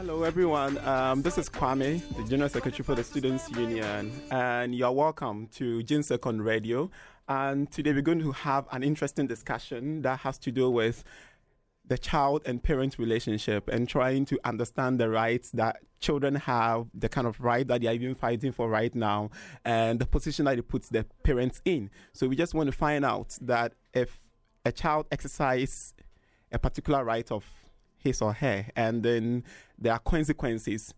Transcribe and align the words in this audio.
Hello, 0.00 0.22
everyone. 0.22 0.78
Um, 0.78 1.20
this 1.20 1.36
is 1.36 1.50
Kwame, 1.50 2.00
the 2.16 2.24
General 2.24 2.48
Secretary 2.48 2.82
for 2.82 2.94
the 2.94 3.04
Students' 3.04 3.50
Union, 3.50 4.10
and 4.30 4.74
you're 4.74 4.90
welcome 4.90 5.46
to 5.48 5.82
GINSEC 5.82 6.42
Radio. 6.42 6.90
And 7.28 7.70
today 7.70 7.92
we're 7.92 8.00
going 8.00 8.20
to 8.20 8.32
have 8.32 8.64
an 8.72 8.82
interesting 8.82 9.26
discussion 9.26 10.00
that 10.00 10.20
has 10.20 10.38
to 10.38 10.50
do 10.50 10.70
with 10.70 11.04
the 11.86 11.98
child 11.98 12.40
and 12.46 12.62
parent 12.62 12.98
relationship 12.98 13.68
and 13.68 13.86
trying 13.86 14.24
to 14.24 14.40
understand 14.42 14.98
the 14.98 15.10
rights 15.10 15.50
that 15.50 15.80
children 16.00 16.36
have, 16.36 16.86
the 16.94 17.10
kind 17.10 17.26
of 17.26 17.38
right 17.38 17.68
that 17.68 17.82
they're 17.82 17.92
even 17.92 18.14
fighting 18.14 18.52
for 18.52 18.70
right 18.70 18.94
now, 18.94 19.28
and 19.66 19.98
the 19.98 20.06
position 20.06 20.46
that 20.46 20.58
it 20.58 20.66
puts 20.66 20.88
the 20.88 21.04
parents 21.24 21.60
in. 21.66 21.90
So 22.14 22.26
we 22.26 22.36
just 22.36 22.54
want 22.54 22.68
to 22.68 22.72
find 22.72 23.04
out 23.04 23.36
that 23.42 23.74
if 23.92 24.18
a 24.64 24.72
child 24.72 25.08
exercises 25.12 25.92
a 26.50 26.58
particular 26.58 27.04
right 27.04 27.30
of 27.30 27.44
his 28.02 28.22
or 28.22 28.32
her, 28.32 28.64
and 28.74 29.02
then 29.02 29.44
there 29.80 29.92
are 29.92 29.98
consequences. 29.98 30.94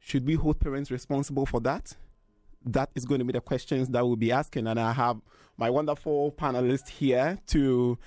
Should 0.00 0.26
we 0.26 0.34
hold 0.34 0.60
parents 0.60 0.90
responsible 0.90 1.46
for 1.46 1.60
that? 1.60 1.96
That 2.64 2.90
is 2.94 3.04
going 3.04 3.18
to 3.18 3.24
be 3.24 3.32
the 3.32 3.40
questions 3.40 3.88
that 3.88 4.04
we'll 4.04 4.16
be 4.16 4.32
asking, 4.32 4.66
and 4.66 4.80
I 4.80 4.92
have 4.92 5.20
my 5.56 5.70
wonderful 5.70 6.32
panelists 6.32 6.88
here 6.88 7.38
to 7.48 7.98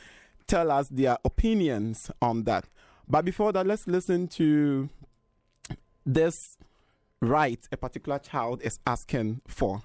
tell 0.47 0.71
us 0.71 0.87
their 0.89 1.17
opinions 1.23 2.09
on 2.21 2.43
that. 2.43 2.65
But 3.07 3.25
before 3.25 3.51
that, 3.53 3.67
let's 3.67 3.87
listen 3.87 4.27
to 4.29 4.89
this 6.05 6.57
right 7.21 7.59
a 7.71 7.77
particular 7.77 8.19
child 8.19 8.61
is 8.63 8.79
asking 8.87 9.41
for. 9.47 9.83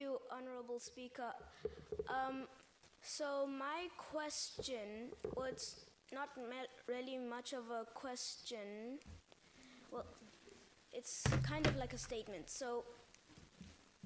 You, 0.00 0.18
Honorable 0.30 0.78
Speaker. 0.78 1.32
Um, 2.08 2.46
so 3.02 3.46
my 3.46 3.88
question 3.96 5.10
was 5.34 5.86
not 6.12 6.28
really 6.88 7.18
much 7.18 7.52
of 7.52 7.70
a 7.70 7.84
question. 7.94 8.98
Well, 9.90 10.04
it's 10.92 11.24
kind 11.42 11.66
of 11.66 11.76
like 11.76 11.92
a 11.92 11.98
statement. 11.98 12.50
So, 12.50 12.84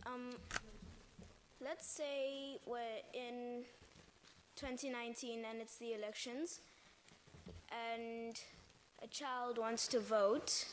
um, 0.07 0.31
let's 1.61 1.87
say 1.87 2.59
we're 2.67 3.03
in 3.13 3.65
2019 4.57 5.45
and 5.49 5.61
it's 5.61 5.77
the 5.77 5.95
elections, 5.95 6.61
and 7.71 8.39
a 9.03 9.07
child 9.09 9.59
wants 9.59 9.89
to 9.89 10.01
vote, 10.01 10.67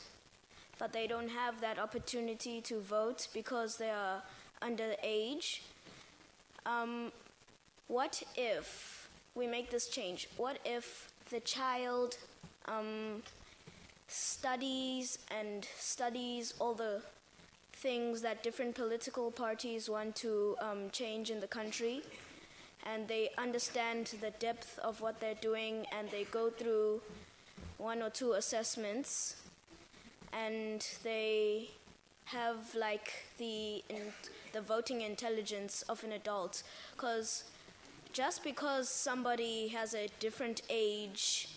but 0.78 0.92
they 0.92 1.06
don't 1.06 1.28
have 1.28 1.60
that 1.60 1.78
opportunity 1.78 2.60
to 2.62 2.80
vote 2.80 3.28
because 3.34 3.76
they 3.76 3.90
are 3.90 4.22
underage. 4.62 5.60
Um, 6.64 7.12
what 7.88 8.22
if 8.36 9.08
we 9.34 9.46
make 9.46 9.70
this 9.70 9.88
change? 9.88 10.28
What 10.36 10.58
if 10.64 11.12
the 11.30 11.40
child 11.40 12.16
um, 12.66 13.22
studies 14.08 15.18
and 15.30 15.66
studies 15.78 16.54
all 16.58 16.74
the 16.74 17.02
things 17.72 18.22
that 18.22 18.42
different 18.42 18.74
political 18.74 19.30
parties 19.30 19.90
want 19.90 20.16
to 20.16 20.56
um, 20.60 20.90
change 20.90 21.30
in 21.30 21.40
the 21.40 21.46
country, 21.46 22.02
and 22.86 23.08
they 23.08 23.30
understand 23.36 24.14
the 24.20 24.30
depth 24.32 24.78
of 24.78 25.00
what 25.00 25.20
they're 25.20 25.34
doing, 25.40 25.86
and 25.96 26.10
they 26.10 26.24
go 26.24 26.50
through 26.50 27.00
one 27.78 28.02
or 28.02 28.10
two 28.10 28.32
assessments, 28.32 29.36
and 30.32 30.86
they 31.02 31.68
have 32.26 32.74
like 32.74 33.12
the 33.38 33.82
in, 33.88 34.02
the 34.52 34.60
voting 34.60 35.02
intelligence 35.02 35.82
of 35.88 36.02
an 36.04 36.12
adult, 36.12 36.62
because 36.92 37.44
just 38.14 38.44
because 38.44 38.88
somebody 38.88 39.68
has 39.68 39.92
a 39.92 40.06
different 40.20 40.62
age 40.70 41.48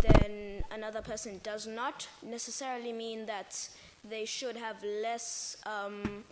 than 0.00 0.64
another 0.72 1.02
person 1.02 1.38
does 1.42 1.66
not 1.66 2.08
necessarily 2.22 2.92
mean 2.92 3.26
that 3.26 3.68
they 4.02 4.24
should 4.24 4.56
have 4.56 4.82
less 4.82 5.58
um, 5.66 6.24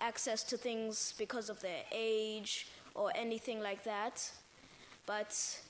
access 0.00 0.44
to 0.44 0.56
things 0.56 1.14
because 1.18 1.50
of 1.50 1.60
their 1.60 1.82
age 1.90 2.68
or 2.94 3.10
anything 3.16 3.60
like 3.60 3.82
that. 3.82 4.30
But, 5.04 5.60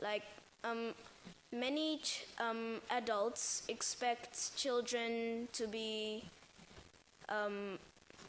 like, 0.00 0.22
um, 0.62 0.94
many 1.50 1.98
ch- 1.98 2.24
um, 2.38 2.80
adults 2.90 3.64
expect 3.68 4.56
children 4.56 5.48
to 5.52 5.66
be 5.66 6.24
um, 7.28 7.78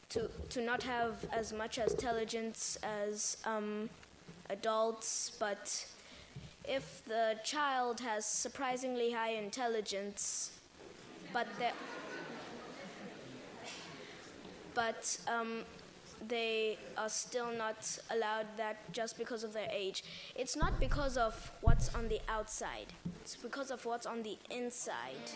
to 0.10 0.30
to 0.50 0.62
not 0.62 0.84
have 0.84 1.26
as 1.32 1.54
much 1.54 1.78
intelligence 1.78 2.78
as 2.84 3.38
um, 3.46 3.90
adults, 4.54 5.32
but 5.40 5.86
if 6.64 7.04
the 7.06 7.36
child 7.44 8.00
has 8.00 8.26
surprisingly 8.26 9.12
high 9.12 9.32
intelligence, 9.32 10.52
but 11.34 11.48
but 14.74 15.18
um, 15.28 15.64
they 16.28 16.78
are 16.98 17.10
still 17.10 17.52
not 17.52 17.98
allowed 18.10 18.48
that 18.58 18.92
just 18.92 19.18
because 19.18 19.44
of 19.44 19.54
their 19.54 19.70
age. 19.72 20.04
It's 20.36 20.56
not 20.56 20.80
because 20.80 21.18
of 21.18 21.52
what's 21.62 21.94
on 21.94 22.08
the 22.08 22.22
outside, 22.30 22.94
it's 23.22 23.36
because 23.36 23.72
of 23.72 23.86
what's 23.86 24.06
on 24.06 24.24
the 24.24 24.38
inside. 24.50 25.32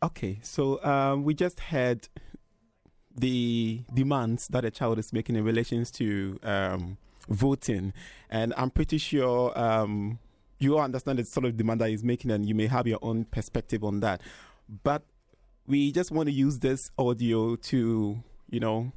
Okay, 0.00 0.38
so 0.42 0.82
um, 0.84 1.24
we 1.24 1.34
just 1.34 1.58
had 1.58 2.08
the 3.18 3.82
demands 3.92 4.48
that 4.48 4.64
a 4.64 4.70
child 4.70 4.98
is 4.98 5.12
making 5.12 5.36
in 5.36 5.44
relations 5.44 5.90
to 5.92 6.38
um, 6.42 6.96
voting, 7.28 7.92
and 8.30 8.54
I'm 8.56 8.70
pretty 8.70 8.98
sure 8.98 9.58
um, 9.58 10.18
you 10.58 10.78
understand 10.78 11.18
the 11.18 11.24
sort 11.24 11.46
of 11.46 11.56
demand 11.56 11.80
that 11.80 11.90
he's 11.90 12.04
making, 12.04 12.30
and 12.30 12.46
you 12.46 12.54
may 12.54 12.66
have 12.66 12.86
your 12.86 12.98
own 13.02 13.24
perspective 13.24 13.84
on 13.84 14.00
that. 14.00 14.20
But 14.82 15.02
we 15.66 15.92
just 15.92 16.10
want 16.10 16.28
to 16.28 16.32
use 16.32 16.58
this 16.58 16.90
audio 16.98 17.56
to, 17.56 18.22
you 18.50 18.60
know, 18.60 18.92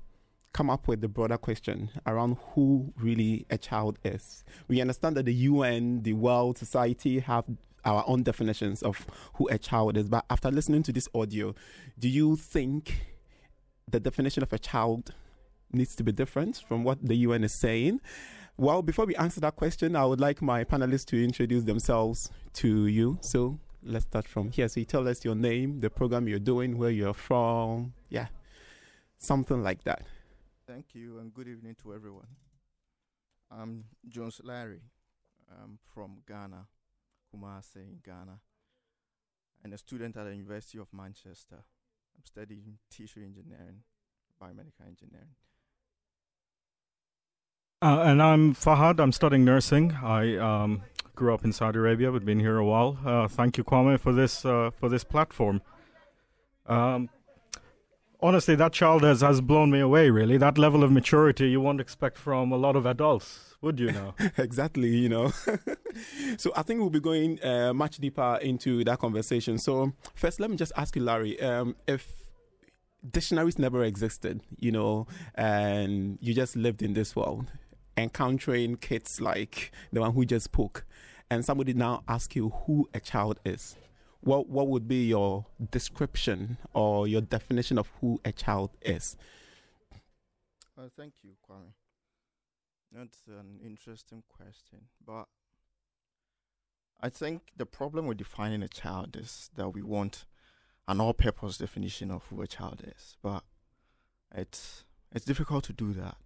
come 0.54 0.70
up 0.70 0.88
with 0.88 1.02
the 1.02 1.08
broader 1.08 1.38
question 1.38 1.90
around 2.06 2.38
who 2.54 2.94
really 2.98 3.46
a 3.50 3.58
child 3.58 4.00
is. 4.04 4.44
We 4.68 4.82
understand 4.82 5.16
that 5.18 5.26
the 5.26 5.34
UN, 5.34 6.04
the 6.04 6.14
world, 6.14 6.58
society 6.58 7.20
have 7.20 7.46
our 7.86 8.04
own 8.08 8.24
definitions 8.24 8.84
of 8.84 9.06
who 9.36 9.48
a 9.50 9.58
child 9.58 9.98
is. 9.98 10.10
But 10.10 10.26
after 10.30 10.52
listening 10.52 10.84
to 10.84 10.94
this 10.94 11.08
audio, 11.14 11.56
do 11.98 12.08
you 12.10 12.36
think 12.36 13.11
the 13.92 14.00
definition 14.00 14.44
of 14.44 14.52
a 14.54 14.60
child 14.60 15.14
needs 15.72 15.96
to 15.96 16.04
be 16.04 16.12
different 16.12 16.64
from 16.68 16.84
what 16.84 16.98
the 17.06 17.16
UN 17.16 17.44
is 17.44 17.54
saying. 17.54 18.02
Well, 18.58 18.82
before 18.82 19.06
we 19.06 19.16
answer 19.16 19.40
that 19.42 19.56
question, 19.56 19.96
I 19.96 20.06
would 20.06 20.20
like 20.20 20.42
my 20.42 20.64
panelists 20.64 21.06
to 21.08 21.24
introduce 21.24 21.64
themselves 21.64 22.30
to 22.54 22.88
you. 22.88 23.18
So 23.22 23.60
let's 23.84 24.06
start 24.06 24.28
from 24.28 24.52
here. 24.52 24.68
So 24.68 24.80
you 24.80 24.86
tell 24.86 25.08
us 25.08 25.24
your 25.26 25.36
name, 25.36 25.80
the 25.80 25.90
program 25.90 26.28
you're 26.28 26.40
doing, 26.40 26.78
where 26.78 26.92
you're 26.92 27.14
from. 27.14 27.94
Yeah, 28.10 28.28
something 29.18 29.64
like 29.64 29.84
that. 29.86 30.04
Thank 30.68 30.94
you, 30.94 31.20
and 31.20 31.34
good 31.34 31.48
evening 31.48 31.76
to 31.84 31.94
everyone. 31.94 32.28
I'm 33.50 33.86
Jones 34.08 34.40
Larry. 34.44 34.82
I'm 35.62 35.80
from 35.94 36.20
Ghana, 36.28 36.68
Kumasi 37.34 38.02
Ghana, 38.06 38.40
and 39.64 39.74
a 39.74 39.78
student 39.78 40.16
at 40.16 40.24
the 40.24 40.32
University 40.32 40.78
of 40.78 40.88
Manchester. 40.94 41.64
I'm 42.18 42.26
studying 42.26 42.78
tissue 42.90 43.22
engineering, 43.22 43.82
biomedical 44.42 44.88
engineering. 44.88 45.36
Uh, 47.82 48.04
and 48.06 48.22
I'm 48.22 48.54
Fahad. 48.54 49.00
I'm 49.00 49.12
studying 49.12 49.44
nursing. 49.44 49.94
I 50.04 50.38
um, 50.38 50.84
grew 51.16 51.34
up 51.34 51.44
in 51.44 51.52
Saudi 51.52 51.80
Arabia, 51.80 52.12
but 52.12 52.24
been 52.24 52.40
here 52.40 52.58
a 52.58 52.66
while. 52.66 53.00
Uh, 53.04 53.28
thank 53.28 53.58
you, 53.58 53.64
Kwame, 53.64 54.00
for 54.00 54.14
this 54.14 54.46
uh, 54.46 54.70
for 54.70 54.88
this 54.88 55.04
platform. 55.04 55.62
Um, 56.68 57.10
honestly, 58.22 58.56
that 58.56 58.74
child 58.74 59.04
has, 59.04 59.22
has 59.22 59.42
blown 59.42 59.72
me 59.72 59.80
away. 59.80 60.10
Really, 60.10 60.38
that 60.38 60.58
level 60.58 60.84
of 60.84 60.92
maturity 60.92 61.50
you 61.50 61.62
won't 61.62 61.82
expect 61.82 62.18
from 62.18 62.52
a 62.52 62.58
lot 62.58 62.76
of 62.76 62.86
adults, 62.86 63.56
would 63.62 63.80
you? 63.80 63.92
Know 63.92 64.14
exactly. 64.38 64.90
You 64.90 65.10
know. 65.10 65.34
so 66.38 66.52
I 66.56 66.64
think 66.64 66.80
we'll 66.80 66.90
be 66.90 67.00
going 67.00 67.44
uh, 67.44 67.74
much 67.74 67.98
deeper 67.98 68.40
into 68.42 68.84
that 68.84 69.00
conversation. 69.00 69.58
So 69.58 69.94
first, 70.14 70.40
let 70.40 70.50
me 70.50 70.58
just 70.58 70.72
ask 70.76 70.96
you, 70.96 71.04
Larry, 71.04 71.40
um, 71.42 71.76
if 71.88 72.22
dictionaries 73.10 73.58
never 73.58 73.84
existed, 73.84 74.42
you 74.58 74.72
know, 74.72 75.08
and 75.36 76.18
you 76.22 76.34
just 76.34 76.56
lived 76.56 76.82
in 76.82 76.94
this 76.94 77.16
world, 77.16 77.48
encountering 77.98 78.76
kids 78.78 79.20
like 79.20 79.72
the 79.92 80.02
one 80.02 80.14
who 80.14 80.26
just 80.26 80.46
spoke, 80.46 80.86
and 81.30 81.44
somebody 81.46 81.74
now 81.74 82.04
ask 82.08 82.36
you 82.36 82.50
who 82.66 82.90
a 82.94 83.00
child 83.00 83.40
is, 83.46 83.76
what 84.22 84.48
what 84.48 84.68
would 84.68 84.88
be 84.88 85.08
your 85.08 85.46
description 85.72 86.58
or 86.74 87.08
your 87.08 87.22
definition 87.22 87.78
of 87.78 87.92
who 88.00 88.20
a 88.24 88.32
child 88.32 88.72
is? 88.82 89.18
Uh, 90.78 90.88
thank 90.98 91.14
you, 91.24 91.32
Kwame. 91.48 91.74
That's 92.92 93.28
an 93.28 93.60
interesting 93.64 94.24
question, 94.28 94.88
but 95.06 95.26
I 97.00 97.10
think 97.10 97.42
the 97.58 97.66
problem 97.66 98.06
with 98.06 98.18
defining 98.18 98.62
a 98.62 98.68
child 98.68 99.16
is 99.16 99.50
that 99.56 99.70
we 99.70 99.82
want 99.82 100.26
an 100.88 101.00
all-purpose 101.00 101.58
definition 101.58 102.12
of 102.12 102.26
who 102.26 102.42
a 102.42 102.48
child 102.48 102.84
is, 102.86 103.18
but 103.24 103.44
it's 104.36 104.86
it's 105.12 105.26
difficult 105.26 105.64
to 105.66 105.74
do 105.74 105.94
that. 105.94 106.18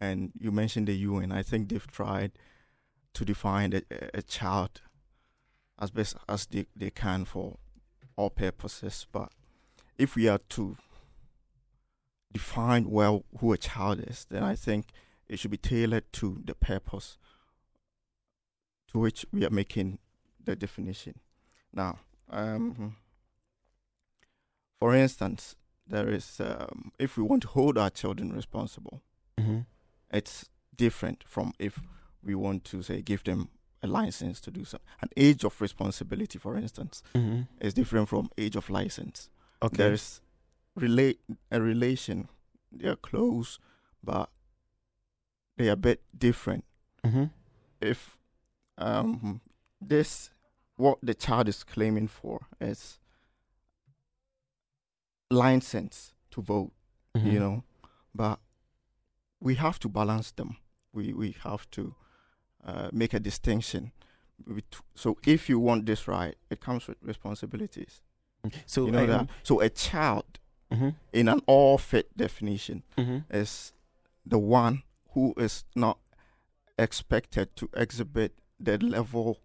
And 0.00 0.32
you 0.38 0.50
mentioned 0.50 0.88
the 0.88 0.94
UN. 0.94 1.32
I 1.32 1.42
think 1.42 1.68
they've 1.68 1.86
tried 1.86 2.32
to 3.14 3.24
define 3.24 3.72
a, 3.72 3.82
a 4.12 4.22
child 4.22 4.82
as 5.78 5.90
best 5.90 6.16
as 6.28 6.46
they, 6.46 6.66
they 6.76 6.90
can 6.90 7.24
for 7.24 7.56
all 8.16 8.30
purposes. 8.30 9.06
But 9.12 9.30
if 9.98 10.14
we 10.16 10.28
are 10.28 10.38
to 10.50 10.76
define 12.32 12.90
well 12.90 13.24
who 13.38 13.52
a 13.52 13.58
child 13.58 14.00
is, 14.00 14.26
then 14.30 14.42
I 14.42 14.54
think 14.54 14.86
it 15.28 15.38
should 15.38 15.50
be 15.50 15.56
tailored 15.56 16.12
to 16.14 16.40
the 16.44 16.54
purpose 16.54 17.18
to 18.92 18.98
which 18.98 19.24
we 19.32 19.44
are 19.44 19.50
making 19.50 19.98
the 20.44 20.54
definition. 20.56 21.18
Now, 21.72 21.98
um, 22.30 22.96
for 24.78 24.94
instance, 24.94 25.56
there 25.86 26.08
is 26.08 26.40
um, 26.40 26.92
if 26.98 27.16
we 27.16 27.22
want 27.24 27.42
to 27.42 27.48
hold 27.48 27.78
our 27.78 27.90
children 27.90 28.32
responsible, 28.32 29.02
Mm-hmm. 29.40 29.60
it's 30.12 30.48
different 30.76 31.24
from 31.26 31.52
if 31.58 31.80
we 32.22 32.36
want 32.36 32.64
to 32.66 32.82
say 32.82 33.02
give 33.02 33.24
them 33.24 33.48
a 33.84 33.86
license 33.86 34.40
to 34.40 34.50
do 34.50 34.64
so. 34.64 34.78
An 35.02 35.08
age 35.16 35.44
of 35.44 35.60
responsibility, 35.60 36.38
for 36.38 36.56
instance, 36.56 37.02
Mm-hmm. 37.14 37.42
is 37.66 37.74
different 37.74 38.08
from 38.08 38.28
age 38.38 38.56
of 38.56 38.70
license. 38.70 39.30
Okay. 39.62 39.76
There's 39.76 40.20
relate 40.76 41.20
a 41.50 41.60
relation. 41.60 42.28
They 42.72 42.88
are 42.88 42.96
close, 43.10 43.58
but 44.02 44.28
they 45.56 45.68
are 45.68 45.72
a 45.72 45.76
bit 45.88 46.00
different. 46.16 46.64
mm-hmm. 47.04 47.24
If 47.80 48.16
um, 48.78 49.40
this 49.80 50.30
what 50.76 50.98
the 51.02 51.14
child 51.14 51.48
is 51.48 51.62
claiming 51.64 52.08
for 52.08 52.46
is 52.60 52.98
license 55.30 56.12
to 56.30 56.42
vote, 56.42 56.72
Mm-hmm. 57.16 57.30
you 57.30 57.38
know, 57.38 57.62
but 58.12 58.40
we 59.40 59.54
have 59.54 59.78
to 59.78 59.88
balance 59.88 60.32
them. 60.32 60.56
We 60.92 61.12
we 61.12 61.36
have 61.44 61.70
to 61.72 61.94
uh, 62.64 62.88
make 62.92 63.12
a 63.14 63.20
distinction. 63.20 63.92
So 64.94 65.16
if 65.26 65.48
you 65.48 65.58
want 65.60 65.86
this 65.86 66.08
right, 66.08 66.34
it 66.50 66.60
comes 66.60 66.86
with 66.88 66.96
responsibilities. 67.02 68.00
So 68.66 68.86
you 68.86 68.92
know 68.92 69.06
that. 69.06 69.28
So 69.42 69.60
a 69.60 69.68
child, 69.68 70.24
Mm-hmm. 70.72 70.88
in 71.12 71.28
an 71.28 71.40
all 71.46 71.78
fit 71.78 72.16
definition, 72.16 72.82
Mm-hmm. 72.98 73.18
is 73.36 73.72
the 74.26 74.38
one 74.38 74.82
who 75.12 75.34
is 75.36 75.64
not 75.76 75.98
expected 76.78 77.54
to 77.56 77.68
exhibit 77.74 78.32
the 78.58 78.78
level 78.78 79.38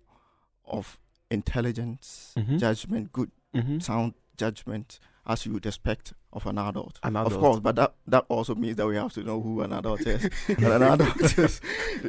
of 0.66 1.00
intelligence, 1.30 2.34
Mhm. 2.38 2.58
judgment, 2.60 3.12
good 3.12 3.32
Mm-hmm. 3.54 3.80
sound 3.80 4.14
judgment 4.38 5.00
as 5.26 5.46
you 5.46 5.54
would 5.54 5.66
expect 5.66 6.14
of 6.32 6.46
an 6.46 6.58
adult. 6.58 7.00
An 7.04 7.16
Of 7.16 7.34
course, 7.38 7.60
but 7.60 7.76
that 7.76 7.94
that 8.08 8.26
also 8.30 8.54
means 8.56 8.76
that 8.78 8.88
we 8.88 8.96
have 8.96 9.12
to 9.14 9.24
know 9.24 9.42
who 9.42 9.62
an 9.62 9.74
adult 9.74 10.02
is. 10.02 10.30
and 10.48 10.64
an 10.66 10.84
adult 10.84 11.22
is 11.40 11.60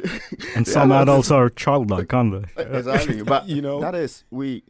And 0.55 0.67
some 0.67 0.91
adults 0.91 1.31
are 1.31 1.49
childlike, 1.49 2.13
aren't 2.13 2.33
they? 2.55 2.63
exactly. 2.77 3.23
But 3.33 3.47
you 3.49 3.61
know. 3.61 3.79
that 3.81 3.95
is 3.95 4.23
we. 4.29 4.63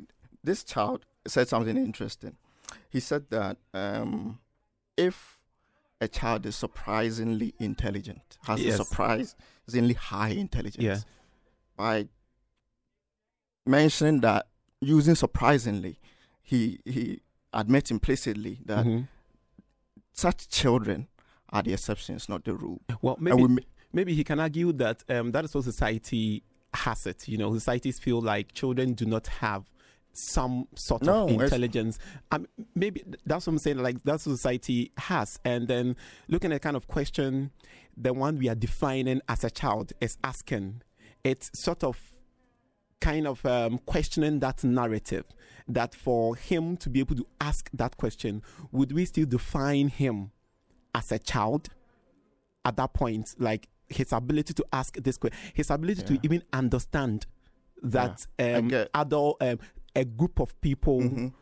This 0.44 0.64
child 0.64 1.06
said 1.28 1.48
something 1.48 1.78
interesting. 1.78 2.36
He 2.90 3.00
said 3.00 3.26
that 3.30 3.58
um, 3.74 4.40
if 4.98 5.40
a 6.00 6.08
child 6.08 6.46
is 6.46 6.56
surprisingly 6.56 7.54
intelligent, 7.60 8.38
has 8.48 8.60
Yes. 8.62 8.80
a 8.80 8.84
surprisingly 8.84 9.94
high 9.94 10.30
intelligence, 10.30 10.84
Yeah. 10.84 11.00
by 11.78 12.08
mentioning 13.66 14.22
that 14.22 14.48
using 14.80 15.16
surprisingly, 15.16 16.00
he 16.42 16.80
he 16.86 17.22
admits 17.54 17.92
implicitly 17.92 18.60
that 18.66 18.86
Mhm. 18.86 19.08
Such 20.14 20.50
children 20.50 21.08
are 21.50 21.62
the 21.62 21.74
exceptions, 21.74 22.30
not 22.30 22.44
the 22.46 22.54
rule. 22.54 22.82
Well, 23.02 23.18
maybe 23.20 23.44
we 23.44 23.66
maybe 23.94 24.14
he 24.14 24.24
can 24.24 24.40
argue 24.40 24.72
that 24.74 25.04
um, 25.10 25.32
that 25.32 25.46
is 25.46 25.54
what 25.54 25.64
society 25.64 26.44
has 26.74 27.06
it. 27.06 27.28
You 27.28 27.38
know, 27.38 27.54
societies 27.54 28.00
feel 28.00 28.22
like 28.22 28.54
children 28.54 28.94
do 28.94 29.06
not 29.06 29.28
have 29.28 29.70
some 30.14 30.68
sort 30.76 31.04
No, 31.04 31.24
of 31.26 31.30
intelligence. 31.32 31.98
Um, 32.32 32.48
maybe 32.76 33.04
that's 33.26 33.48
what 33.48 33.54
I'm 33.54 33.60
saying. 33.60 33.78
Like 33.78 34.04
that's 34.04 34.26
what 34.26 34.36
society 34.36 34.92
has, 34.98 35.40
and 35.46 35.68
then 35.68 35.96
looking 36.28 36.52
at 36.52 36.62
kind 36.62 36.76
of 36.76 36.88
question, 36.88 37.52
the 37.98 38.14
one 38.14 38.38
we 38.38 38.50
are 38.50 38.56
defining 38.56 39.22
as 39.28 39.44
a 39.44 39.50
child 39.50 39.94
is 40.02 40.18
asking. 40.24 40.82
It's 41.24 41.52
sort 41.54 41.84
of 41.84 42.00
kind 43.00 43.28
of 43.28 43.46
um, 43.46 43.80
questioning 43.86 44.40
that 44.40 44.64
narrative 44.64 45.26
that 45.68 45.96
for 45.96 46.36
him 46.36 46.78
to 46.78 46.90
be 46.90 47.00
able 47.00 47.16
to 47.16 47.26
ask 47.40 47.70
that 47.74 47.98
question, 47.98 48.42
would 48.72 48.92
we 48.92 49.06
still 49.06 49.26
define 49.26 49.88
him 49.90 50.32
as 50.96 51.12
a 51.12 51.20
child 51.20 51.70
at 52.66 52.76
that 52.78 52.94
point? 52.94 53.36
Like 53.38 53.68
his 53.90 54.12
ability 54.14 54.54
to 54.54 54.66
ask 54.72 54.96
this 55.02 55.18
question, 55.18 55.40
his 55.54 55.70
ability 55.70 56.04
to 56.04 56.20
even 56.24 56.44
understand 56.54 57.26
that 57.84 58.26
um, 58.40 58.68
get- 58.68 58.90
adult, 58.94 59.42
um, 59.42 59.60
a 59.96 60.06
group 60.06 60.40
of 60.40 60.60
people, 60.62 61.02
Mhm. 61.02 61.34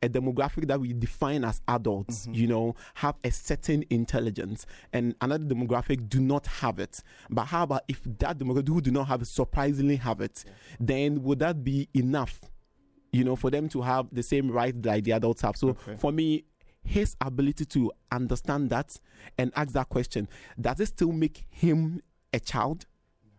a 0.00 0.08
demographic 0.08 0.68
that 0.68 0.80
we 0.80 0.92
define 0.92 1.44
as 1.44 1.60
adults, 1.66 2.26
Mhm. 2.28 2.34
you 2.36 2.46
know, 2.46 2.74
have 2.94 3.16
a 3.24 3.30
certain 3.32 3.84
intelligence, 3.90 4.64
and 4.92 5.16
another 5.20 5.44
demographic 5.44 6.08
do 6.08 6.20
not 6.20 6.46
have 6.46 6.78
it. 6.78 7.02
But 7.28 7.46
how 7.46 7.64
about 7.64 7.82
if 7.88 8.02
that 8.04 8.38
demographic 8.38 8.68
who 8.68 8.80
do 8.80 8.92
not 8.92 9.08
have 9.08 9.22
it 9.22 9.26
surprisingly 9.26 9.96
have 9.96 10.20
it? 10.20 10.44
Then 10.78 11.22
would 11.24 11.40
that 11.40 11.64
be 11.64 11.88
enough, 11.94 12.42
you 13.12 13.24
know, 13.24 13.36
for 13.36 13.50
them 13.50 13.68
to 13.70 13.82
have 13.82 14.06
the 14.12 14.22
same 14.22 14.50
right 14.50 14.80
that 14.82 15.04
the 15.04 15.12
adults 15.12 15.42
have? 15.42 15.56
So 15.56 15.68
Okay. 15.70 15.96
for 15.96 16.12
me, 16.12 16.44
his 16.82 17.16
ability 17.20 17.64
to 17.66 17.92
understand 18.12 18.70
that 18.70 18.98
and 19.36 19.52
ask 19.56 19.72
that 19.72 19.88
question 19.88 20.28
does 20.60 20.80
it 20.80 20.86
still 20.86 21.12
make 21.12 21.44
him 21.50 22.00
a 22.32 22.40
child? 22.40 22.86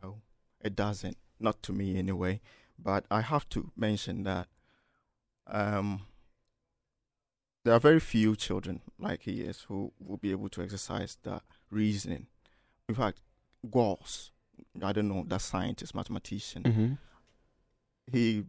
No, 0.04 0.22
it 0.62 0.76
doesn't. 0.76 1.18
Not 1.40 1.62
to 1.64 1.72
me, 1.74 1.98
anyway. 1.98 2.42
But 2.78 3.06
I 3.10 3.22
have 3.22 3.48
to 3.50 3.72
mention 3.76 4.24
that 4.24 4.48
um, 5.48 6.02
there 7.66 7.74
are 7.74 7.80
very 7.80 8.00
few 8.00 8.36
children 8.36 8.82
like 8.98 9.24
he 9.24 9.42
is 9.42 9.62
who 9.68 9.92
will 10.00 10.18
be 10.18 10.32
able 10.32 10.50
to 10.50 10.62
exercise 10.62 11.18
that 11.24 11.42
reasoning. 11.72 12.28
In 12.88 12.96
fact, 12.96 13.22
Gauss, 13.70 14.32
I 14.84 14.92
don't 14.94 15.08
know, 15.10 15.24
that 15.28 15.42
scientist, 15.42 15.94
mathematician, 15.96 16.64
Mm-hmm. 16.64 16.94
he 18.12 18.46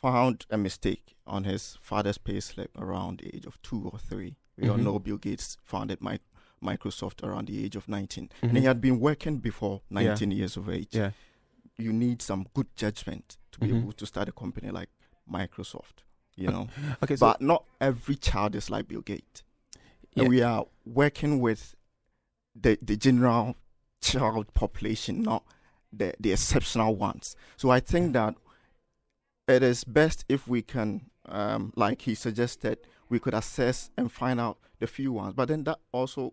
found 0.00 0.46
a 0.50 0.56
mistake 0.58 1.16
on 1.26 1.44
his 1.44 1.76
father's 1.80 2.18
payslip 2.18 2.68
around 2.76 3.20
the 3.20 3.34
age 3.34 3.46
of 3.46 3.60
two 3.62 3.90
or 3.92 3.98
three. 3.98 4.36
We 4.56 4.68
all 4.68 4.76
Mhm. 4.78 4.84
know 4.84 4.98
Bill 4.98 5.16
Gates 5.18 5.56
founded 5.64 6.00
Mi- 6.00 6.20
Microsoft 6.62 7.22
around 7.22 7.48
the 7.48 7.64
age 7.64 7.76
of 7.76 7.88
19. 7.88 8.28
Mhm. 8.42 8.48
And 8.48 8.58
he 8.58 8.64
had 8.64 8.80
been 8.80 8.98
working 9.00 9.38
before 9.38 9.82
19 9.90 10.30
years 10.30 10.56
of 10.56 10.68
age. 10.68 10.88
Yeah. 10.94 11.12
You 11.76 11.92
need 11.92 12.20
some 12.22 12.46
good 12.54 12.66
judgment 12.76 13.36
to 13.52 13.60
be 13.60 13.68
Mhm. 13.68 13.82
able 13.82 13.92
to 13.92 14.06
start 14.06 14.28
a 14.28 14.32
company 14.32 14.70
like 14.70 14.90
Microsoft, 15.30 16.02
you 16.36 16.48
know. 16.48 16.68
Okay, 17.02 17.16
so 17.16 17.26
but 17.26 17.40
not 17.40 17.64
every 17.80 18.16
child 18.16 18.54
is 18.54 18.70
like 18.70 18.88
Bill 18.88 19.02
Gates. 19.02 19.42
Yeah. 20.14 20.22
And 20.24 20.28
we 20.28 20.42
are 20.42 20.66
working 20.84 21.38
with 21.40 21.76
the, 22.54 22.78
the 22.82 22.96
general 22.96 23.54
child 24.00 24.52
population, 24.54 25.22
not 25.22 25.44
the, 25.92 26.14
the 26.18 26.32
exceptional 26.32 26.96
ones. 26.96 27.36
So 27.56 27.70
I 27.70 27.78
think 27.80 28.12
that 28.14 28.34
it 29.48 29.62
is 29.62 29.84
best 29.84 30.24
if 30.28 30.46
we 30.46 30.62
can, 30.62 31.10
um, 31.26 31.72
like 31.76 32.02
he 32.02 32.14
suggested, 32.14 32.78
we 33.08 33.18
could 33.18 33.34
assess 33.34 33.90
and 33.96 34.12
find 34.12 34.38
out 34.40 34.58
the 34.78 34.86
few 34.86 35.12
ones. 35.12 35.34
But 35.34 35.48
then 35.48 35.64
that 35.64 35.78
also, 35.92 36.32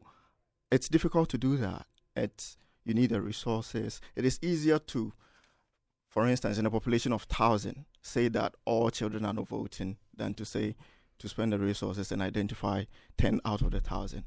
it's 0.72 0.90
difficult 0.90 1.30
to 1.30 1.38
do 1.38 1.58
that. 1.58 1.86
It's 2.16 2.58
you 2.84 2.94
need 2.94 3.10
the 3.12 3.22
resources. 3.22 4.00
It 4.16 4.26
is 4.26 4.38
easier 4.42 4.78
to, 4.80 5.14
for 6.10 6.28
instance, 6.28 6.58
in 6.58 6.66
a 6.66 6.72
population 6.72 7.12
of 7.14 7.24
thousand, 7.24 7.86
say 8.02 8.28
that 8.30 8.54
all 8.66 8.90
children 8.92 9.26
are 9.26 9.34
not 9.34 9.48
voting 9.48 9.98
than 10.16 10.34
to 10.36 10.46
say 10.46 10.76
to 11.20 11.30
spend 11.30 11.54
the 11.54 11.60
resources 11.60 12.12
and 12.12 12.22
identify 12.22 12.84
ten 13.18 13.40
out 13.46 13.62
of 13.62 13.72
the 13.72 13.80
thousand. 13.82 14.24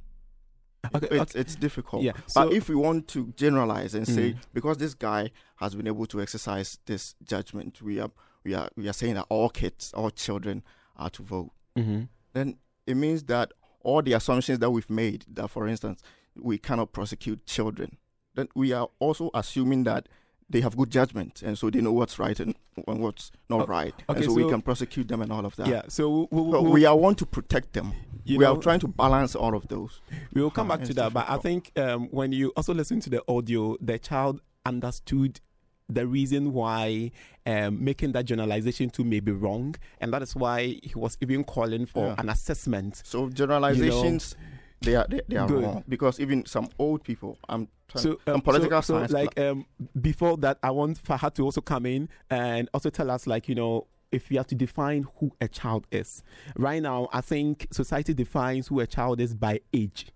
Okay, 0.95 1.09
it's, 1.11 1.35
it's 1.35 1.55
difficult. 1.57 2.03
yeah. 2.03 2.13
But 2.13 2.31
So 2.31 2.53
if 2.53 2.69
we 2.69 2.75
want 2.77 3.09
to 3.09 3.33
generalize 3.37 3.95
and 3.95 4.07
say 4.07 4.33
Mm. 4.33 4.39
because 4.55 4.79
this 4.79 4.95
guy 4.95 5.31
has 5.57 5.75
been 5.75 5.87
able 5.89 6.07
to 6.07 6.21
exercise 6.23 6.79
this 6.87 7.15
judgment, 7.25 7.83
we 7.83 7.99
are 8.01 8.11
we 8.49 8.55
are 8.55 8.69
we 8.77 8.89
are 8.89 8.93
saying 8.95 9.15
that 9.15 9.27
all 9.29 9.51
kids, 9.51 9.93
all 9.95 10.11
children 10.11 10.63
are 10.97 11.11
to 11.11 11.23
vote. 11.23 11.51
Mhm. 11.77 12.09
Then 12.33 12.57
it 12.87 12.97
means 12.97 13.25
that 13.25 13.53
all 13.83 14.01
the 14.03 14.15
assumptions 14.15 14.59
that 14.61 14.71
we've 14.71 14.89
made, 14.91 15.27
that 15.35 15.49
for 15.51 15.69
instance 15.69 16.01
we 16.35 16.57
cannot 16.57 16.93
prosecute 16.93 17.45
children, 17.47 17.99
then 18.35 18.49
we 18.55 18.73
are 18.73 18.89
also 19.01 19.31
assuming 19.35 19.85
that 19.85 20.09
they 20.51 20.63
have 20.63 20.77
good 20.79 20.91
judgment 20.91 21.43
and 21.43 21.59
so 21.59 21.69
they 21.69 21.81
know 21.83 21.93
what's 21.93 22.19
right 22.19 22.41
and, 22.41 22.55
what's 22.87 23.31
not 23.51 23.63
Oh, 23.63 23.67
right, 23.67 23.95
okay, 24.09 24.21
and 24.23 24.25
so, 24.25 24.33
we 24.33 24.49
can 24.49 24.63
prosecute 24.63 25.07
them 25.09 25.21
and 25.21 25.31
all 25.31 25.45
of 25.45 25.55
that. 25.57 25.67
yeah. 25.67 25.83
So 25.89 26.27
we, 26.31 26.41
we, 26.41 26.53
So 26.53 26.63
we, 26.63 26.71
we 26.71 26.85
are 26.87 26.97
want 26.97 27.19
to 27.19 27.27
protect 27.27 27.75
them. 27.75 27.93
we 28.27 28.39
know, 28.39 28.55
are 28.55 28.63
trying 28.63 28.81
to 28.81 28.89
balance 28.89 29.35
all 29.35 29.55
of 29.55 29.69
those. 29.69 30.01
We 30.33 30.41
will 30.41 30.51
come 30.51 30.69
back 30.69 30.85
to 30.85 30.95
that, 30.95 31.13
but 31.13 31.29
I 31.29 31.37
think 31.37 31.73
um, 31.77 32.09
when 32.11 32.33
you 32.33 32.51
also 32.57 32.73
listen 32.73 32.99
to 33.01 33.11
the 33.11 33.23
audio, 33.29 33.77
the 33.83 33.99
child 33.99 34.41
understood 34.65 35.41
the 35.89 36.07
reason 36.07 36.53
why 36.53 37.11
um, 37.47 37.83
making 37.83 38.13
that 38.13 38.27
generalization 38.27 38.91
too 38.91 39.05
may 39.05 39.21
be 39.21 39.33
wrong, 39.33 39.75
and 40.01 40.13
that 40.13 40.23
is 40.23 40.37
why 40.37 40.79
he 40.83 40.93
was 40.95 41.17
even 41.21 41.45
calling 41.45 41.87
for 41.87 42.09
Yeah. 42.09 42.15
an 42.19 42.29
assessment. 42.29 43.01
So 43.05 43.29
generalizations 43.31 44.37
they 44.81 44.95
are 44.95 45.07
they, 45.09 45.21
they 45.29 45.37
are 45.37 45.49
Good. 45.49 45.65
wrong 45.65 45.85
because 45.89 46.21
even 46.21 46.47
some 46.47 46.69
old 46.79 47.03
people, 47.03 47.39
I'm 47.49 47.69
So, 47.95 48.19
um, 48.27 48.41
political 48.43 48.81
so, 48.83 49.07
so 49.07 49.13
like 49.13 49.39
um, 49.41 49.67
before 50.01 50.37
that, 50.39 50.59
I 50.63 50.71
want 50.71 51.03
Fahad 51.03 51.35
to 51.35 51.43
also 51.45 51.61
come 51.61 51.87
in 51.87 52.09
and 52.31 52.69
also 52.75 52.91
tell 52.91 53.11
us, 53.11 53.27
like 53.27 53.49
you 53.49 53.55
know, 53.55 53.87
if 54.13 54.31
we 54.31 54.37
have 54.37 54.47
to 54.49 54.55
define 54.55 55.07
who 55.19 55.33
a 55.41 55.49
child 55.49 55.87
is. 55.91 56.23
Right 56.57 56.81
now, 56.83 57.09
I 57.13 57.23
think 57.23 57.67
society 57.73 58.15
defines 58.15 58.69
who 58.69 58.81
a 58.81 58.87
child 58.87 59.21
is 59.21 59.35
by 59.35 59.61
age. 59.73 60.09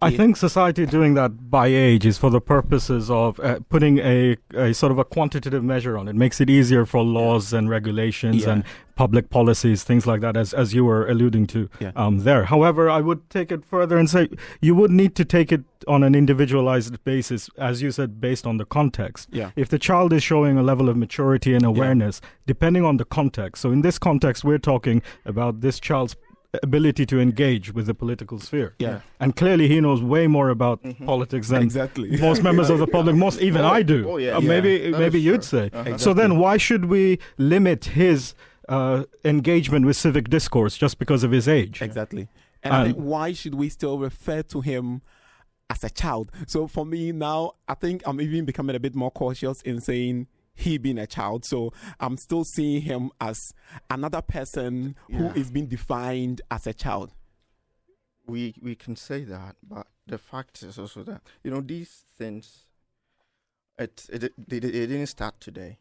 I 0.00 0.16
think 0.16 0.36
society 0.36 0.86
doing 0.86 1.14
that 1.14 1.50
by 1.50 1.66
age 1.66 2.06
is 2.06 2.18
for 2.18 2.30
the 2.30 2.40
purposes 2.40 3.10
of 3.10 3.38
uh, 3.40 3.58
putting 3.68 3.98
a, 3.98 4.36
a 4.54 4.72
sort 4.72 4.92
of 4.92 4.98
a 4.98 5.04
quantitative 5.04 5.62
measure 5.64 5.98
on 5.98 6.08
it. 6.08 6.14
Makes 6.14 6.40
it 6.40 6.48
easier 6.48 6.86
for 6.86 7.02
laws 7.02 7.52
and 7.52 7.68
regulations 7.68 8.42
Yeah. 8.44 8.52
and 8.52 8.64
public 8.94 9.30
policies, 9.30 9.82
things 9.84 10.06
like 10.06 10.20
that, 10.20 10.36
as 10.36 10.52
as 10.54 10.74
you 10.74 10.84
were 10.84 11.06
alluding 11.08 11.46
to 11.48 11.68
Yeah. 11.80 11.92
um, 11.96 12.20
there. 12.20 12.44
However, 12.44 12.88
I 12.90 13.00
would 13.00 13.28
take 13.30 13.50
it 13.50 13.64
further 13.64 13.96
and 13.98 14.08
say 14.08 14.28
you 14.60 14.74
would 14.74 14.90
need 14.90 15.14
to 15.16 15.24
take 15.24 15.50
it 15.50 15.62
on 15.88 16.02
an 16.02 16.14
individualized 16.14 17.02
basis, 17.04 17.50
as 17.58 17.82
you 17.82 17.90
said, 17.90 18.20
based 18.20 18.46
on 18.46 18.56
the 18.58 18.64
context. 18.64 19.28
Yeah. 19.32 19.50
If 19.56 19.68
the 19.68 19.78
child 19.78 20.12
is 20.12 20.22
showing 20.22 20.56
a 20.58 20.62
level 20.62 20.88
of 20.88 20.96
maturity 20.96 21.54
and 21.54 21.64
awareness, 21.64 22.20
depending 22.46 22.84
on 22.84 22.98
the 22.98 23.04
context. 23.04 23.62
So 23.62 23.72
in 23.72 23.82
this 23.82 23.98
context, 23.98 24.44
we're 24.44 24.58
talking 24.58 25.02
about 25.24 25.60
this 25.60 25.80
child's 25.80 26.14
ability 26.62 27.06
to 27.06 27.18
engage 27.20 27.72
with 27.72 27.86
the 27.86 27.94
political 27.94 28.38
sphere. 28.38 28.74
Yeah. 28.78 29.00
And 29.20 29.34
clearly, 29.34 29.68
he 29.68 29.80
knows 29.80 30.02
way 30.02 30.26
more 30.26 30.50
about 30.50 30.82
Mhm. 30.82 31.06
politics 31.06 31.48
than 31.48 31.62
Exactly. 31.62 32.16
most 32.20 32.42
members 32.42 32.68
of 32.70 32.78
the 32.78 32.86
public. 32.86 33.16
Most 33.16 33.40
even 33.40 33.62
Oh, 33.62 33.68
I 33.68 33.82
do. 33.82 34.08
oh, 34.08 34.16
yeah, 34.18 34.36
Uh, 34.36 34.40
maybe 34.40 34.90
maybe 34.92 35.18
you'd 35.20 35.44
say. 35.44 35.70
Uh-huh. 35.72 35.96
So 35.98 36.12
then, 36.12 36.38
why 36.38 36.58
should 36.58 36.84
we 36.86 37.18
limit 37.38 37.86
his 37.86 38.34
uh, 38.68 39.04
engagement 39.24 39.86
with 39.86 39.96
civic 39.96 40.28
discourse 40.28 40.76
just 40.76 40.98
because 40.98 41.24
of 41.24 41.30
his 41.32 41.48
age? 41.48 41.80
Exactly. 41.82 42.28
And 42.62 42.74
I 42.74 42.84
think 42.84 42.96
why 42.96 43.32
should 43.32 43.54
we 43.54 43.68
still 43.68 43.98
refer 43.98 44.42
to 44.42 44.60
him 44.60 45.02
as 45.68 45.82
a 45.82 45.90
child? 45.90 46.30
So 46.46 46.66
for 46.68 46.84
me 46.86 47.12
now, 47.12 47.52
I 47.66 47.74
think 47.74 48.02
I'm 48.06 48.20
even 48.20 48.44
becoming 48.44 48.76
a 48.76 48.80
bit 48.80 48.94
more 48.94 49.10
cautious 49.10 49.62
in 49.62 49.80
saying 49.80 50.26
he 50.54 50.78
being 50.78 50.98
a 50.98 51.06
child. 51.06 51.44
So 51.44 51.72
I'm 52.00 52.16
still 52.16 52.44
seeing 52.44 52.82
him 52.82 53.10
as 53.20 53.52
another 53.90 54.22
person 54.22 54.96
Yeah. 55.08 55.18
who 55.18 55.40
is 55.40 55.50
being 55.50 55.66
defined 55.66 56.40
as 56.50 56.66
a 56.66 56.74
child. 56.74 57.12
we 58.26 58.54
we 58.62 58.74
can 58.76 58.94
say 58.96 59.24
that, 59.24 59.56
but 59.62 59.86
the 60.06 60.18
fact 60.18 60.62
is 60.62 60.78
also 60.78 61.02
that 61.04 61.22
you 61.42 61.50
know 61.50 61.60
these 61.60 62.04
things. 62.18 62.66
It 63.78 64.06
it 64.12 64.24
it, 64.24 64.32
they 64.48 64.60
didn't 64.60 65.06
start 65.08 65.40
today. 65.40 65.78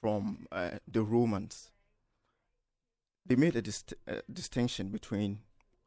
From 0.00 0.46
uh, 0.52 0.78
the 0.90 1.02
Romans, 1.02 1.70
they 3.26 3.36
made 3.36 3.54
a 3.56 3.60
dist- 3.62 3.92
uh, 4.08 4.20
distinction 4.32 4.88
between 4.88 5.40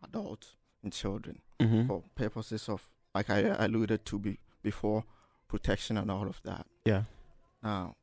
adults 0.03 0.55
and 0.83 0.93
children 0.93 1.41
Mm-hmm. 1.59 1.87
for 1.87 2.03
purposes 2.15 2.67
of, 2.69 2.89
like 3.15 3.29
I 3.29 3.39
alluded 3.65 4.05
to 4.05 4.19
be, 4.19 4.37
before, 4.61 5.05
protection 5.47 5.97
and 5.97 6.11
all 6.11 6.27
of 6.27 6.41
that. 6.43 6.65
Yeah. 6.85 7.03
Now, 7.63 7.95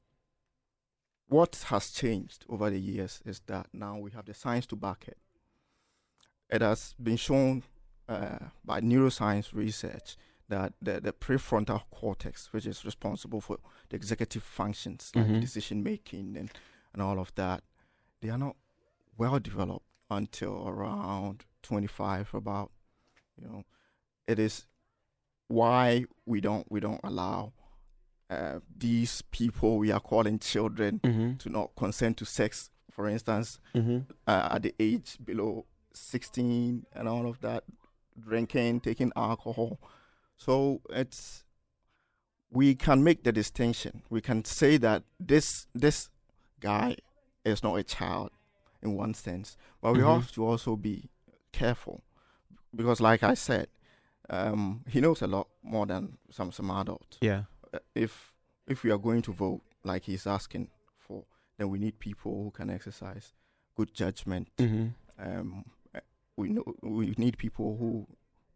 what 1.29 1.65
has 1.69 1.91
changed 1.91 2.45
over 2.49 2.71
the 2.71 2.81
years 2.81 3.21
is 3.25 3.41
that 3.47 3.69
now 3.73 3.99
we 3.99 4.11
have 4.13 4.25
the 4.25 4.35
science 4.35 4.67
to 4.67 4.77
back 4.77 5.05
it. 5.07 5.19
It 6.49 6.63
has 6.63 6.95
been 7.01 7.17
shown 7.17 7.63
uh, 8.09 8.39
by 8.65 8.81
neuroscience 8.81 9.53
research 9.53 10.17
that 10.49 10.73
the, 10.83 11.01
the 11.01 11.13
prefrontal 11.13 11.83
cortex, 11.93 12.53
which 12.53 12.67
is 12.67 12.85
responsible 12.85 13.41
for 13.41 13.59
the 13.89 13.97
executive 13.97 14.43
functions 14.43 15.13
like 15.15 15.27
Mhm. 15.27 15.41
decision 15.41 15.83
making 15.85 16.37
and, 16.37 16.51
and 16.93 17.01
all 17.03 17.21
of 17.21 17.33
that, 17.37 17.63
they 18.21 18.31
are 18.31 18.39
not 18.39 18.57
well 19.17 19.39
developed 19.39 19.87
until 20.11 20.67
around 20.67 21.45
25 21.63 22.35
about 22.35 22.73
you 23.37 23.47
know 23.47 23.65
it 24.27 24.39
is 24.41 24.67
why 25.47 26.05
we 26.27 26.41
don't 26.41 26.67
we 26.71 26.81
don't 26.81 27.01
allow 27.05 27.53
uh, 28.31 28.61
these 28.79 29.23
people 29.31 29.79
we 29.79 29.91
are 29.93 30.01
calling 30.01 30.39
children 30.39 31.01
Mm-hmm. 31.03 31.37
to 31.39 31.49
not 31.49 31.71
consent 31.77 32.17
to 32.19 32.25
sex 32.25 32.71
for 32.91 33.09
instance 33.09 33.59
Mm-hmm. 33.75 33.99
uh, 34.27 34.49
at 34.53 34.63
the 34.63 34.75
age 34.79 35.19
below 35.25 35.67
16 35.95 36.87
and 36.95 37.09
all 37.09 37.27
of 37.29 37.41
that 37.41 37.65
drinking 38.19 38.81
taking 38.81 39.13
alcohol 39.17 39.79
so 40.37 40.81
it's 40.91 41.45
we 42.51 42.75
can 42.75 43.03
make 43.03 43.23
the 43.23 43.33
distinction 43.33 44.03
we 44.11 44.21
can 44.21 44.45
say 44.45 44.77
that 44.77 45.03
this 45.19 45.67
this 45.75 46.11
guy 46.61 46.97
is 47.45 47.63
not 47.63 47.77
a 47.79 47.83
child 47.83 48.31
in 48.83 48.95
one 48.97 49.15
sense 49.15 49.57
but 49.81 49.93
we 49.93 50.01
Mhm. 50.01 50.15
have 50.15 50.33
to 50.33 50.45
also 50.45 50.77
be 50.77 51.11
careful 51.53 52.03
because 52.75 53.01
like 53.01 53.23
i 53.23 53.35
said 53.35 53.67
um, 54.29 54.85
he 54.89 55.01
knows 55.01 55.23
a 55.23 55.27
lot 55.27 55.49
more 55.63 55.87
than 55.87 56.17
some 56.31 56.53
some 56.53 56.71
adults 56.71 57.19
Yeah. 57.21 57.45
Uh, 57.75 57.79
if 57.95 58.33
if 58.67 58.83
we 58.85 58.91
are 58.91 58.99
going 58.99 59.23
to 59.23 59.33
vote 59.33 59.61
like 59.85 60.05
he's 60.05 60.27
asking 60.27 60.69
for, 60.99 61.25
then 61.59 61.69
we 61.71 61.79
need 61.79 61.99
people 61.99 62.33
who 62.45 62.51
can 62.51 62.71
exercise 62.71 63.33
good 63.77 63.93
judgment. 63.95 64.49
Mm-hmm. 64.59 64.89
Um, 65.19 65.65
uh, 65.95 66.01
we 66.37 66.49
know 66.51 66.65
we 66.83 67.15
need 67.19 67.37
people 67.39 67.77
who, 67.79 68.07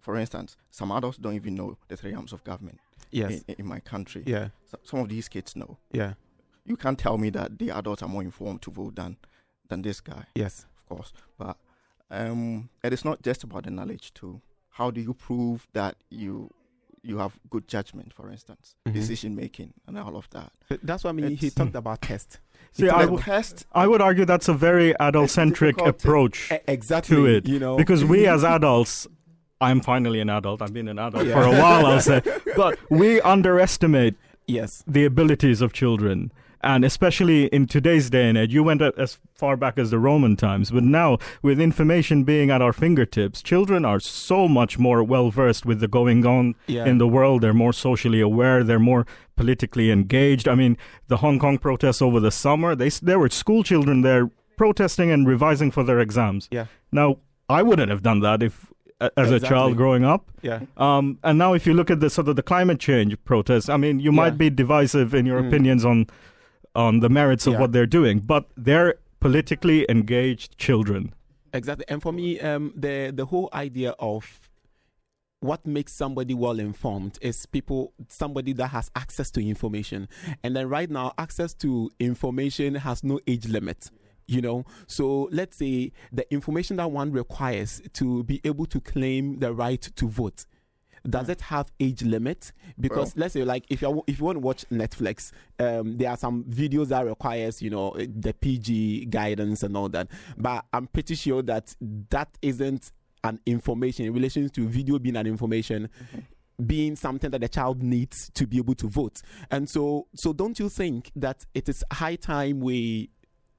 for 0.01 0.17
instance, 0.17 0.57
some 0.71 0.93
adults 0.93 1.19
don't 1.19 1.35
even 1.35 1.55
know 1.55 1.77
the 1.89 1.97
three 1.97 2.15
arms 2.15 2.33
of 2.33 2.45
government 2.45 2.79
Yes. 3.11 3.43
in, 3.49 3.55
in 3.59 3.67
my 3.67 3.81
country. 3.81 4.23
Yeah. 4.27 4.49
So, 4.71 4.79
some 4.85 5.01
of 5.01 5.09
these 5.09 5.29
kids 5.29 5.57
know. 5.57 5.79
Yeah. 5.93 6.15
You 6.65 6.77
can't 6.77 6.99
tell 6.99 7.19
me 7.19 7.31
that 7.31 7.59
the 7.59 7.71
adults 7.71 8.03
are 8.03 8.09
more 8.09 8.23
informed 8.23 8.63
to 8.63 8.71
vote 8.71 8.97
than 8.97 9.17
than 9.69 9.83
this 9.83 10.01
guy, 10.01 10.25
Yes. 10.35 10.67
of 10.77 10.87
course. 10.87 11.13
But 11.39 11.57
um, 12.11 12.69
it 12.83 12.93
is 12.93 13.05
not 13.05 13.23
just 13.23 13.45
about 13.45 13.65
the 13.65 13.71
knowledge 13.71 14.13
too. 14.15 14.41
How 14.71 14.91
do 14.91 15.01
you 15.01 15.15
prove 15.15 15.67
that 15.73 15.97
you 16.11 16.51
you 17.05 17.19
have 17.19 17.39
good 17.51 17.69
judgment, 17.69 18.13
for 18.13 18.31
instance, 18.31 18.75
Mhm. 18.89 18.93
decision 18.95 19.35
making, 19.37 19.73
and 19.87 19.99
all 19.99 20.17
of 20.17 20.29
that? 20.31 20.51
But 20.69 20.81
that's 20.83 21.05
what 21.05 21.11
I 21.11 21.13
mean. 21.15 21.37
He 21.37 21.51
talked 21.51 21.75
about 21.75 22.03
test. 22.03 22.39
See, 22.73 22.87
talked 22.87 23.03
I 23.03 23.07
would- 23.07 23.21
test 23.23 23.67
I 23.73 23.87
would 23.87 24.01
argue 24.01 24.25
that's 24.25 24.49
a 24.49 24.55
very 24.55 24.95
adult-centric 24.99 25.77
difficult 25.77 25.99
to- 25.99 26.09
approach 26.09 26.51
E- 26.53 26.57
exactly 26.67 27.17
to 27.17 27.27
it, 27.27 27.47
You 27.47 27.59
know, 27.59 27.77
because 27.77 28.05
we 28.05 28.27
as 28.27 28.43
adults. 28.59 29.07
I'm 29.61 29.81
finally 29.81 30.21
an 30.21 30.29
adult. 30.31 30.61
I've 30.63 30.73
been 30.75 30.89
an 30.89 30.99
adult 30.99 31.27
Yeah. 31.27 31.35
for 31.35 31.45
a 31.45 31.51
while, 31.63 31.87
I'll 31.87 32.01
say. 32.01 32.21
But 32.57 32.79
we 32.91 33.21
underestimate 33.23 34.15
yes. 34.47 34.83
the 34.87 35.05
abilities 35.05 35.61
of 35.63 35.73
children. 35.73 36.33
And 36.63 36.85
especially 36.85 37.47
in 37.47 37.67
today's 37.67 38.09
day 38.11 38.29
and 38.29 38.39
age, 38.39 38.55
you 38.55 38.63
went 38.63 38.81
as 38.83 39.19
far 39.35 39.57
back 39.57 39.79
as 39.79 39.91
the 39.91 39.99
Roman 39.99 40.37
times, 40.37 40.71
but 40.71 40.83
now 40.85 41.19
with 41.43 41.61
information 41.61 42.25
being 42.25 42.51
at 42.51 42.63
our 42.63 42.73
fingertips, 42.73 43.43
children 43.43 43.85
are 43.85 44.01
so 44.01 44.49
much 44.49 44.79
more 44.79 45.03
well 45.05 45.31
versed 45.31 45.67
with 45.67 45.81
the 45.81 45.89
going 45.89 46.25
on 46.25 46.55
Yeah. 46.67 46.87
in 46.87 46.99
the 46.99 47.07
world. 47.09 47.43
They're 47.43 47.53
more 47.53 47.73
socially 47.73 48.21
aware. 48.21 48.65
They're 48.65 48.79
more 48.79 49.07
politically 49.37 49.91
engaged. 49.91 50.49
I 50.49 50.55
mean, 50.55 50.77
the 51.09 51.19
Hong 51.19 51.39
Kong 51.39 51.59
protests 51.59 52.01
over 52.01 52.21
the 52.21 52.31
summer, 52.31 52.75
they 52.75 52.89
there 53.03 53.19
were 53.19 53.29
school 53.29 53.63
children 53.63 54.01
there 54.03 54.31
protesting 54.57 55.11
and 55.11 55.27
revising 55.27 55.71
for 55.71 55.83
their 55.83 55.99
exams. 55.99 56.49
Yeah. 56.51 56.67
Now, 56.93 57.17
I 57.49 57.63
wouldn't 57.63 57.91
have 57.91 58.03
done 58.03 58.21
that 58.21 58.43
if 58.43 58.73
as 59.17 59.31
a 59.33 59.41
child 59.41 59.77
growing 59.77 60.05
up. 60.05 60.31
yeah. 60.41 60.61
Um, 60.79 61.19
and 61.25 61.37
now, 61.37 61.53
if 61.53 61.67
you 61.67 61.75
look 61.75 61.91
at 61.91 62.01
the 62.01 62.09
sort 62.09 62.29
of 62.29 62.37
the 62.37 62.43
climate 62.43 62.79
change 62.79 63.17
protests, 63.25 63.69
I 63.69 63.77
mean, 63.77 63.99
you 63.99 64.11
Yeah. 64.13 64.17
might 64.17 64.39
be 64.39 64.49
divisive 64.49 65.13
in 65.15 65.27
your 65.27 65.43
Mm. 65.43 65.49
opinions 65.49 65.85
on 65.85 66.07
on 66.75 67.01
the 67.01 67.09
merits 67.09 67.47
of 67.47 67.55
Yeah. 67.55 67.61
what 67.61 67.73
they're 67.73 67.87
doing, 67.87 68.21
but 68.21 68.49
they're 68.57 68.95
politically 69.21 69.87
engaged 69.89 70.59
children. 70.59 71.15
Exactly. 71.53 71.85
And 71.89 72.03
for 72.03 72.13
me, 72.13 72.41
um, 72.41 72.73
the 72.77 73.13
the 73.15 73.27
whole 73.27 73.49
idea 73.53 73.95
of 73.99 74.41
what 75.41 75.67
makes 75.67 75.93
somebody 75.93 76.33
well 76.35 76.59
informed 76.59 77.19
is 77.21 77.47
people 77.47 77.93
somebody 78.09 78.53
that 78.55 78.69
has 78.69 78.91
access 78.97 79.31
to 79.33 79.41
information. 79.47 80.09
And 80.43 80.57
then 80.57 80.69
right 80.69 80.91
now, 80.91 81.13
access 81.19 81.55
to 81.55 81.91
information 82.01 82.75
has 82.77 83.05
no 83.05 83.21
age 83.27 83.47
limit. 83.47 83.91
You 84.27 84.41
know, 84.41 84.65
so 84.87 85.29
let's 85.33 85.59
say 85.59 85.93
the 86.11 86.25
information 86.33 86.79
that 86.79 86.91
one 86.91 87.13
requires 87.13 87.83
to 87.93 88.25
be 88.25 88.41
able 88.43 88.65
to 88.67 88.81
claim 88.81 89.39
the 89.39 89.53
right 89.53 89.83
to 89.83 90.09
vote. 90.09 90.47
Does 91.09 91.29
it 91.29 91.43
have 91.43 91.71
age 91.79 92.03
limit? 92.03 92.53
Because 92.81 93.15
let's 93.17 93.35
say, 93.35 93.45
like, 93.45 93.65
if 93.69 93.83
you 93.83 94.03
if 94.07 94.19
you 94.19 94.25
want 94.25 94.37
to 94.37 94.41
watch 94.41 94.65
Netflix, 94.71 95.33
um, 95.59 95.99
there 95.99 96.11
are 96.11 96.17
some 96.17 96.45
videos 96.45 96.89
that 96.89 97.05
requires 97.05 97.61
you 97.61 97.71
know 97.71 97.95
the 97.99 98.33
PG 98.33 99.07
guidance 99.07 99.63
and 99.63 99.77
all 99.77 99.89
that. 99.91 100.09
But 100.37 100.65
I'm 100.73 100.87
pretty 100.87 101.15
sure 101.15 101.43
that 101.43 101.77
that 102.11 102.29
isn't 102.41 102.91
an 103.23 103.41
information 103.47 104.07
in 104.07 104.13
relation 104.13 104.49
to 104.49 104.69
video 104.69 104.99
being 104.99 105.17
an 105.17 105.27
information 105.27 105.89
being 106.65 106.95
something 106.97 107.31
that 107.31 107.41
the 107.41 107.49
child 107.49 107.83
needs 107.83 108.31
to 108.35 108.47
be 108.47 108.59
able 108.59 108.75
to 108.77 108.89
vote. 108.89 109.23
And 109.51 109.69
so, 109.69 110.07
so 110.15 110.33
don't 110.33 110.59
you 110.59 110.69
think 110.69 111.11
that 111.17 111.45
it 111.55 111.69
is 111.69 111.85
high 111.93 112.17
time 112.17 112.61
we 112.61 113.11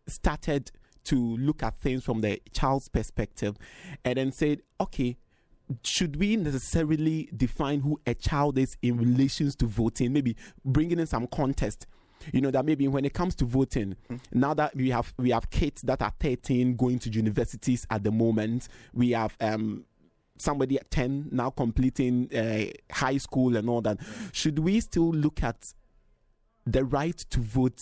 started 0.07 0.71
to 1.05 1.37
look 1.37 1.61
at 1.63 1.79
things 1.79 2.03
from 2.03 2.21
the 2.21 2.41
child's 2.53 2.89
perspective 2.89 3.57
and 4.03 4.17
then 4.17 4.31
said, 4.31 4.61
okay, 4.79 5.17
should 5.83 6.17
we 6.17 6.35
necessarily 6.35 7.29
define 7.35 7.81
who 7.81 7.99
a 8.05 8.13
child 8.13 8.57
is 8.57 8.77
in 8.81 8.97
relations 8.97 9.55
to 9.57 9.65
voting? 9.65 10.13
Maybe 10.13 10.35
bringing 10.63 10.99
in 10.99 11.07
some 11.07 11.27
contest. 11.27 11.87
You 12.31 12.41
know 12.41 12.51
that 12.51 12.65
maybe 12.65 12.87
when 12.87 13.05
it 13.05 13.13
comes 13.13 13.35
to 13.35 13.45
voting, 13.45 13.95
now 14.33 14.53
that 14.55 14.75
we 14.75 14.89
have 14.89 15.13
we 15.17 15.31
have 15.31 15.49
kids 15.49 15.81
that 15.83 16.01
are 16.01 16.13
13 16.19 16.75
going 16.75 16.97
to 16.99 17.09
universities 17.09 17.85
at 17.89 18.03
the 18.03 18.11
moment, 18.11 18.67
we 18.93 19.11
have 19.11 19.35
um 19.41 19.85
somebody 20.37 20.77
at 20.77 20.91
10 20.91 21.29
now 21.31 21.49
completing 21.49 22.29
uh, 22.35 22.65
high 22.91 23.15
school 23.15 23.55
and 23.55 23.69
all 23.69 23.79
that 23.79 23.97
should 24.33 24.59
we 24.59 24.81
still 24.81 25.09
look 25.09 25.41
at 25.41 25.71
the 26.65 26.83
right 26.83 27.17
to 27.17 27.39
vote 27.39 27.79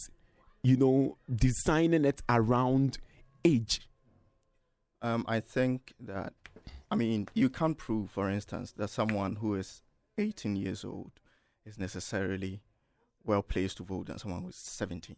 you 0.61 0.77
know 0.77 1.17
designing 1.33 2.05
it 2.05 2.21
around 2.29 2.97
age? 3.45 3.81
Um, 5.01 5.25
I 5.27 5.41
think 5.41 5.93
that, 5.99 6.33
I 6.93 6.95
mean, 6.95 7.27
you 7.33 7.49
can't 7.49 7.77
prove, 7.77 8.11
for 8.11 8.29
instance, 8.29 8.71
that 8.77 8.89
someone 8.89 9.35
who 9.37 9.55
is 9.55 9.81
18 10.17 10.55
years 10.55 10.85
old 10.85 11.11
is 11.65 11.77
necessarily 11.77 12.61
well 13.23 13.41
placed 13.41 13.77
to 13.77 13.83
vote 13.83 14.07
than 14.07 14.17
someone 14.19 14.43
who's 14.43 14.55
17 14.55 15.15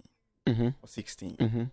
mm-hmm. 0.47 0.67
or 0.67 0.87
16, 0.87 1.37
Mm-hmm. 1.37 1.63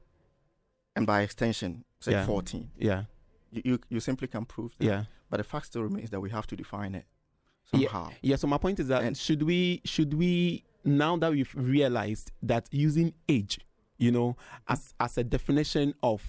and 0.96 1.06
by 1.06 1.22
extension, 1.22 1.84
say 2.00 2.12
Yeah. 2.12 2.26
14. 2.26 2.70
yeah 2.78 3.04
You, 3.50 3.62
you, 3.64 3.78
you 3.90 4.00
simply 4.00 4.28
can't 4.28 4.48
prove 4.48 4.74
that. 4.78 4.84
yeah 4.86 5.04
But 5.30 5.36
the 5.38 5.44
fact 5.44 5.66
still 5.66 5.82
remains 5.82 6.10
that 6.10 6.20
we 6.20 6.30
have 6.30 6.46
to 6.48 6.56
define 6.56 6.94
it 6.94 7.06
Yeah. 7.72 7.88
somehow. 7.90 8.10
Yeah, 8.22 8.36
so 8.36 8.46
my 8.48 8.58
point 8.58 8.80
is 8.80 8.88
that 8.88 9.02
And- 9.02 9.16
should 9.16 9.42
we 9.42 9.82
should 9.84 10.14
we 10.14 10.64
now 10.84 11.16
that 11.18 11.30
we've 11.30 11.54
realized 11.54 12.32
that 12.42 12.66
using 12.72 13.12
age, 13.28 13.60
you 13.98 14.10
know, 14.10 14.36
as 14.66 14.94
as 14.98 15.16
a 15.18 15.22
definition 15.24 15.94
of 16.02 16.20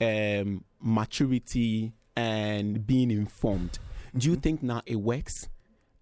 um 0.00 0.64
maturity 0.80 1.92
and 2.16 2.86
being 2.86 3.10
informed, 3.10 3.78
do 4.16 4.30
you 4.30 4.36
Mhm. 4.36 4.42
think 4.42 4.62
now 4.62 4.82
it 4.86 4.96
works? 4.96 5.48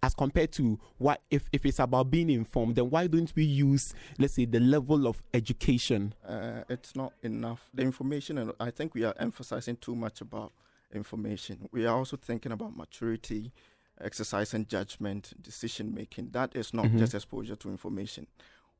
As 0.03 0.15
compared 0.15 0.51
to 0.53 0.79
what 0.97 1.21
if, 1.29 1.47
if 1.51 1.63
it's 1.65 1.77
about 1.79 2.09
being 2.09 2.29
informed, 2.31 2.75
then 2.75 2.89
why 2.89 3.05
don't 3.07 3.31
we 3.35 3.43
use 3.43 3.93
let's 4.17 4.33
say 4.33 4.45
the 4.45 4.59
level 4.59 5.05
of 5.07 5.21
education? 5.33 6.13
uh, 6.27 6.63
it's 6.69 6.95
not 6.95 7.13
enough. 7.21 7.69
The 7.73 7.83
information, 7.83 8.37
and 8.39 8.51
I 8.59 8.71
think 8.71 8.95
we 8.95 9.03
are 9.03 9.13
emphasizing 9.19 9.75
too 9.77 9.95
much 9.95 10.19
about 10.21 10.53
information. 10.91 11.69
We 11.71 11.85
are 11.85 11.95
also 11.95 12.17
thinking 12.17 12.51
about 12.51 12.75
maturity, 12.75 13.51
exercising 13.99 14.65
judgment, 14.65 15.33
decision 15.41 15.93
making. 15.93 16.31
That 16.31 16.55
is 16.55 16.73
not 16.73 16.87
Mhm. 16.87 16.97
just 16.97 17.13
exposure 17.13 17.55
to 17.57 17.69
information. 17.69 18.25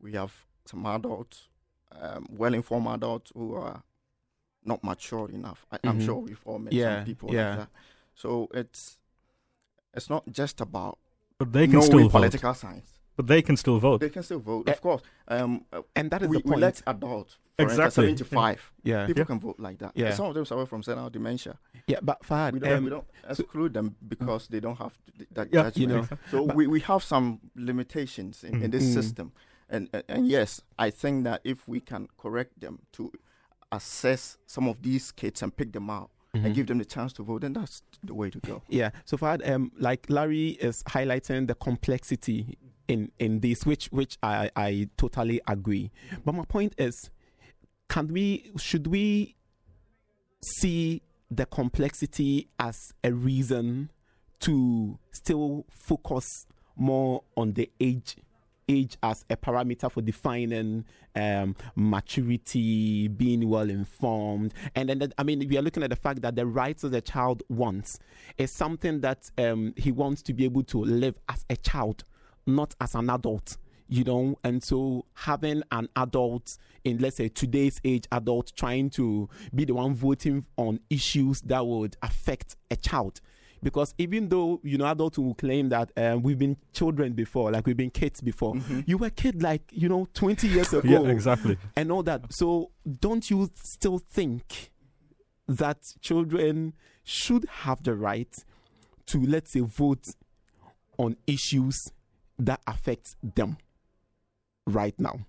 We 0.01 0.13
have 0.13 0.33
some 0.65 0.85
adults, 0.87 1.49
um, 1.91 2.25
well 2.31 2.55
informed 2.55 2.87
adults 2.87 3.31
who 3.35 3.53
are 3.53 3.83
not 4.65 4.83
mature 4.83 5.29
enough. 5.29 5.65
I, 5.71 5.79
I'm 5.83 5.99
Mhm. 5.99 6.05
sure 6.05 6.15
we've 6.15 6.41
all 6.45 6.59
met 6.59 6.73
Yeah, 6.73 6.97
some 6.97 7.05
people 7.05 7.33
yeah. 7.33 7.49
like 7.49 7.57
that. 7.59 7.69
So 8.15 8.47
it's 8.53 8.97
it's 9.93 10.09
not 10.09 10.23
just 10.31 10.61
about 10.61 10.97
But 11.37 11.51
they 11.51 11.65
can 11.67 11.73
knowing 11.73 11.85
still 11.85 11.99
vote. 12.03 12.11
political 12.11 12.53
science. 12.53 12.87
But 13.17 13.27
they 13.27 13.41
can 13.41 13.57
still 13.57 13.77
vote. 13.79 13.99
They 13.99 14.09
can 14.09 14.23
still 14.23 14.39
vote, 14.39 14.69
Eh, 14.69 14.71
of 14.71 14.81
course. 14.81 15.01
Um, 15.27 15.65
And 15.95 16.09
that 16.11 16.21
is 16.21 16.29
we, 16.29 16.37
the 16.37 16.43
we 16.45 16.49
point. 16.51 16.61
let 16.61 16.81
adults, 16.87 17.37
for 17.57 17.63
Exactly. 17.63 18.09
instance, 18.09 18.29
75, 18.29 18.71
yeah. 18.83 19.05
people 19.05 19.19
Yeah. 19.21 19.25
can 19.25 19.39
vote 19.39 19.59
like 19.59 19.79
that. 19.79 19.91
Yeah. 19.95 20.13
Some 20.13 20.27
of 20.27 20.33
them 20.33 20.45
suffer 20.45 20.65
from 20.65 20.81
senile 20.81 21.09
dementia. 21.09 21.57
Yeah, 21.87 21.99
but 22.01 22.21
Fahad, 22.23 22.53
We 22.53 22.59
don't, 22.59 22.71
um, 22.77 22.83
we 22.85 22.89
don't 22.89 23.07
exclude 23.29 23.73
them 23.73 23.95
because 24.07 24.47
they 24.47 24.61
don't 24.61 24.77
have 24.77 24.97
that 25.33 25.47
Yeah, 25.51 25.63
judgment. 25.63 25.77
you 25.77 25.87
know, 25.87 26.07
so 26.31 26.45
but- 26.47 26.55
we, 26.55 26.67
we 26.67 26.79
have 26.81 27.03
some 27.03 27.41
limitations 27.55 28.43
in, 28.45 28.63
in 28.63 28.71
this 28.71 28.83
Mm. 28.83 28.93
system. 28.93 29.31
And, 29.69 29.89
and 29.93 30.03
and 30.09 30.27
yes, 30.27 30.61
I 30.77 30.89
think 30.91 31.23
that 31.25 31.41
if 31.43 31.67
we 31.67 31.79
can 31.79 32.07
correct 32.17 32.59
them 32.61 32.79
to 32.93 33.11
assess 33.71 34.37
some 34.45 34.67
of 34.67 34.81
these 34.81 35.11
kids 35.11 35.41
and 35.41 35.55
pick 35.55 35.71
them 35.71 35.89
out 35.89 36.09
mhm. 36.35 36.45
and 36.45 36.55
give 36.55 36.67
them 36.67 36.77
the 36.77 36.85
chance 36.85 37.13
to 37.13 37.23
vote, 37.23 37.41
then 37.41 37.53
that's 37.53 37.81
the 38.03 38.13
way 38.13 38.29
to 38.29 38.39
go. 38.39 38.61
Yeah. 38.67 38.91
So 39.05 39.17
Fahad, 39.17 39.47
um, 39.49 39.71
like 39.77 40.09
Larry 40.09 40.49
is 40.49 40.83
highlighting 40.83 41.47
the 41.47 41.55
complexity 41.55 42.57
in 42.87 43.11
in 43.19 43.39
this, 43.39 43.65
which 43.65 43.87
which 43.87 44.17
I 44.21 44.51
I 44.55 44.89
totally 44.97 45.41
agree. 45.47 45.91
But 46.25 46.35
my 46.35 46.45
point 46.45 46.75
is, 46.77 47.09
can 47.89 48.07
we 48.07 48.51
should 48.57 48.87
we 48.87 49.35
see 50.43 51.01
the 51.29 51.45
complexity 51.45 52.49
as 52.59 52.75
a 53.03 53.13
reason 53.13 53.91
to 54.41 54.97
still 55.11 55.65
focus 55.69 56.45
more 56.75 57.23
on 57.37 57.53
the 57.53 57.69
age 57.79 58.17
age 58.71 58.97
as 59.03 59.25
a 59.29 59.35
parameter 59.35 59.91
for 59.91 60.01
defining 60.01 60.85
um, 61.15 61.55
maturity, 61.75 63.07
being 63.07 63.49
well 63.49 63.69
informed, 63.69 64.53
and 64.75 64.89
then 64.89 64.99
that, 64.99 65.13
I 65.17 65.23
mean 65.23 65.45
we 65.47 65.57
are 65.57 65.61
looking 65.61 65.83
at 65.83 65.89
the 65.89 65.95
fact 65.95 66.21
that 66.21 66.35
the 66.35 66.45
rights 66.45 66.83
that 66.83 66.89
the 66.89 67.01
child 67.01 67.43
wants 67.49 67.99
is 68.37 68.51
something 68.51 69.01
that 69.01 69.29
um, 69.37 69.73
he 69.75 69.91
wants 69.91 70.21
to 70.23 70.33
be 70.33 70.45
able 70.45 70.63
to 70.63 70.79
live 70.79 71.15
as 71.27 71.45
a 71.49 71.57
child, 71.57 72.03
not 72.45 72.75
as 72.79 72.95
an 72.95 73.09
adult. 73.09 73.57
You 73.93 74.05
know, 74.05 74.37
and 74.45 74.63
so 74.63 75.03
having 75.13 75.63
an 75.69 75.89
adult 75.97 76.57
in 76.85 76.99
let's 76.99 77.17
say 77.17 77.27
today's 77.27 77.81
age 77.83 78.05
adult 78.13 78.53
trying 78.55 78.89
to 78.91 79.27
be 79.53 79.65
the 79.65 79.73
one 79.73 79.93
voting 79.95 80.45
on 80.55 80.79
issues 80.89 81.41
that 81.41 81.67
would 81.67 81.97
affect 82.01 82.55
a 82.69 82.77
child 82.77 83.19
because 83.63 83.93
even 83.97 84.27
though 84.29 84.59
you 84.63 84.77
know 84.77 84.85
adults 84.85 85.17
will 85.17 85.33
claim 85.35 85.69
that 85.69 85.91
um, 85.97 86.21
we've 86.23 86.39
been 86.39 86.57
children 86.73 87.13
before 87.13 87.51
like 87.51 87.65
we've 87.67 87.77
been 87.77 87.89
kids 87.91 88.21
before 88.21 88.55
Mhm. 88.55 88.83
you 88.87 88.97
were 88.97 89.07
a 89.07 89.11
kid 89.11 89.41
like 89.43 89.63
you 89.71 89.87
know 89.89 90.07
20 90.13 90.47
years 90.47 90.73
ago 90.73 90.87
Yeah, 91.03 91.09
exactly. 91.11 91.57
and 91.75 91.91
all 91.91 92.03
that 92.03 92.33
so 92.33 92.71
don't 92.99 93.29
you 93.29 93.49
still 93.55 93.99
think 93.99 94.71
that 95.47 95.77
children 96.01 96.73
should 97.03 97.45
have 97.49 97.83
the 97.83 97.93
right 97.95 98.33
to 99.07 99.19
let's 99.19 99.51
say 99.51 99.59
vote 99.61 100.07
on 100.97 101.15
issues 101.27 101.75
that 102.39 102.61
affect 102.67 103.15
them 103.35 103.57
right 104.67 104.97
now 104.99 105.19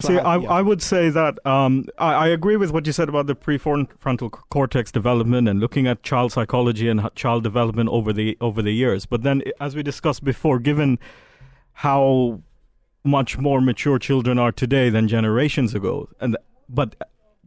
See, 0.00 0.18
I- 0.18 0.34
I, 0.34 0.38
yeah. 0.38 0.48
I 0.48 0.62
would 0.62 0.80
say 0.82 1.10
that 1.10 1.44
um, 1.46 1.84
I, 1.98 2.14
I 2.14 2.28
agree 2.28 2.56
with 2.56 2.70
what 2.72 2.86
you 2.86 2.92
said 2.92 3.08
about 3.08 3.26
the 3.26 3.34
prefrontal 3.36 4.30
cortex 4.50 4.90
development 4.90 5.48
and 5.48 5.60
looking 5.60 5.86
at 5.86 6.02
child 6.02 6.32
psychology 6.32 6.88
and 6.88 7.08
child 7.14 7.42
development 7.44 7.90
over 7.90 8.12
the 8.12 8.36
over 8.40 8.62
the 8.62 8.72
years. 8.72 9.04
But 9.06 9.22
then, 9.22 9.42
as 9.60 9.76
we 9.76 9.82
discussed 9.82 10.24
before, 10.24 10.58
given 10.58 10.98
how 11.74 12.40
much 13.04 13.36
more 13.38 13.60
mature 13.60 13.98
children 13.98 14.38
are 14.38 14.52
today 14.52 14.88
than 14.88 15.08
generations 15.08 15.74
ago, 15.74 16.08
and 16.20 16.36
but 16.68 16.96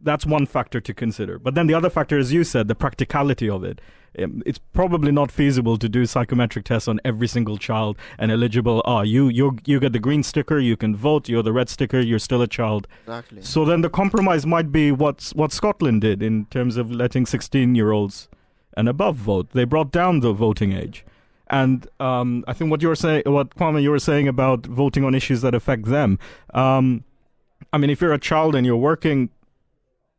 that's 0.06 0.24
one 0.24 0.46
factor 0.46 0.80
to 0.80 0.94
consider. 0.94 1.38
But 1.38 1.54
then 1.54 1.66
the 1.66 1.74
other 1.74 1.90
factor, 1.90 2.18
as 2.18 2.32
you 2.32 2.44
said, 2.44 2.68
the 2.68 2.74
practicality 2.74 3.50
of 3.50 3.62
it. 3.64 3.80
Um, 4.18 4.42
it's 4.46 4.58
probably 4.72 5.12
not 5.12 5.30
feasible 5.30 5.76
to 5.76 5.88
do 5.90 6.06
psychometric 6.06 6.64
tests 6.64 6.88
on 6.88 7.00
every 7.04 7.28
single 7.28 7.58
child 7.58 7.98
and 8.18 8.32
eligible. 8.32 8.80
Ah, 8.86 9.02
you 9.02 9.28
you 9.28 9.58
you 9.66 9.78
get 9.78 9.92
the 9.92 9.98
green 9.98 10.22
sticker, 10.22 10.58
you 10.58 10.76
can 10.76 10.96
vote. 10.96 11.28
You're 11.28 11.42
the 11.42 11.52
red 11.52 11.68
sticker, 11.68 12.00
you're 12.00 12.18
still 12.18 12.40
a 12.40 12.46
child. 12.46 12.88
Exactly. 13.02 13.42
So 13.42 13.66
then 13.66 13.82
the 13.82 13.90
compromise 13.90 14.46
might 14.46 14.72
be 14.72 14.90
what's 14.90 15.34
what 15.34 15.52
Scotland 15.52 16.00
did 16.00 16.22
in 16.22 16.46
terms 16.46 16.78
of 16.78 16.90
letting 16.90 17.26
16 17.26 17.74
year 17.74 17.90
olds 17.90 18.28
and 18.76 18.88
above 18.88 19.16
vote. 19.16 19.50
They 19.52 19.64
brought 19.64 19.90
down 19.92 20.20
the 20.20 20.32
voting 20.32 20.72
age. 20.72 21.04
And 21.48 21.86
um, 22.00 22.44
I 22.48 22.54
think 22.54 22.70
what 22.70 22.82
you 22.82 22.88
were 22.88 22.96
saying, 22.96 23.22
what 23.26 23.54
Kwame, 23.54 23.80
you 23.82 23.90
were 23.90 24.00
saying 24.00 24.26
about 24.26 24.66
voting 24.66 25.04
on 25.04 25.14
issues 25.14 25.42
that 25.42 25.54
affect 25.54 25.84
them. 25.84 26.18
Um, 26.54 27.04
I 27.72 27.78
mean, 27.78 27.90
if 27.90 28.00
you're 28.00 28.12
a 28.12 28.18
child 28.18 28.54
and 28.54 28.66
you're 28.66 28.76
working, 28.76 29.30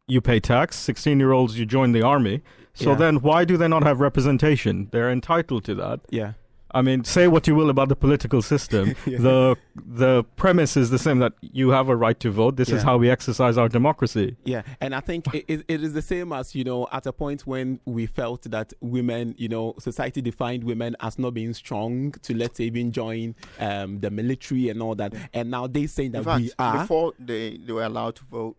you 0.08 0.22
pay 0.22 0.40
tax. 0.40 0.76
16 0.78 1.20
year 1.20 1.32
olds, 1.32 1.60
you 1.60 1.66
join 1.66 1.92
the 1.92 2.02
army. 2.02 2.42
So 2.74 2.92
Yeah. 2.92 2.96
then 2.96 3.16
why 3.22 3.44
do 3.46 3.58
they 3.58 3.68
not 3.68 3.84
have 3.84 4.00
representation? 4.00 4.88
They're 4.92 5.12
entitled 5.12 5.64
to 5.66 5.76
that. 5.76 6.00
yeah 6.10 6.34
I 6.70 6.82
mean, 6.82 7.06
say 7.06 7.30
what 7.30 7.48
you 7.48 7.56
will 7.56 7.70
about 7.70 7.88
the 7.88 7.96
political 7.96 8.42
system. 8.42 8.94
Yeah. 9.08 9.20
The 9.20 9.56
the 10.04 10.24
premise 10.36 10.76
is 10.76 10.90
the 10.90 11.00
same 11.00 11.20
that 11.20 11.32
you 11.42 11.70
have 11.70 11.88
a 11.88 11.96
right 11.96 12.20
to 12.20 12.30
vote. 12.30 12.58
This 12.58 12.70
is 12.70 12.84
how 12.84 12.98
we 12.98 13.10
exercise 13.10 13.58
our 13.58 13.70
democracy. 13.70 14.36
Yeah, 14.44 14.64
and 14.82 14.94
I 14.94 15.00
think 15.00 15.34
it, 15.34 15.46
it, 15.48 15.60
it 15.70 15.82
is 15.82 15.94
the 15.94 16.02
same 16.02 16.34
as 16.34 16.54
you 16.56 16.66
know 16.66 16.86
at 16.92 17.06
a 17.08 17.14
point 17.14 17.48
when 17.48 17.80
we 17.86 18.06
felt 18.06 18.42
that 18.52 18.74
women, 18.82 19.34
you 19.38 19.48
know, 19.48 19.76
society 19.80 20.22
defined 20.22 20.66
women 20.66 20.96
as 21.00 21.18
not 21.18 21.34
being 21.34 21.54
strong 21.54 22.12
to 22.26 22.36
let's 22.36 22.58
say 22.58 22.66
even 22.66 22.92
join 22.92 23.34
um, 23.62 24.02
the 24.02 24.12
military 24.12 24.68
and 24.68 24.82
all 24.84 24.94
that, 24.96 25.14
and 25.34 25.50
now 25.50 25.68
they 25.68 25.88
saying 25.88 26.12
that 26.12 26.20
In 26.20 26.24
fact, 26.26 26.42
we 26.44 26.52
are. 26.60 26.80
before 26.82 27.14
they, 27.18 27.58
they 27.66 27.72
were 27.74 27.86
allowed 27.86 28.16
to 28.18 28.26
vote, 28.26 28.58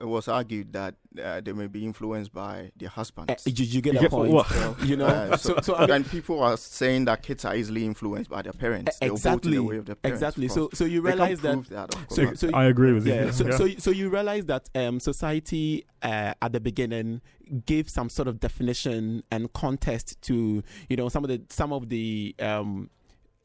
it 0.00 0.04
was 0.04 0.28
argued 0.28 0.72
that 0.72 0.94
uh, 1.22 1.40
they 1.40 1.52
may 1.52 1.66
be 1.66 1.84
influenced 1.84 2.32
by 2.32 2.70
their 2.76 2.88
husbands. 2.88 3.30
Uh, 3.30 3.36
you, 3.46 3.64
you 3.64 3.80
get 3.80 3.94
Yeah, 3.94 4.02
the 4.02 4.08
point, 4.10 4.32
well- 4.32 4.76
you 4.82 4.96
know. 4.96 5.06
uh, 5.06 5.36
so, 5.36 5.54
so, 5.56 5.60
so 5.62 5.74
I 5.76 5.80
mean, 5.82 5.90
and 5.90 6.10
people 6.10 6.42
are 6.42 6.56
saying 6.56 7.04
that 7.06 7.22
kids 7.22 7.44
are 7.44 7.54
easily 7.54 7.84
influenced 7.84 8.30
by 8.30 8.42
their 8.42 8.52
parents. 8.52 8.98
They'll 8.98 9.10
vote 9.10 9.14
in 9.14 9.16
exactly, 9.16 9.54
the 9.56 9.62
way 9.62 9.76
of 9.78 9.86
their 9.86 9.94
parents. 9.96 10.20
exactly. 10.22 10.48
So, 10.48 10.70
so 10.74 10.84
you 10.84 11.02
They 11.02 11.10
can't 11.10 11.20
realize 11.20 11.40
that 11.42 11.52
prove 11.52 11.68
that, 11.70 11.94
of 11.94 12.06
so, 12.10 12.34
so 12.34 12.50
I 12.54 12.64
agree 12.66 12.92
with 12.92 13.06
yeah, 13.06 13.26
you. 13.26 13.32
so, 13.32 13.46
Yeah. 13.46 13.56
so 13.56 13.68
so 13.78 13.90
you 13.90 14.08
realize 14.08 14.46
that 14.46 14.68
um, 14.74 15.00
society 15.00 15.84
uh, 16.02 16.34
at 16.40 16.52
the 16.52 16.60
beginning 16.60 17.20
gave 17.66 17.88
some 17.90 18.08
sort 18.08 18.28
of 18.28 18.40
definition 18.40 19.22
and 19.30 19.52
context 19.52 20.20
to 20.22 20.62
you 20.88 20.96
know 20.96 21.08
some 21.08 21.24
of 21.24 21.28
the 21.28 21.40
some 21.50 21.72
of 21.72 21.88
the 21.88 22.34
um, 22.38 22.88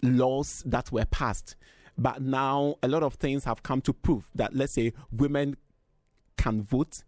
laws 0.01 0.63
that 0.65 0.91
were 0.91 1.05
passed, 1.05 1.55
but 1.97 2.21
now 2.21 2.75
a 2.83 2.87
lot 2.87 3.03
of 3.03 3.15
things 3.15 3.43
have 3.45 3.63
come 3.63 3.81
to 3.81 3.93
prove 3.93 4.29
that 4.35 4.55
let's 4.55 4.73
say 4.73 4.93
women 5.11 5.55
can 6.37 6.61
vote. 6.61 7.03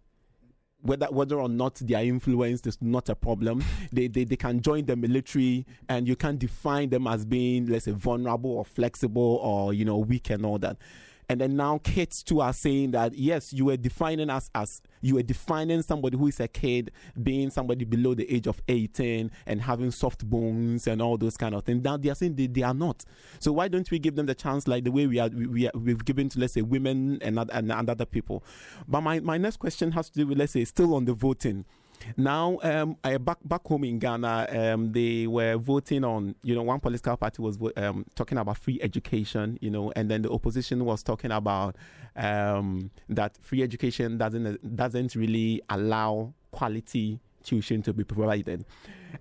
Whether 0.82 1.08
whether 1.08 1.40
or 1.40 1.50
not 1.50 1.76
they 1.76 1.94
are 1.94 2.04
influenced 2.04 2.66
is 2.66 2.78
not 2.82 3.10
a 3.10 3.16
problem. 3.16 3.64
They, 3.92 4.08
they 4.08 4.24
they 4.24 4.38
can 4.38 4.62
join 4.62 4.86
the 4.86 4.96
military, 4.96 5.66
and 5.90 6.08
you 6.08 6.16
can 6.16 6.38
define 6.38 6.90
them 6.90 7.06
as 7.08 7.26
being 7.26 7.68
let's 7.68 7.86
say 7.86 7.92
vulnerable 7.92 8.52
or 8.52 8.64
flexible 8.66 9.40
or 9.44 9.74
you 9.74 9.84
know 9.84 9.98
weak 9.98 10.30
and 10.30 10.46
all 10.46 10.58
that 10.60 10.78
and 11.30 11.40
then 11.40 11.56
now 11.56 11.78
kids 11.84 12.24
too 12.24 12.42
are 12.42 12.52
saying 12.52 12.92
that 12.92 13.14
yes, 13.14 13.54
you 13.54 13.66
were 13.66 13.78
defining 13.78 14.32
us 14.32 14.50
as 14.56 14.82
you 15.02 15.16
were 15.16 15.22
defining 15.22 15.84
somebody 15.84 16.18
who 16.18 16.28
is 16.28 16.40
a 16.40 16.48
kid 16.48 16.92
being 17.22 17.52
somebody 17.52 17.86
below 17.86 18.16
the 18.16 18.30
age 18.34 18.48
of 18.48 18.62
18 18.68 19.30
and 19.46 19.62
having 19.62 19.92
soft 19.92 20.28
bones 20.28 20.88
and 20.88 21.02
all 21.02 21.18
those 21.18 21.38
kind 21.38 21.54
of 21.54 21.64
things. 21.64 21.84
Now 21.84 21.98
they 21.98 22.10
are 22.10 22.16
saying 22.16 22.36
they, 22.36 22.48
they 22.48 22.64
are 22.64 22.74
not. 22.74 23.06
So 23.40 23.52
why 23.52 23.68
don't 23.68 23.90
we 23.92 24.00
give 24.00 24.16
them 24.16 24.26
the 24.26 24.34
chance 24.34 24.68
like 24.68 24.84
the 24.84 24.92
way 24.92 25.06
we 25.06 25.20
are 25.20 25.30
we, 25.30 25.68
are, 25.68 25.72
we've 25.76 26.04
given 26.04 26.30
to 26.30 26.40
let's 26.40 26.54
say 26.54 26.64
women 26.64 27.20
and, 27.22 27.38
and, 27.38 27.72
and 27.72 27.90
other 27.90 28.06
people? 28.06 28.44
But 28.88 29.02
my, 29.02 29.20
my 29.20 29.38
next 29.38 29.58
question 29.58 29.92
has 29.92 30.10
to 30.10 30.20
do 30.20 30.28
with 30.28 30.40
let's 30.40 30.54
say 30.54 30.66
still 30.66 30.96
on 30.96 31.06
the 31.06 31.14
voting. 31.14 31.66
Now, 32.18 32.60
um, 32.64 32.98
I, 33.04 33.18
back 33.18 33.38
back 33.44 33.66
home 33.68 33.84
in 33.84 34.00
Ghana, 34.00 34.48
um, 34.52 34.92
they 34.92 35.28
were 35.28 35.58
voting 35.58 36.04
on, 36.04 36.36
you 36.44 36.56
know, 36.56 36.64
one 36.64 36.80
political 36.80 37.18
party 37.18 37.42
was 37.42 37.58
um, 37.78 38.06
talking 38.16 38.38
about 38.38 38.58
free 38.58 38.80
education, 38.82 39.58
you 39.62 39.70
know, 39.70 39.92
and 39.96 40.10
then 40.10 40.22
the 40.22 40.32
opposition 40.32 40.84
was 40.86 41.04
talking 41.04 41.32
about 41.32 41.76
um, 42.16 42.92
that 43.10 43.38
free 43.42 43.64
education 43.64 44.18
doesn't 44.18 44.76
doesn't 44.76 45.16
really 45.16 45.62
allow 45.70 46.34
quality 46.52 47.20
tuition 47.44 47.82
to 47.82 47.94
be 47.94 48.04
provided. 48.04 48.66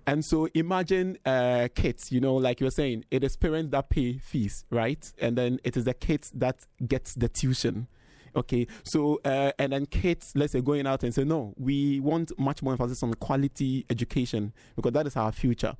And 0.05 0.23
so 0.23 0.47
imagine 0.53 1.17
uh, 1.25 1.67
kids, 1.73 2.11
you 2.11 2.19
know, 2.19 2.35
like 2.35 2.59
you're 2.59 2.71
saying, 2.71 3.05
it 3.09 3.23
is 3.23 3.35
parents 3.35 3.71
that 3.71 3.89
pay 3.89 4.17
fees, 4.19 4.65
right? 4.69 5.11
And 5.19 5.37
then 5.37 5.59
it 5.63 5.75
is 5.77 5.85
the 5.85 5.93
kids 5.93 6.31
that 6.35 6.65
gets 6.87 7.15
the 7.15 7.29
tuition. 7.29 7.87
Okay, 8.35 8.67
so 8.83 9.19
uh, 9.25 9.51
and 9.57 9.73
then 9.73 9.85
kids, 9.85 10.31
let's 10.35 10.53
say, 10.53 10.61
going 10.61 10.85
out 10.85 11.03
and 11.03 11.13
say, 11.13 11.23
no, 11.23 11.53
we 11.57 11.99
want 11.99 12.31
much 12.37 12.61
more 12.61 12.73
emphasis 12.73 13.01
on 13.03 13.13
quality 13.15 13.85
education 13.89 14.53
because 14.75 14.91
that 14.93 15.07
is 15.07 15.15
our 15.15 15.31
future. 15.31 15.75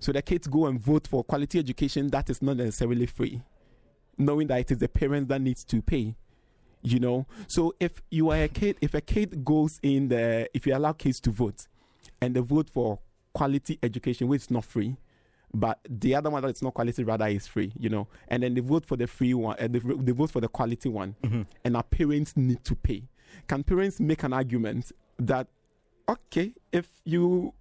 So 0.00 0.12
the 0.12 0.22
kids 0.22 0.46
go 0.46 0.66
and 0.66 0.78
vote 0.80 1.08
for 1.08 1.24
quality 1.24 1.58
education 1.58 2.08
that 2.08 2.30
is 2.30 2.40
not 2.42 2.56
necessarily 2.56 3.06
free, 3.06 3.42
knowing 4.16 4.46
that 4.48 4.60
it 4.60 4.70
is 4.70 4.78
the 4.78 4.88
parents 4.88 5.28
that 5.28 5.40
needs 5.40 5.64
to 5.64 5.82
pay. 5.82 6.14
You 6.82 6.98
know, 6.98 7.26
so 7.46 7.74
if 7.78 8.00
you 8.10 8.30
are 8.30 8.42
a 8.42 8.48
kid, 8.48 8.76
if 8.80 8.94
a 8.94 9.02
kid 9.02 9.44
goes 9.44 9.78
in 9.82 10.08
the, 10.08 10.48
if 10.54 10.66
you 10.66 10.74
allow 10.74 10.92
kids 10.92 11.20
to 11.20 11.30
vote, 11.30 11.66
and 12.22 12.34
they 12.34 12.40
vote 12.40 12.70
for 12.70 13.00
quality 13.34 13.78
education, 13.82 14.28
which 14.28 14.42
is 14.42 14.50
not 14.50 14.64
free, 14.64 14.96
but 15.52 15.78
the 15.88 16.14
other 16.14 16.30
one 16.30 16.42
that's 16.42 16.62
not 16.62 16.74
quality 16.74 17.02
rather 17.04 17.26
is 17.26 17.46
free, 17.46 17.72
you 17.78 17.88
know. 17.88 18.06
And 18.28 18.42
then 18.42 18.54
they 18.54 18.60
vote 18.60 18.86
for 18.86 18.96
the 18.96 19.06
free 19.06 19.34
one, 19.34 19.56
and 19.58 19.74
they, 19.74 19.78
they 19.80 20.12
vote 20.12 20.30
for 20.30 20.40
the 20.40 20.48
quality 20.48 20.88
one, 20.88 21.16
Mm-hmm. 21.24 21.42
and 21.64 21.76
our 21.76 21.82
parents 21.82 22.36
need 22.36 22.62
to 22.64 22.74
pay. 22.76 23.02
Can 23.48 23.62
parents 23.64 24.00
make 24.00 24.22
an 24.22 24.32
argument 24.32 24.92
that, 25.18 25.46
okay, 26.08 26.52
if 26.72 26.88
you 27.04 27.52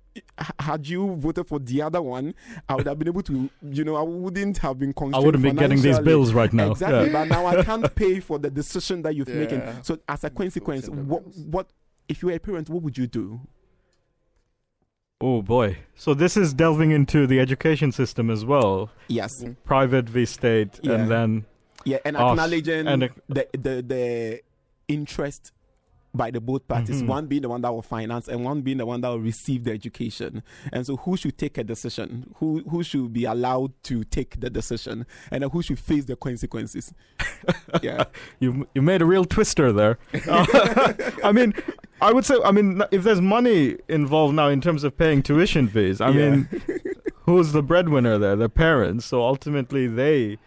had 0.59 0.87
you 0.87 1.15
voted 1.15 1.47
for 1.47 1.59
the 1.59 1.81
other 1.81 2.01
one, 2.01 2.33
I 2.67 2.75
would 2.75 2.87
have 2.87 2.97
been 2.99 3.07
able 3.07 3.21
to, 3.23 3.49
you 3.71 3.83
know, 3.83 3.95
I 3.95 4.01
wouldn't 4.01 4.57
have 4.57 4.77
been 4.79 4.93
I 5.13 5.19
wouldn't 5.19 5.43
be 5.43 5.51
getting 5.51 5.81
these 5.81 5.99
bills 5.99 6.33
right 6.33 6.51
now. 6.51 6.71
Exactly, 6.71 7.07
Yeah. 7.11 7.13
but 7.13 7.25
now 7.29 7.45
I 7.45 7.63
can't 7.69 7.93
pay 7.95 8.19
for 8.19 8.37
the 8.39 8.49
decision 8.49 9.03
that 9.03 9.15
you've 9.15 9.27
making. 9.29 9.59
Yeah. 9.59 9.81
So 9.81 9.99
as 10.09 10.23
a 10.23 10.29
consequence, 10.29 10.89
what 10.89 11.23
what 11.37 11.69
if 12.07 12.21
you 12.21 12.29
were 12.29 12.33
a 12.33 12.39
parent, 12.39 12.69
what 12.69 12.81
would 12.83 12.97
you 12.97 13.07
do? 13.07 13.39
Oh 15.21 15.41
boy. 15.41 15.77
So 15.95 16.13
this 16.13 16.37
is 16.37 16.53
delving 16.53 16.91
into 16.91 17.27
the 17.27 17.39
education 17.39 17.91
system 17.91 18.29
as 18.29 18.45
well. 18.45 18.89
Yes. 19.07 19.43
Private 19.65 20.07
v 20.09 20.25
state 20.25 20.79
Yeah. 20.81 20.93
and 20.93 21.11
then 21.11 21.45
Yeah, 21.85 21.97
and 22.05 22.15
acknowledging 22.15 22.87
and 22.87 23.03
uh, 23.03 23.07
the, 23.27 23.47
the 23.53 23.81
the 23.85 24.41
interest 24.87 25.51
by 26.13 26.31
the 26.31 26.41
both 26.41 26.67
parties. 26.67 27.03
Mhm. 27.03 27.07
One 27.07 27.27
being 27.27 27.43
the 27.43 27.49
one 27.49 27.61
that 27.61 27.71
will 27.71 27.83
finance, 27.83 28.27
and 28.27 28.43
one 28.43 28.61
being 28.61 28.77
the 28.77 28.85
one 28.85 28.99
that 29.01 29.09
will 29.09 29.19
receive 29.19 29.63
the 29.63 29.71
education. 29.71 30.41
And 30.73 30.83
so, 30.85 30.95
who 30.97 31.15
should 31.15 31.37
take 31.37 31.57
a 31.59 31.63
decision? 31.63 32.33
Who 32.37 32.63
who 32.69 32.81
should 32.83 33.13
be 33.13 33.25
allowed 33.25 33.73
to 33.83 34.03
take 34.05 34.39
the 34.39 34.49
decision, 34.49 35.05
and 35.31 35.43
who 35.43 35.61
should 35.61 35.77
face 35.79 36.05
the 36.05 36.15
consequences? 36.15 36.93
yeah, 37.83 38.05
you 38.39 38.67
you 38.73 38.81
made 38.81 39.01
a 39.01 39.05
real 39.05 39.23
twister 39.25 39.71
there. 39.71 39.99
I 41.23 41.31
mean, 41.31 41.53
I 42.01 42.11
would 42.13 42.25
say 42.25 42.35
I 42.43 42.51
mean 42.51 42.81
if 42.91 43.03
there's 43.03 43.21
money 43.21 43.77
involved 43.87 44.35
now 44.35 44.47
in 44.49 44.61
terms 44.61 44.83
of 44.83 44.97
paying 44.97 45.21
tuition 45.23 45.67
fees, 45.67 45.99
I 46.01 46.09
Yeah. 46.09 46.29
mean 46.29 46.49
who's 47.25 47.51
the 47.51 47.61
breadwinner 47.63 48.17
there? 48.17 48.35
The 48.35 48.49
parents. 48.49 49.05
So 49.05 49.21
ultimately 49.23 49.87
they 49.87 50.37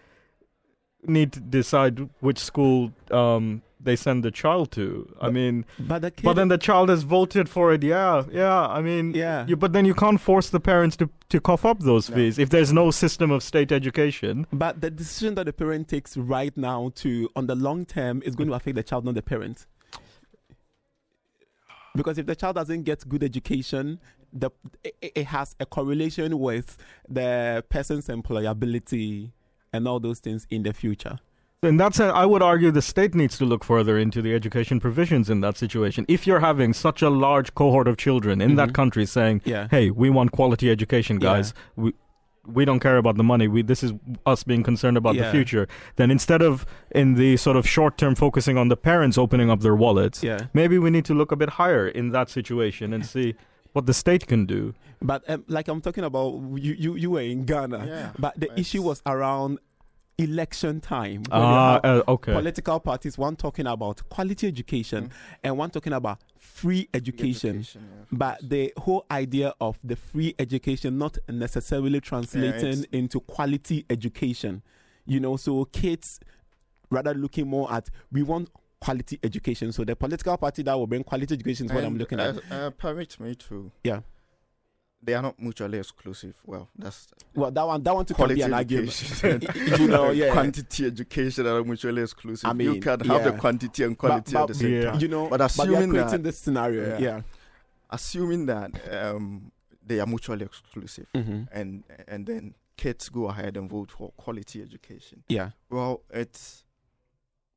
need 1.07 1.33
to 1.33 1.41
decide 1.41 2.09
which 2.21 2.38
school 2.38 2.93
um, 3.11 3.62
they 3.81 3.97
send 3.97 4.23
the 4.23 4.31
child 4.31 4.71
to. 4.71 5.12
I 5.21 5.27
But- 5.27 5.33
mean, 5.35 5.65
but 5.81 6.03
the 6.03 6.11
kid, 6.12 6.23
but 6.25 6.35
then 6.35 6.47
the 6.49 6.59
child 6.59 6.88
has 6.88 7.03
voted 7.03 7.49
for 7.49 7.73
it. 7.73 7.83
Yeah, 7.83 8.23
yeah. 8.31 8.67
I 8.69 8.81
mean, 8.81 9.12
yeah, 9.12 9.45
you, 9.49 9.57
but 9.57 9.73
then 9.73 9.85
you 9.85 9.95
can't 9.95 10.21
force 10.21 10.51
the 10.51 10.61
parents 10.61 10.97
to 10.99 11.11
to 11.31 11.41
cough 11.41 11.65
up 11.65 11.81
those 11.81 12.09
No. 12.09 12.17
fees 12.17 12.38
if 12.38 12.51
there's 12.51 12.73
no 12.73 12.91
system 12.93 13.31
of 13.33 13.43
state 13.43 13.73
education. 13.73 14.47
But 14.53 14.81
the 14.81 14.91
decision 14.91 15.35
that 15.35 15.47
the 15.47 15.53
parent 15.53 15.88
takes 15.88 16.17
right 16.17 16.57
now 16.57 16.93
to 16.97 17.29
on 17.35 17.47
the 17.49 17.57
long 17.57 17.85
term 17.85 18.23
is 18.25 18.37
going 18.37 18.49
to 18.49 18.55
affect 18.55 18.77
the 18.77 18.83
child, 18.85 19.05
not 19.05 19.15
the 19.17 19.23
parent. 19.23 19.67
Because 21.94 22.18
if 22.18 22.26
the 22.26 22.35
child 22.35 22.57
doesn't 22.57 22.83
get 22.85 23.07
good 23.09 23.22
education, 23.22 23.98
the 24.33 24.50
it, 24.83 24.94
it 25.02 25.26
has 25.26 25.55
a 25.61 25.66
correlation 25.66 26.38
with 26.38 26.78
the 27.09 27.64
person's 27.68 28.09
employability 28.09 29.31
and 29.72 29.87
all 29.87 30.00
those 30.00 30.18
things 30.20 30.46
in 30.50 30.62
the 30.62 30.72
future. 30.72 31.18
In 31.62 31.76
that 31.76 31.94
sense, 31.94 32.12
I 32.14 32.26
would 32.26 32.42
argue 32.42 32.72
the 32.72 32.83
state 32.83 33.14
needs 33.14 33.38
to 33.38 33.44
look 33.44 33.62
further 33.62 33.96
into 33.96 34.20
the 34.20 34.35
education 34.35 34.81
provisions 34.81 35.31
in 35.31 35.42
that 35.42 35.57
situation. 35.57 36.05
If 36.09 36.26
you're 36.26 36.40
having 36.40 36.72
such 36.72 37.02
a 37.02 37.11
large 37.11 37.55
cohort 37.55 37.87
of 37.87 37.96
children 37.96 38.40
in 38.40 38.57
that 38.57 38.70
Mhm. 38.70 38.74
country 38.74 39.07
saying, 39.07 39.42
Yeah. 39.44 39.68
"Hey, 39.70 39.90
we 39.90 40.11
want 40.11 40.33
quality 40.33 40.70
education, 40.70 41.20
Yeah. 41.20 41.28
guys. 41.35 41.55
We 41.76 41.92
we 42.46 42.64
don't 42.64 42.81
care 42.81 42.96
about 42.98 43.16
the 43.16 43.22
money. 43.22 43.46
We 43.48 43.62
this 43.62 43.83
is 43.83 43.92
us 44.26 44.42
being 44.44 44.62
concerned 44.62 44.96
about 44.96 45.16
the 45.16 45.31
future." 45.31 45.66
Then 45.96 46.11
instead 46.11 46.42
of 46.42 46.66
in 46.90 47.14
the 47.14 47.37
sort 47.37 47.57
of 47.57 47.66
short 47.68 47.96
term 47.98 48.14
focusing 48.14 48.59
on 48.59 48.68
the 48.68 48.76
parents 48.76 49.16
opening 49.18 49.50
up 49.50 49.61
their 49.61 49.76
wallets, 49.76 50.22
Yeah. 50.22 50.46
maybe 50.52 50.78
we 50.78 50.90
need 50.90 51.05
to 51.07 51.14
look 51.14 51.31
a 51.33 51.37
bit 51.37 51.50
higher 51.50 51.87
in 51.88 52.11
that 52.11 52.28
situation 52.31 52.92
and 52.92 53.05
see 53.07 53.35
what 53.72 53.87
the 53.87 53.94
state 53.94 54.26
can 54.26 54.44
do. 54.46 54.74
But 55.00 55.22
um, 55.31 55.44
like 55.48 55.66
I'm 55.68 55.81
talking 55.81 56.05
about, 56.05 56.31
you, 56.57 56.74
you, 56.78 56.94
you 56.96 57.11
were 57.11 57.22
in 57.22 57.44
Ghana. 57.44 57.87
Yeah. 57.87 58.11
But 58.18 58.38
the 58.38 58.46
It's- 58.46 58.61
issue 58.61 58.83
was 58.83 59.02
around 59.07 59.59
election 60.18 60.81
time. 60.81 61.22
when 61.29 61.40
you 61.40 61.46
Ah, 61.46 61.81
uh, 61.83 62.03
okay. 62.09 62.33
Political 62.33 62.81
parties, 62.81 63.16
one 63.18 63.35
talking 63.37 63.66
about 63.66 64.09
quality 64.09 64.46
education 64.46 65.05
Mm. 65.09 65.11
and 65.44 65.59
one 65.59 65.70
talking 65.70 65.92
about 65.92 66.18
free 66.38 66.88
education. 66.94 67.64
yeah, 67.75 67.81
But 68.12 68.38
course. 68.40 68.48
the 68.51 68.72
whole 68.77 69.07
idea 69.11 69.55
of 69.61 69.79
the 69.83 69.96
free 69.96 70.35
education 70.38 70.98
not 70.98 71.18
necessarily 71.29 72.01
translating 72.01 72.68
it's- 72.81 72.85
into 72.92 73.20
quality 73.20 73.85
education, 73.90 74.62
you 75.07 75.18
know, 75.20 75.37
so 75.37 75.64
kids 75.66 76.20
rather 76.90 77.14
looking 77.14 77.48
more 77.48 77.72
at 77.72 77.88
we 78.12 78.22
want 78.22 78.51
quality 78.81 79.18
education. 79.22 79.72
So 79.72 79.85
the 79.85 79.96
political 79.96 80.37
party 80.37 80.62
that 80.64 80.75
will 80.75 80.87
bring 80.88 81.05
quality 81.05 81.35
education 81.35 81.66
is 81.66 81.72
what 81.72 81.85
I'm 81.85 81.92
And, 81.92 81.98
looking 81.98 82.20
at. 82.20 82.37
Uh, 82.37 82.55
uh, 82.55 82.70
permit 82.70 83.18
me 83.20 83.35
to. 83.37 83.70
Yeah. 83.85 84.01
They 85.05 85.15
are 85.15 85.23
not 85.23 85.37
mutually 85.41 85.79
exclusive. 85.79 86.37
Well, 86.47 86.69
that's 86.79 87.09
Well, 87.35 87.51
that 87.51 87.67
one, 87.67 87.83
that 87.83 87.95
one 87.95 88.05
too 88.05 88.15
can 88.15 88.17
quality 88.25 88.35
be 88.37 88.43
an 88.43 88.55
argument. 88.55 88.88
education. 89.25 89.81
you 89.81 89.88
know, 89.88 90.11
yeah. 90.23 90.33
quantity 90.33 90.87
education 90.87 91.47
are 91.47 91.65
mutually 91.65 92.03
exclusive. 92.03 92.49
I 92.49 92.53
mean, 92.53 92.75
you 92.75 92.81
can 92.81 93.01
have 93.01 93.25
the 93.25 93.33
quantity 93.33 93.83
and 93.83 93.97
But- 93.97 93.99
quality 93.99 94.37
at 94.37 94.47
the 94.49 94.55
same 94.55 94.73
Yeah. 94.75 94.91
time. 94.93 95.01
you 95.01 95.09
know, 95.09 95.29
But 95.29 95.38
but 95.38 95.38
they 95.38 95.45
are 95.45 95.47
assuming 95.67 95.91
creating 95.91 96.11
that- 96.12 96.23
this 96.23 96.38
scenario. 96.38 96.88
Yeah. 96.91 96.99
Yeah. 96.99 97.21
Assuming 97.91 98.47
that 98.47 98.71
um, 98.95 99.51
they 99.85 99.99
are 100.01 100.07
mutually 100.07 100.45
exclusive, 100.45 101.07
hmm 101.15 101.43
and 101.53 101.83
and 102.09 102.27
then 102.27 102.55
kids 102.77 103.09
go 103.11 103.27
ahead 103.29 103.57
and 103.57 103.69
vote 103.69 103.91
for 103.91 104.12
quality 104.12 104.62
education. 104.62 105.25
Yeah. 105.29 105.51
Well, 105.69 106.03
it's 106.11 106.65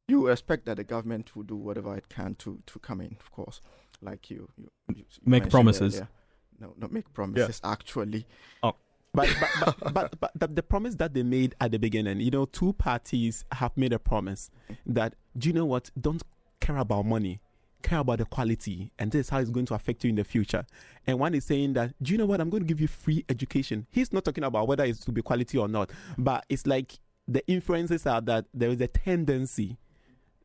you 0.07 0.27
expect 0.27 0.65
that 0.65 0.77
the 0.77 0.83
government 0.83 1.35
will 1.35 1.43
do 1.43 1.55
whatever 1.55 1.95
it 1.95 2.09
can 2.09 2.35
to 2.35 2.59
to 2.65 2.79
come 2.79 2.99
in, 3.01 3.15
of 3.19 3.31
course, 3.31 3.61
like 4.01 4.29
you, 4.29 4.49
you, 4.57 4.69
you 4.89 4.95
you 4.97 5.05
Make 5.25 5.49
promises. 5.49 5.95
earlier. 5.95 6.09
No, 6.59 6.73
not 6.77 6.91
make 6.91 7.11
promises. 7.13 7.61
Actually, 7.63 8.25
oh. 8.63 8.75
But 9.13 9.33
but, 9.39 9.49
but, 9.79 9.93
but, 9.93 10.19
but 10.19 10.31
the, 10.35 10.47
the 10.47 10.63
promise 10.63 10.95
that 10.95 11.13
they 11.13 11.23
made 11.23 11.55
at 11.61 11.71
the 11.71 11.79
beginning, 11.79 12.19
you 12.19 12.31
know, 12.31 12.45
two 12.45 12.73
parties 12.73 13.45
have 13.53 13.75
made 13.77 13.93
a 13.93 13.99
promise 13.99 14.51
that, 14.85 15.15
do 15.37 15.49
you 15.49 15.53
know 15.53 15.65
what? 15.65 15.89
Don't 15.99 16.21
care 16.59 16.77
about 16.77 17.05
money, 17.05 17.39
care 17.81 17.99
about 17.99 18.17
the 18.19 18.25
quality, 18.25 18.91
and 18.99 19.11
this 19.11 19.27
is 19.27 19.29
how 19.29 19.39
it's 19.39 19.49
going 19.49 19.65
to 19.67 19.73
affect 19.73 20.03
you 20.03 20.09
in 20.09 20.17
the 20.17 20.23
future. 20.23 20.65
And 21.07 21.19
one 21.19 21.33
is 21.33 21.45
saying 21.45 21.73
that, 21.73 21.93
do 22.01 22.11
you 22.11 22.17
know 22.17 22.25
what? 22.25 22.41
I'm 22.41 22.49
going 22.49 22.63
to 22.63 22.67
give 22.67 22.81
you 22.81 22.87
free 22.87 23.23
education. 23.29 23.87
He's 23.89 24.11
not 24.11 24.25
talking 24.25 24.43
about 24.43 24.67
whether 24.67 24.83
it's 24.83 25.05
to 25.05 25.11
be 25.11 25.21
quality 25.21 25.57
or 25.57 25.69
not, 25.69 25.91
but 26.17 26.45
it's 26.49 26.67
like 26.67 26.99
the 27.27 27.45
inferences 27.47 28.05
are 28.05 28.21
that 28.21 28.45
there 28.53 28.69
is 28.69 28.81
a 28.81 28.87
tendency 28.87 29.77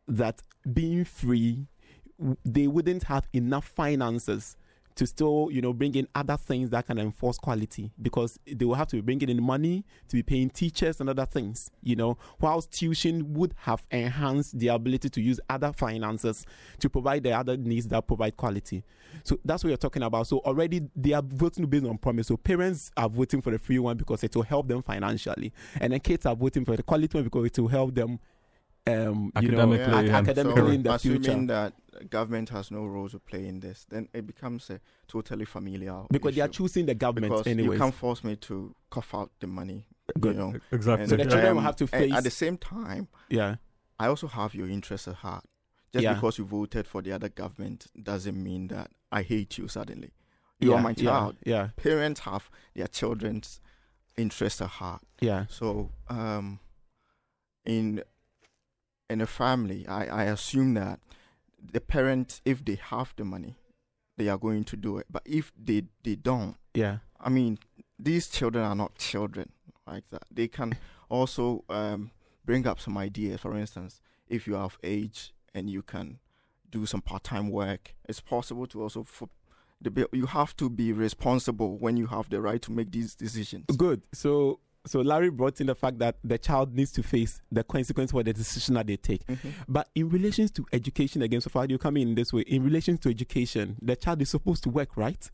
that 0.06 0.42
being 0.72 1.04
free, 1.04 1.66
they 2.44 2.66
wouldn't 2.66 3.04
have 3.04 3.28
enough 3.32 3.66
finances 3.66 4.56
to 4.96 5.06
still, 5.06 5.48
you 5.50 5.62
know, 5.62 5.72
bring 5.72 5.94
in 5.94 6.06
other 6.14 6.36
things 6.36 6.70
that 6.70 6.86
can 6.86 6.98
enforce 6.98 7.38
quality 7.38 7.90
because 8.00 8.38
they 8.46 8.64
will 8.64 8.74
have 8.74 8.88
to 8.88 8.96
be 8.96 9.02
bringing 9.02 9.28
in 9.28 9.42
money 9.42 9.84
to 10.08 10.16
be 10.16 10.22
paying 10.22 10.50
teachers 10.50 11.00
and 11.00 11.08
other 11.08 11.26
things, 11.26 11.70
you 11.82 11.96
know, 11.96 12.18
whilst 12.40 12.70
tuition 12.72 13.32
would 13.34 13.54
have 13.56 13.86
enhanced 13.90 14.58
the 14.58 14.68
ability 14.68 15.08
to 15.08 15.20
use 15.20 15.40
other 15.48 15.72
finances 15.72 16.44
to 16.78 16.90
provide 16.90 17.22
the 17.22 17.32
other 17.32 17.56
needs 17.56 17.88
that 17.88 18.06
provide 18.06 18.36
quality. 18.36 18.84
So 19.24 19.38
that's 19.44 19.64
what 19.64 19.68
you're 19.68 19.76
talking 19.76 20.02
about. 20.02 20.26
So 20.26 20.38
already 20.38 20.82
they 20.94 21.12
are 21.12 21.22
voting 21.22 21.66
based 21.66 21.86
on 21.86 21.98
promise. 21.98 22.28
So 22.28 22.36
parents 22.36 22.90
are 22.96 23.08
voting 23.08 23.40
for 23.40 23.50
the 23.50 23.58
free 23.58 23.78
one 23.78 23.96
because 23.96 24.22
it 24.24 24.34
will 24.34 24.42
help 24.42 24.68
them 24.68 24.82
financially. 24.82 25.52
And 25.80 25.92
then 25.92 26.00
kids 26.00 26.26
are 26.26 26.36
voting 26.36 26.64
for 26.64 26.76
the 26.76 26.82
quality 26.82 27.18
one 27.18 27.24
because 27.24 27.46
it 27.46 27.58
will 27.58 27.68
help 27.68 27.94
them 27.94 28.18
um, 28.86 29.32
you 29.40 29.48
know, 29.50 29.58
Academically, 29.60 30.06
yeah. 30.08 30.16
academically 30.18 30.60
so 30.62 30.66
in 30.68 30.82
the 30.82 30.92
assuming 30.94 31.22
future. 31.22 31.46
that 31.46 32.10
government 32.10 32.48
has 32.48 32.70
no 32.70 32.86
role 32.86 33.08
to 33.08 33.18
play 33.18 33.46
in 33.46 33.60
this, 33.60 33.84
then 33.88 34.08
it 34.14 34.26
becomes 34.26 34.70
a 34.70 34.80
totally 35.06 35.44
familiar 35.44 36.02
Because 36.10 36.34
they 36.34 36.40
are 36.40 36.48
choosing 36.48 36.86
the 36.86 36.94
government 36.94 37.32
because 37.32 37.46
anyways. 37.46 37.72
you 37.72 37.78
can't 37.78 37.94
force 37.94 38.24
me 38.24 38.36
to 38.36 38.74
cough 38.90 39.14
out 39.14 39.30
the 39.40 39.46
money. 39.46 39.86
Good. 40.18 40.34
You 40.36 40.40
know, 40.40 40.54
Exactly. 40.72 41.06
So 41.08 41.16
the 41.16 41.22
And, 41.22 41.30
children 41.30 41.54
will 41.56 41.62
have 41.62 41.76
to 41.76 41.86
face- 41.86 42.12
at 42.12 42.24
the 42.24 42.30
same 42.30 42.56
time. 42.56 43.08
yeah. 43.28 43.56
I 43.98 44.06
also 44.06 44.28
have 44.28 44.54
your 44.54 44.66
interests 44.68 45.06
at 45.08 45.16
heart. 45.16 45.44
Just 45.92 46.04
Yeah. 46.04 46.14
because 46.14 46.38
you 46.38 46.44
voted 46.46 46.86
for 46.86 47.02
the 47.02 47.12
other 47.12 47.28
government 47.28 47.86
doesn't 48.02 48.42
mean 48.42 48.68
that 48.68 48.90
I 49.12 49.22
hate 49.22 49.58
you 49.58 49.68
suddenly. 49.68 50.12
You 50.58 50.70
yeah, 50.70 50.76
are 50.76 50.82
my 50.82 50.94
child. 50.94 51.36
Yeah. 51.44 51.68
Parents 51.76 52.20
have 52.20 52.48
their 52.74 52.86
children's 52.86 53.60
interests 54.16 54.62
at 54.62 54.68
heart. 54.68 55.02
Yeah. 55.20 55.46
So, 55.50 55.90
um, 56.08 56.60
in 57.66 58.02
in 59.10 59.20
a 59.20 59.26
family, 59.26 59.86
I, 59.88 60.06
I 60.06 60.24
assume 60.24 60.74
that 60.74 61.00
the 61.72 61.80
parents, 61.80 62.40
if 62.44 62.64
they 62.64 62.76
have 62.76 63.12
the 63.16 63.24
money, 63.24 63.56
they 64.16 64.28
are 64.28 64.38
going 64.38 64.64
to 64.64 64.76
do 64.76 64.98
it. 64.98 65.06
But 65.10 65.22
if 65.26 65.52
they 65.62 65.84
they 66.02 66.16
don't, 66.16 66.56
Yeah. 66.74 66.98
I 67.20 67.28
mean, 67.28 67.58
these 67.98 68.28
children 68.28 68.64
are 68.64 68.74
not 68.76 68.96
children 68.96 69.50
like 69.86 70.04
that. 70.10 70.22
They 70.30 70.48
can 70.48 70.74
also 71.08 71.64
um, 71.68 72.10
bring 72.44 72.66
up 72.66 72.80
some 72.80 72.96
ideas. 72.96 73.40
For 73.40 73.56
instance, 73.56 74.00
if 74.28 74.46
you 74.46 74.56
are 74.56 74.64
of 74.64 74.78
age 74.82 75.34
and 75.54 75.68
you 75.68 75.82
can 75.82 76.18
do 76.70 76.86
some 76.86 77.02
part-time 77.02 77.50
work, 77.50 77.94
it's 78.08 78.20
possible 78.20 78.66
to 78.68 78.82
also. 78.82 79.02
For 79.04 79.28
the, 79.82 80.06
you 80.12 80.26
have 80.26 80.54
to 80.56 80.68
be 80.70 80.92
responsible 80.92 81.78
when 81.78 81.96
you 81.96 82.06
have 82.06 82.28
the 82.30 82.40
right 82.40 82.62
to 82.62 82.72
make 82.72 82.92
these 82.92 83.14
decisions. 83.14 83.64
Good. 83.76 84.02
So 84.12 84.60
so 84.86 85.00
Larry 85.00 85.30
brought 85.30 85.60
in 85.60 85.66
the 85.66 85.74
fact 85.74 85.98
that 85.98 86.16
the 86.24 86.38
child 86.38 86.74
needs 86.74 86.90
to 86.92 87.02
face 87.02 87.42
the 87.52 87.62
consequence 87.62 88.12
for 88.12 88.22
the 88.22 88.32
decision 88.32 88.74
that 88.74 88.86
they 88.86 88.96
take. 88.96 89.26
Mhm. 89.26 89.52
But 89.68 89.88
in 89.94 90.08
relation 90.08 90.48
to 90.48 90.64
education, 90.72 91.22
again, 91.22 91.40
so 91.40 91.50
far 91.50 91.66
you 91.66 91.76
come 91.78 91.96
in 91.98 92.14
this 92.14 92.32
way. 92.32 92.42
In 92.42 92.64
relation 92.64 92.96
to 92.98 93.08
education, 93.10 93.76
the 93.82 93.94
child 93.96 94.22
is 94.22 94.30
supposed 94.30 94.62
to 94.64 94.70
work, 94.70 94.96
right? 94.96 95.30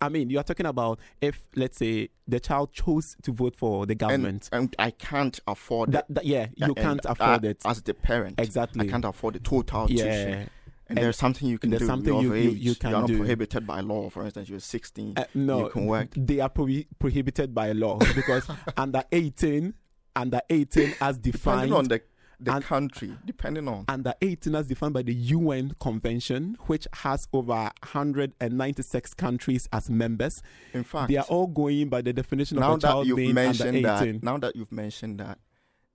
I 0.00 0.08
mean, 0.08 0.30
you 0.30 0.38
are 0.38 0.42
talking 0.42 0.64
about 0.66 0.98
if, 1.20 1.46
let's 1.54 1.76
say, 1.76 2.08
the 2.26 2.40
child 2.40 2.72
chose 2.72 3.16
to 3.22 3.32
vote 3.32 3.54
for 3.54 3.84
the 3.84 3.94
government. 3.94 4.48
And, 4.50 4.62
and 4.62 4.76
I 4.78 4.90
can't 4.90 5.38
afford 5.46 5.92
that, 5.92 6.06
it. 6.08 6.14
that- 6.14 6.24
yeah, 6.24 6.46
you 6.56 6.66
And 6.68 6.76
can't 6.76 7.00
afford 7.04 7.44
it. 7.44 7.60
as 7.66 7.82
the 7.82 7.92
parent. 7.94 8.40
Exactly. 8.40 8.86
I 8.88 8.90
can't 8.90 9.04
afford 9.04 9.34
the 9.34 9.40
total 9.40 9.86
tuition. 9.86 10.06
Yeah. 10.06 10.44
And, 10.88 10.98
And 10.98 11.04
there's 11.06 11.16
something 11.16 11.48
you 11.48 11.58
can 11.58 11.70
do. 11.70 11.78
something 11.78 12.12
you're 12.12 12.22
you- 12.22 12.32
of 12.32 12.44
you- 12.44 12.50
age. 12.50 12.56
you 12.58 12.74
can 12.74 12.94
are 12.94 13.00
not 13.00 13.06
do. 13.08 13.16
prohibited 13.16 13.66
by 13.66 13.80
law. 13.80 14.10
For 14.10 14.22
instance, 14.24 14.48
you're 14.50 14.60
16. 14.60 15.14
Uh, 15.16 15.24
no, 15.34 15.64
you 15.64 15.70
can 15.70 15.86
work. 15.86 16.08
they 16.14 16.40
are 16.40 16.50
prohi- 16.50 16.86
prohibited 16.98 17.54
by 17.54 17.72
law 17.72 17.98
because 18.14 18.46
under 18.76 19.02
18, 19.10 19.72
under 20.14 20.40
18 20.50 20.94
as 21.00 21.16
defined 21.18 21.70
depending 21.70 21.72
on 21.72 21.84
the 21.88 22.02
the 22.40 22.52
and- 22.52 22.64
country, 22.64 23.16
depending 23.24 23.66
on 23.68 23.84
under 23.88 24.12
18 24.20 24.54
as 24.56 24.66
defined 24.66 24.92
by 24.92 25.02
the 25.02 25.14
UN 25.14 25.72
Convention, 25.80 26.56
which 26.66 26.86
has 26.92 27.26
over 27.32 27.70
196 27.82 29.14
countries 29.14 29.68
as 29.72 29.88
members. 29.88 30.42
in 30.74 30.84
fact 30.84 31.08
They 31.08 31.16
are 31.16 31.24
all 31.28 31.46
going 31.46 31.88
by 31.88 32.02
the 32.02 32.12
definition 32.12 32.58
now 32.58 32.72
of 32.72 32.78
a 32.78 32.82
child 32.82 33.06
you've 33.06 33.16
being 33.16 33.30
under 33.30 33.42
mentioned 33.46 33.76
18. 33.78 33.82
that 33.84 34.22
now 34.22 34.36
that 34.38 34.56
you've 34.56 34.72
mentioned 34.72 35.20
that 35.20 35.38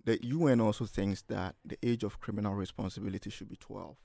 the 0.06 0.17
UN 0.25 0.62
also 0.62 0.86
thinks 0.86 1.21
that 1.23 1.56
the 1.65 1.78
age 1.84 2.04
of 2.04 2.19
criminal 2.19 2.56
responsibility 2.56 3.30
should 3.30 3.49
be 3.49 3.58
12. 3.58 3.95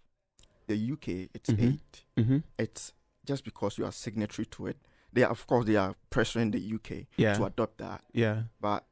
The 0.67 0.77
UK 0.93 1.29
it's 1.35 1.51
Mhm. 1.51 1.79
8. 2.17 2.25
hmm 2.25 2.39
It's 2.59 2.93
just 3.27 3.45
because 3.45 3.79
you 3.79 3.85
are 3.85 3.93
signatory 3.93 4.47
to 4.47 4.67
it. 4.69 4.77
They 5.13 5.23
are, 5.23 5.31
of 5.31 5.47
course 5.47 5.67
they 5.67 5.77
are 5.77 5.95
pressuring 6.11 6.53
the 6.53 6.59
UK 6.75 7.07
Yeah, 7.17 7.35
to 7.35 7.45
adopt 7.45 7.79
that, 7.79 8.03
yeah. 8.13 8.45
but 8.61 8.85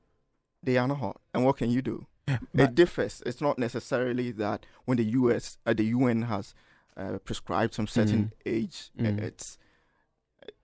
they 0.63 0.77
are 0.79 0.87
not. 0.89 1.21
And 1.35 1.45
what 1.45 1.57
can 1.57 1.71
you 1.71 1.83
do? 1.83 2.07
it 2.55 2.75
differs. 2.75 3.23
It's 3.27 3.41
not 3.41 3.59
necessarily 3.59 4.31
that 4.33 4.65
when 4.85 4.97
the 4.97 5.05
US, 5.05 5.59
uh, 5.67 5.75
the 5.75 5.85
UN 5.87 6.23
has 6.23 6.55
uh, 6.97 7.19
prescribed 7.25 7.75
some 7.75 7.87
certain 7.89 8.27
Mhm. 8.27 8.33
age, 8.47 8.91
uh, 8.99 9.03
Mhm. 9.03 9.19
it's 9.23 9.59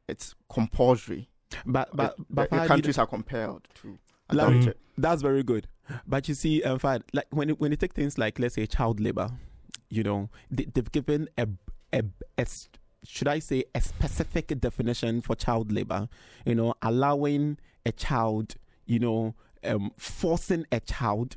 it's 0.08 0.34
compulsory. 0.48 1.28
but, 1.66 1.88
but, 1.94 2.16
The- 2.16 2.24
but 2.30 2.50
the, 2.50 2.66
countries 2.66 2.98
are 2.98 3.06
compelled 3.06 3.66
to 3.76 3.98
Like-. 4.30 4.76
That's 4.98 5.22
very 5.22 5.42
good. 5.42 5.68
But 6.06 6.28
you 6.28 6.34
see, 6.34 6.62
um, 6.62 6.78
Fahad, 6.78 7.02
like 7.14 7.26
when 7.30 7.48
when 7.50 7.70
you 7.70 7.76
take 7.76 7.94
things 7.94 8.18
like 8.18 8.38
let's 8.38 8.54
say 8.56 8.66
child 8.66 9.00
labor, 9.00 9.30
you 9.88 10.02
know, 10.02 10.30
they, 10.50 10.64
they've 10.64 10.90
given 10.90 11.28
a, 11.36 11.48
a, 11.92 12.02
a 12.36 12.46
should 13.04 13.28
I 13.28 13.38
say 13.38 13.64
a 13.74 13.80
specific 13.80 14.48
definition 14.60 15.20
for 15.20 15.34
child 15.34 15.72
labor, 15.72 16.08
you 16.44 16.54
know, 16.54 16.74
allowing 16.82 17.58
a 17.86 17.92
child, 17.92 18.56
you 18.86 18.98
know, 18.98 19.34
um, 19.64 19.92
forcing 19.96 20.66
a 20.72 20.80
child 20.80 21.36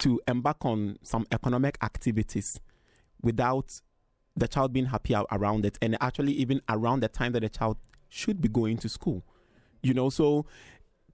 to 0.00 0.20
embark 0.26 0.64
on 0.64 0.98
some 1.02 1.26
economic 1.30 1.78
activities 1.82 2.60
without 3.22 3.80
the 4.36 4.48
child 4.48 4.72
being 4.72 4.86
happy 4.86 5.14
around 5.30 5.64
it 5.66 5.78
and 5.82 5.96
actually 6.00 6.32
even 6.32 6.60
around 6.68 7.00
the 7.00 7.08
time 7.08 7.32
that 7.32 7.40
the 7.40 7.48
child 7.48 7.76
should 8.08 8.40
be 8.40 8.48
going 8.48 8.78
to 8.78 8.88
school 8.88 9.22
you 9.82 9.94
know? 9.94 10.10
So 10.10 10.46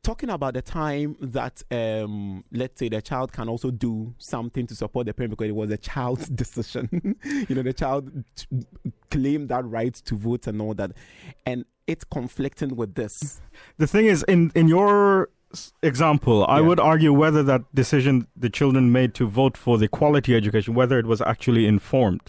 talking 0.07 0.31
about 0.31 0.53
the 0.55 0.62
time 0.62 1.16
that 1.21 1.57
um 1.71 2.45
let's 2.61 2.79
say 2.81 2.88
the 2.97 3.03
child 3.11 3.29
can 3.33 3.49
also 3.53 3.71
do 3.71 4.14
something 4.19 4.64
to 4.71 4.75
support 4.83 5.07
the 5.07 5.14
parent 5.14 5.31
because 5.35 5.49
it 5.49 5.55
was 5.62 5.71
a 5.71 5.77
child's 5.92 6.29
decision. 6.42 6.88
You 7.49 7.55
know 7.57 7.62
the 7.71 7.73
child 7.83 8.03
t- 8.37 8.47
claimed 9.11 9.49
that 9.53 9.64
right 9.79 9.95
to 10.09 10.14
vote 10.16 10.47
and 10.47 10.57
all 10.62 10.75
that. 10.75 10.90
And 11.45 11.64
it's 11.87 12.05
conflicting 12.19 12.77
with 12.81 12.95
this. 12.95 13.40
The 13.79 13.87
thing 13.87 14.07
is, 14.14 14.23
in 14.35 14.40
in 14.55 14.66
your 14.69 15.29
example, 15.83 16.45
I 16.47 16.61
would 16.61 16.81
argue 16.81 17.12
whether 17.12 17.42
that 17.45 17.62
decision 17.75 18.27
the 18.37 18.51
children 18.51 18.92
made 18.92 19.11
to 19.14 19.27
vote 19.27 19.57
for 19.57 19.79
the 19.79 19.88
quality 19.88 20.35
education, 20.40 20.75
whether 20.75 20.99
it 20.99 21.07
was 21.07 21.21
actually 21.33 21.64
informed, 21.66 22.27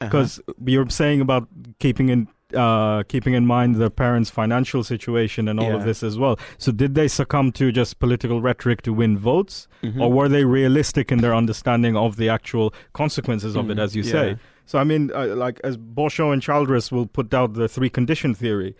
Uh-huh. 0.00 0.08
because 0.10 0.40
you're 0.72 0.90
saying 0.90 1.20
about 1.20 1.44
keeping 1.78 2.08
in 2.14 2.28
uh, 2.54 3.02
keeping 3.04 3.34
in 3.34 3.46
mind 3.46 3.76
the 3.76 3.90
parents' 3.90 4.30
financial 4.30 4.84
situation 4.84 5.48
and 5.48 5.58
all 5.58 5.74
of 5.74 5.84
this 5.84 6.02
as 6.02 6.16
well. 6.18 6.38
So, 6.58 6.70
did 6.70 6.94
they 6.94 7.08
succumb 7.08 7.50
to 7.52 7.72
just 7.72 7.98
political 7.98 8.40
rhetoric 8.40 8.82
to 8.82 8.92
win 8.92 9.18
votes, 9.18 9.66
Mhm. 9.82 10.00
or 10.00 10.12
were 10.12 10.28
they 10.28 10.44
realistic 10.44 11.10
in 11.10 11.18
their 11.18 11.34
understanding 11.34 11.96
of 11.96 12.16
the 12.16 12.28
actual 12.28 12.72
consequences 12.92 13.56
of 13.56 13.68
it, 13.70 13.76
Mm, 13.78 13.82
as 13.82 13.96
you 13.96 14.02
yeah. 14.02 14.10
say? 14.12 14.36
So 14.64 14.78
I 14.78 14.84
mean, 14.84 15.10
uh, 15.14 15.34
like 15.36 15.60
as 15.64 15.76
Beauchamp 15.76 16.32
and 16.32 16.42
Childress 16.42 16.90
will 16.92 17.06
put 17.06 17.32
out 17.34 17.54
the 17.54 17.68
three 17.68 17.88
condition 17.90 18.34
theory. 18.34 18.74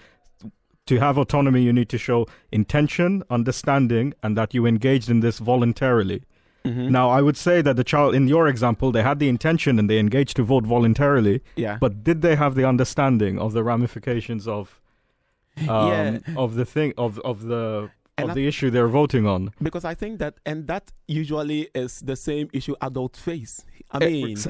To 0.87 0.98
have 1.00 1.18
autonomy, 1.18 1.62
you 1.62 1.72
need 1.72 1.88
to 1.88 1.98
show 1.98 2.26
intention, 2.52 3.24
understanding, 3.31 4.14
and 4.22 4.37
that 4.37 4.55
you 4.55 4.66
engaged 4.66 5.11
in 5.11 5.18
this 5.20 5.38
voluntarily. 5.40 6.22
Mhm. 6.66 6.90
Now, 6.98 7.07
I 7.18 7.20
would 7.26 7.37
say 7.37 7.57
that 7.66 7.76
the 7.76 7.85
child, 7.92 8.14
in 8.18 8.24
your 8.29 8.44
example, 8.55 8.88
they 8.92 9.02
had 9.11 9.18
the 9.18 9.29
intention 9.37 9.79
and 9.79 9.87
they 9.90 9.98
engaged 10.07 10.35
to 10.37 10.42
vote 10.52 10.64
voluntarily, 10.66 11.37
yeah 11.64 11.76
but 11.85 11.92
did 12.09 12.18
they 12.22 12.35
have 12.37 12.52
the 12.61 12.66
understanding 12.72 13.35
of 13.44 13.52
the 13.57 13.62
ramifications 13.72 14.44
of, 14.59 14.64
um, 15.68 15.88
Yeah. 15.92 16.18
of 16.44 16.48
the 16.61 16.64
thing 16.74 16.90
of 17.05 17.12
of 17.31 17.37
the 17.52 17.64
And 18.18 18.24
of 18.26 18.31
I- 18.31 18.35
the 18.35 18.46
issue 18.46 18.70
they're 18.70 18.88
voting 18.88 19.26
on? 19.26 19.50
because 19.62 19.85
i 19.85 19.94
think 19.94 20.18
that 20.20 20.35
and 20.46 20.66
that 20.68 20.90
usually 21.07 21.68
is 21.74 22.00
the 22.00 22.16
same 22.16 22.48
issue 22.52 22.74
adults 22.81 23.18
face 23.20 23.64
i 23.90 23.98
Eh, 23.98 24.09
mean 24.09 24.31
ex- 24.31 24.48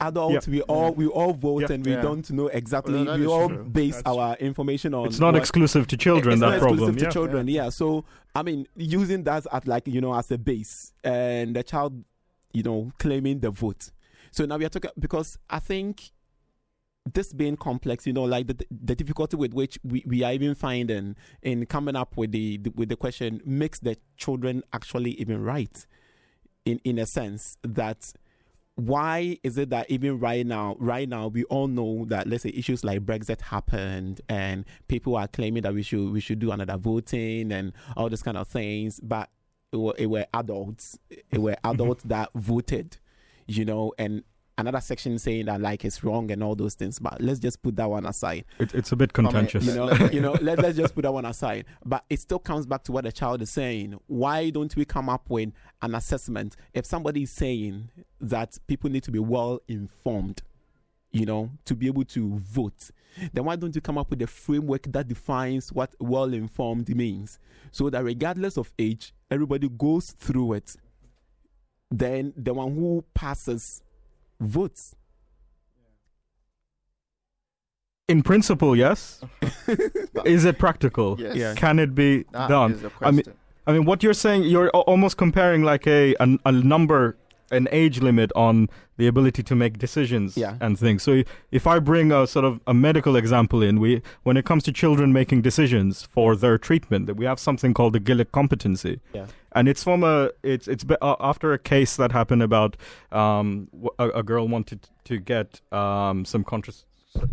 adults 0.00 0.46
we 0.46 0.60
all 0.62 0.92
we 0.94 1.06
all 1.06 1.32
vote 1.32 1.62
Yeah. 1.62 1.72
and 1.74 1.84
we 1.84 1.92
Yeah. 1.92 2.02
don't 2.02 2.30
know 2.30 2.46
exactly 2.46 2.94
Well, 2.94 3.04
that 3.06 3.18
we 3.20 3.26
all 3.26 3.48
true. 3.48 3.64
base 3.64 3.96
That's 3.96 4.06
our 4.06 4.36
information 4.36 4.94
on 4.94 5.06
It's 5.06 5.18
not 5.18 5.34
what- 5.34 5.40
exclusive 5.42 5.86
to 5.88 5.96
children. 5.96 6.34
it's 6.34 6.40
that 6.42 6.50
not 6.50 6.58
problem, 6.60 6.78
exclusive 6.78 7.02
yeah. 7.02 7.08
to 7.08 7.12
children 7.12 7.48
yeah. 7.48 7.68
so 7.70 8.04
i 8.36 8.42
mean 8.42 8.66
using 8.76 9.24
that 9.24 9.46
as 9.52 9.66
like 9.66 9.86
you 9.88 10.00
know 10.00 10.14
as 10.14 10.30
a 10.30 10.38
base 10.38 10.92
and 11.02 11.56
the 11.56 11.62
child 11.64 11.92
you 12.52 12.62
know 12.62 12.92
claiming 12.98 13.40
the 13.40 13.50
vote 13.50 13.90
so 14.30 14.46
now 14.46 14.56
we 14.56 14.64
are 14.64 14.68
talking 14.68 14.90
because 14.98 15.38
i 15.50 15.58
think 15.58 16.10
this 17.14 17.32
being 17.32 17.56
complex 17.56 18.06
you 18.06 18.12
know 18.12 18.24
like 18.24 18.46
the, 18.46 18.56
the 18.70 18.94
difficulty 18.94 19.36
with 19.36 19.54
which 19.54 19.78
we, 19.84 20.02
we 20.06 20.22
are 20.22 20.32
even 20.32 20.54
finding 20.54 21.16
in 21.42 21.66
coming 21.66 21.96
up 21.96 22.16
with 22.16 22.32
the, 22.32 22.58
the 22.58 22.70
with 22.70 22.88
the 22.88 22.96
question 22.96 23.40
makes 23.44 23.78
the 23.80 23.96
children 24.16 24.62
actually 24.72 25.12
even 25.12 25.42
right. 25.42 25.86
In 26.64 26.80
in 26.84 26.98
a 26.98 27.06
sense 27.06 27.56
that 27.62 28.12
why 28.74 29.38
is 29.42 29.58
it 29.58 29.70
that 29.70 29.90
even 29.90 30.20
right 30.20 30.46
now 30.46 30.76
right 30.78 31.08
now 31.08 31.26
we 31.26 31.42
all 31.44 31.66
know 31.66 32.04
that 32.04 32.28
let's 32.28 32.44
say 32.44 32.50
issues 32.50 32.84
like 32.84 33.04
brexit 33.04 33.40
happened 33.40 34.20
and 34.28 34.64
people 34.86 35.16
are 35.16 35.26
claiming 35.26 35.62
that 35.62 35.74
we 35.74 35.82
should 35.82 36.12
we 36.12 36.20
should 36.20 36.38
do 36.38 36.52
another 36.52 36.76
voting 36.76 37.50
and 37.50 37.72
all 37.96 38.08
these 38.08 38.22
kind 38.22 38.36
of 38.36 38.46
things 38.46 39.00
but 39.00 39.30
it 39.72 39.78
were, 39.78 39.94
it 39.98 40.06
were 40.06 40.26
adults 40.32 40.96
it 41.10 41.38
were 41.38 41.52
mm-hmm. 41.52 41.70
adults 41.72 42.04
that 42.04 42.28
voted 42.36 42.98
you 43.48 43.64
know 43.64 43.92
and 43.98 44.22
another 44.58 44.80
section 44.80 45.18
saying 45.18 45.46
that 45.46 45.60
like 45.60 45.84
it's 45.84 46.04
wrong 46.04 46.30
and 46.30 46.42
all 46.42 46.54
those 46.54 46.74
things 46.74 46.98
but 46.98 47.18
let's 47.20 47.38
just 47.38 47.62
put 47.62 47.74
that 47.76 47.88
one 47.88 48.04
aside 48.04 48.44
It, 48.58 48.74
it's 48.74 48.92
a 48.92 48.96
bit 48.96 49.12
contentious. 49.14 49.64
you 49.64 49.74
know, 49.74 49.90
you 50.12 50.20
know, 50.20 50.32
let, 50.42 50.58
let's 50.62 50.76
just 50.76 50.94
put 50.94 51.02
that 51.02 51.12
one 51.12 51.24
aside. 51.24 51.64
But 51.86 52.04
it 52.10 52.20
still 52.20 52.38
comes 52.40 52.66
back 52.66 52.82
to 52.84 52.92
what 52.92 53.04
the 53.04 53.12
child 53.12 53.40
is 53.40 53.50
saying. 53.50 53.98
Why 54.08 54.50
don't 54.50 54.74
we 54.76 54.84
come 54.84 55.08
up 55.08 55.30
with 55.30 55.52
an 55.80 55.94
assessment? 55.94 56.56
If 56.74 56.84
somebody 56.84 57.22
is 57.22 57.30
saying 57.30 57.88
that 58.20 58.58
people 58.66 58.90
need 58.90 59.04
to 59.04 59.10
be 59.10 59.18
well 59.20 59.60
informed, 59.68 60.42
you 61.12 61.24
know, 61.24 61.50
to 61.64 61.74
be 61.74 61.86
able 61.86 62.04
to 62.06 62.38
vote, 62.38 62.90
then 63.32 63.44
why 63.44 63.56
don't 63.56 63.74
you 63.74 63.80
come 63.80 63.96
up 63.96 64.10
with 64.10 64.20
a 64.22 64.26
framework 64.26 64.82
that 64.92 65.06
defines 65.08 65.72
what 65.72 65.94
well 66.00 66.32
informed 66.34 66.94
means? 66.94 67.38
So 67.70 67.88
that 67.90 68.04
regardless 68.04 68.56
of 68.58 68.72
age, 68.78 69.14
everybody 69.30 69.68
goes 69.68 70.10
through 70.10 70.54
it. 70.54 70.76
then 71.90 72.32
the 72.36 72.52
one 72.52 72.74
who 72.74 73.04
passes 73.14 73.82
votes. 74.40 74.94
In 78.08 78.22
principle, 78.22 78.74
yes. 78.74 79.20
is 80.24 80.44
it 80.46 80.58
practical? 80.58 81.16
Yes. 81.20 81.36
Yeah. 81.36 81.54
Can 81.54 81.78
it 81.78 81.94
be 81.94 82.24
That 82.32 82.48
done? 82.48 82.72
is 82.72 82.82
the 82.82 82.90
I 83.02 83.10
mean- 83.10 83.22
I 83.66 83.72
mean, 83.72 83.84
what 83.84 84.02
you're 84.02 84.14
saying, 84.14 84.44
you're 84.44 84.70
almost 84.70 85.18
comparing 85.18 85.62
like 85.62 85.86
a, 85.86 86.14
a 86.20 86.38
a 86.46 86.52
number, 86.52 87.18
an 87.50 87.68
age 87.70 88.00
limit 88.00 88.32
on 88.34 88.70
the 88.96 89.06
ability 89.06 89.42
to 89.42 89.54
make 89.54 89.76
decisions 89.76 90.38
Yeah. 90.38 90.54
and 90.62 90.78
things. 90.78 91.02
So 91.02 91.22
if 91.52 91.66
I 91.66 91.78
bring 91.78 92.10
a 92.10 92.26
sort 92.26 92.46
of 92.46 92.60
a 92.66 92.72
medical 92.72 93.14
example 93.14 93.62
in, 93.62 93.78
we 93.78 94.00
when 94.22 94.38
it 94.38 94.46
comes 94.46 94.62
to 94.64 94.72
children 94.72 95.12
making 95.12 95.42
decisions 95.42 96.02
for 96.02 96.34
their 96.34 96.56
treatment, 96.56 97.04
that 97.08 97.16
we 97.18 97.26
have 97.26 97.38
something 97.38 97.74
called 97.74 97.92
the 97.92 98.00
Gillick 98.00 98.32
competency. 98.32 99.00
Yeah. 99.12 99.26
And 99.52 99.68
it's 99.68 99.82
from 99.82 100.04
a 100.04 100.30
it's 100.42 100.68
it's 100.68 100.84
uh, 101.00 101.16
after 101.20 101.52
a 101.52 101.58
case 101.58 101.96
that 101.96 102.12
happened 102.12 102.42
about 102.42 102.76
um 103.12 103.68
a, 103.98 104.08
a 104.10 104.22
girl 104.22 104.46
wanted 104.48 104.88
to 105.04 105.18
get 105.18 105.60
um 105.72 106.24
some 106.24 106.44
contras- 106.44 106.84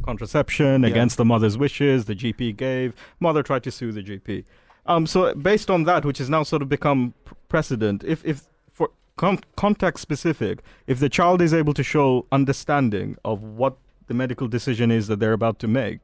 contraception 0.03 0.83
Yeah. 0.83 0.89
against 0.89 1.17
the 1.17 1.25
mother's 1.25 1.57
wishes. 1.57 2.05
The 2.05 2.15
GP 2.15 2.55
gave. 2.57 2.93
Mother 3.19 3.43
tried 3.43 3.63
to 3.63 3.71
sue 3.71 3.91
the 3.91 4.01
GP. 4.03 4.45
Um, 4.87 5.07
so 5.07 5.33
based 5.33 5.69
on 5.71 5.83
that, 5.85 6.05
which 6.05 6.19
has 6.19 6.29
now 6.29 6.43
sort 6.43 6.61
of 6.61 6.69
become 6.69 7.13
precedent, 7.49 8.03
if 8.03 8.23
if 8.25 8.43
for 8.71 8.89
con- 9.17 9.39
context 9.55 10.01
specific, 10.01 10.61
if 10.87 10.99
the 10.99 11.09
child 11.09 11.41
is 11.41 11.53
able 11.53 11.73
to 11.73 11.83
show 11.83 12.25
understanding 12.31 13.17
of 13.25 13.41
what 13.43 13.77
the 14.07 14.13
medical 14.13 14.47
decision 14.47 14.91
is 14.91 15.07
that 15.07 15.19
they're 15.19 15.33
about 15.33 15.57
to 15.59 15.67
make, 15.67 16.01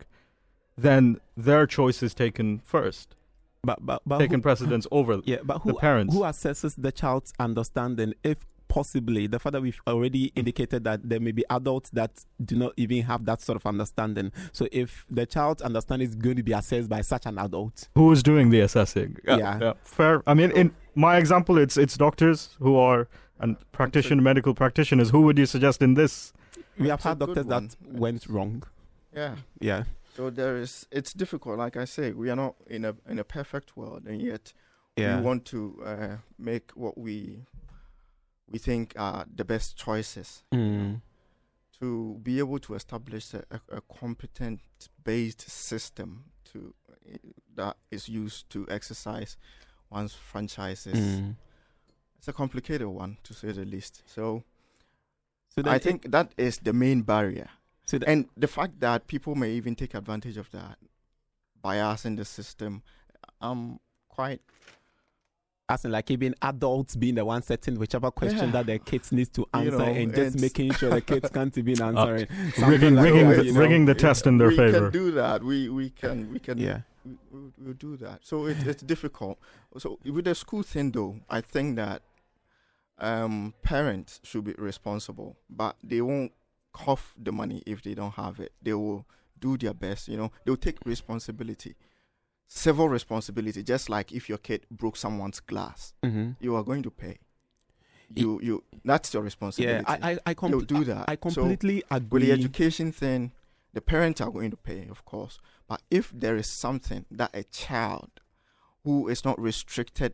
then 0.78 1.19
their 1.38 1.67
choice 1.67 2.02
is 2.02 2.13
taken 2.15 2.60
first, 2.65 3.15
But 3.63 3.86
but 3.86 4.02
but 4.06 4.17
taken 4.17 4.39
who, 4.39 4.41
precedence 4.41 4.88
over 4.91 5.21
yeah, 5.24 5.38
but 5.43 5.60
who 5.60 5.74
the 5.74 5.78
parents. 5.78 6.13
who 6.15 6.21
assesses 6.21 6.76
the 6.78 6.91
child's 6.91 7.32
understanding 7.39 8.13
if 8.24 8.38
possibly 8.67 9.28
the 9.28 9.38
father 9.38 9.60
we've 9.62 9.82
already 9.86 10.32
indicated 10.36 10.84
that 10.86 11.08
there 11.08 11.19
may 11.19 11.32
be 11.34 11.43
adults 11.50 11.89
that 11.91 12.24
do 12.43 12.56
not 12.56 12.71
even 12.78 13.04
have 13.04 13.26
that 13.26 13.41
sort 13.41 13.58
of 13.58 13.65
understanding 13.65 14.32
so 14.54 14.65
if 14.71 15.06
the 15.10 15.26
child's 15.26 15.62
understanding 15.62 16.08
is 16.08 16.15
going 16.15 16.38
to 16.38 16.41
be 16.43 16.54
assessed 16.54 16.88
by 16.88 17.02
such 17.02 17.26
an 17.26 17.38
adult 17.38 17.89
who 17.95 18.10
is 18.13 18.24
doing 18.24 18.50
the 18.50 18.62
assessing. 18.62 19.17
Yeah. 19.26 19.74
fair. 19.84 20.24
I 20.26 20.34
mean, 20.34 20.52
in 20.52 20.74
my 20.95 21.17
example, 21.17 21.58
it's 21.58 21.78
it's 21.78 21.97
doctors 21.97 22.56
who 22.60 22.78
are 22.78 23.08
and 23.39 23.58
practitioner, 23.74 24.21
medical 24.21 24.54
practitioners. 24.54 25.10
Who 25.10 25.21
would 25.21 25.38
you 25.38 25.45
suggest 25.45 25.82
in 25.82 25.95
this? 25.95 26.32
we 26.80 26.88
have 26.88 27.00
It's 27.00 27.04
had 27.04 27.19
doctors 27.19 27.45
that 27.47 27.76
went 27.91 28.26
wrong 28.28 28.63
Yeah. 29.13 29.36
yeah 29.60 29.84
So 30.15 30.30
there 30.30 30.58
is. 30.58 30.88
It's 30.91 31.13
difficult. 31.13 31.58
Like 31.58 31.78
I 31.78 31.86
say, 31.86 32.12
we 32.12 32.30
are 32.30 32.36
not 32.36 32.56
in 32.67 32.86
a 32.86 32.95
in 33.10 33.19
a 33.19 33.24
perfect 33.24 33.76
world, 33.78 34.06
and 34.08 34.21
yet 34.21 34.54
yeah 34.97 35.17
we 35.17 35.26
want 35.26 35.45
to 35.45 35.82
uh, 35.86 36.17
make 36.38 36.71
what 36.76 36.97
we 36.97 37.45
we 38.52 38.60
think 38.60 38.93
are 38.97 39.26
the 39.36 39.45
best 39.45 39.78
choices 39.78 40.43
Mm. 40.52 41.02
to 41.80 42.19
be 42.21 42.39
able 42.39 42.60
to 42.60 42.74
establish 42.76 43.34
a, 43.34 43.43
a, 43.69 43.82
competent 44.00 44.60
based 45.04 45.50
system 45.50 46.26
to 46.52 46.74
uh, 46.89 47.17
that 47.56 47.78
is 47.89 48.10
used 48.10 48.50
to 48.50 48.65
exercise 48.69 49.38
one's 49.89 50.13
franchises. 50.13 51.00
Mm. 51.00 51.36
It's 52.17 52.28
a 52.28 52.34
complicated 52.34 52.88
one 52.88 53.17
to 53.24 53.34
say 53.34 53.52
the 53.54 53.65
least. 53.65 54.04
So 54.06 54.43
so 55.56 55.62
I 55.65 55.76
it- 55.76 55.84
think 55.84 56.12
that 56.12 56.34
is 56.38 56.58
the 56.60 56.74
main 56.74 57.02
barrier. 57.04 57.50
So 57.85 57.97
the, 57.97 58.07
and 58.09 58.25
the 58.37 58.47
fact 58.47 58.79
that 58.79 59.07
people 59.07 59.35
may 59.35 59.51
even 59.51 59.75
take 59.75 59.93
advantage 59.93 60.37
of 60.37 60.49
that 60.51 60.77
bias 61.61 62.05
in 62.05 62.15
the 62.15 62.25
system 62.25 62.81
i'm 63.41 63.79
quite 64.09 64.41
as 65.69 65.85
in 65.85 65.91
like 65.91 66.11
even 66.11 66.35
adults 66.41 66.95
being 66.95 67.15
the 67.15 67.23
one 67.23 67.41
setting 67.41 67.77
whichever 67.79 68.11
question 68.11 68.39
Yeah. 68.47 68.51
that 68.51 68.65
their 68.65 68.79
kids 68.79 69.11
needs 69.11 69.29
to 69.29 69.41
You 69.53 69.59
answer 69.61 69.77
know, 69.77 69.85
and 69.85 70.13
just 70.13 70.39
making 70.41 70.73
sure 70.73 70.89
the 70.89 71.01
kids 71.01 71.29
can't 71.33 71.57
even 71.57 71.81
answer 71.81 72.15
it 72.17 72.29
rigging, 72.59 72.95
like 72.95 73.05
rigging, 73.05 73.29
that, 73.29 73.35
the, 73.37 73.45
you 73.45 73.53
know. 73.53 73.59
rigging 73.59 73.85
the 73.85 73.95
test 73.95 74.27
in 74.27 74.37
their 74.37 74.49
we 74.49 74.57
favor. 74.57 74.79
can 74.81 74.91
do 74.91 75.11
that 75.11 75.43
we 75.43 75.69
we 75.69 75.89
can 75.91 76.29
we 76.31 76.39
can 76.39 76.57
yeah 76.57 76.81
we, 77.05 77.13
we, 77.31 77.39
we'll 77.57 77.73
do 77.73 77.95
that 77.97 78.19
so 78.23 78.47
it, 78.47 78.57
it's 78.67 78.83
difficult 78.83 79.39
so 79.77 79.97
with 80.03 80.25
the 80.25 80.35
school 80.35 80.61
thing 80.63 80.91
though 80.91 81.19
i 81.29 81.39
think 81.39 81.75
that 81.77 82.01
um 82.99 83.53
parents 83.61 84.19
should 84.23 84.43
be 84.43 84.53
responsible 84.57 85.37
but 85.49 85.75
they 85.83 86.01
won't 86.01 86.31
cough 86.73 87.13
the 87.17 87.31
money 87.31 87.62
if 87.65 87.81
they 87.84 87.93
don't 87.93 88.13
have 88.15 88.39
it 88.39 88.53
they 88.62 88.73
will 88.73 89.05
do 89.39 89.57
their 89.57 89.73
best 89.73 90.07
you 90.07 90.17
know 90.17 90.31
they'll 90.45 90.55
take 90.57 90.77
responsibility 90.86 91.75
civil 92.47 92.89
responsibility 92.89 93.63
just 93.63 93.89
like 93.89 94.12
if 94.12 94.27
your 94.27 94.38
kid 94.38 94.65
broke 94.69 94.97
someone's 94.97 95.39
glass 95.39 95.93
mm-hmm. 96.03 96.31
you 96.39 96.55
are 96.55 96.63
going 96.63 96.84
to 96.84 96.91
pay. 96.91 97.17
You 98.13 98.41
you 98.43 98.63
that's 98.84 99.13
your 99.13 99.23
responsibility. 99.23 99.86
yeah 99.88 99.97
i 100.03 100.12
i, 100.12 100.19
I, 100.25 100.34
compl- 100.34 100.67
do 100.67 100.84
that. 100.84 101.05
I 101.07 101.15
So, 101.15 101.19
completely 101.21 101.75
with 101.75 101.84
agree 101.91 102.25
the 102.25 102.31
education 102.34 102.91
thing, 102.91 103.31
the 103.73 103.79
parents 103.79 104.19
are 104.19 104.29
going 104.29 104.51
to 104.51 104.57
pay, 104.57 104.86
of 104.89 105.05
course. 105.05 105.39
But 105.69 105.81
if 105.89 106.12
there 106.13 106.36
is 106.36 106.47
something 106.47 107.05
that 107.10 107.29
a 107.34 107.43
child 107.43 108.10
who 108.84 109.07
is 109.07 109.23
not 109.23 109.39
restricted 109.39 110.13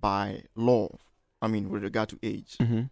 by 0.00 0.44
law, 0.54 0.96
I 1.42 1.48
mean 1.48 1.68
with 1.68 1.82
regard 1.82 2.08
to 2.08 2.18
age, 2.22 2.56
hmm 2.58 2.84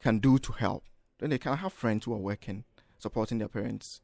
can 0.00 0.18
do 0.20 0.38
to 0.38 0.52
help, 0.52 0.84
then 1.18 1.30
they 1.30 1.38
can 1.38 1.56
have 1.56 1.72
friends 1.72 2.04
who 2.04 2.12
are 2.14 2.18
working, 2.18 2.64
supporting 2.98 3.38
their 3.38 3.48
parents, 3.48 4.00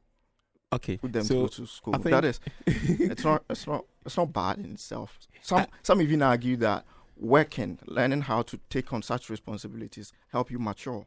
okay 0.73 0.97
put 0.97 1.13
them 1.13 1.25
so 1.25 1.47
to 1.47 1.67
school. 1.67 1.95
I 1.95 1.99
think 1.99 2.11
that 2.13 2.25
is 2.25 2.41
it's 2.67 3.25
not 3.25 3.45
it's 3.49 3.67
not 3.67 3.85
it's 4.05 4.17
not 4.17 4.33
bad 4.33 4.59
in 4.59 4.73
itself. 4.73 5.19
Some 5.43 5.59
I- 5.61 5.67
some 5.83 6.01
even 6.03 6.23
argue 6.23 6.57
that 6.59 6.85
working, 7.17 7.79
learning 7.87 8.23
how 8.23 8.43
to 8.43 8.59
take 8.69 8.93
on 8.93 9.03
such 9.03 9.31
responsibilities, 9.31 10.13
help 10.33 10.51
you 10.51 10.59
mature. 10.59 11.07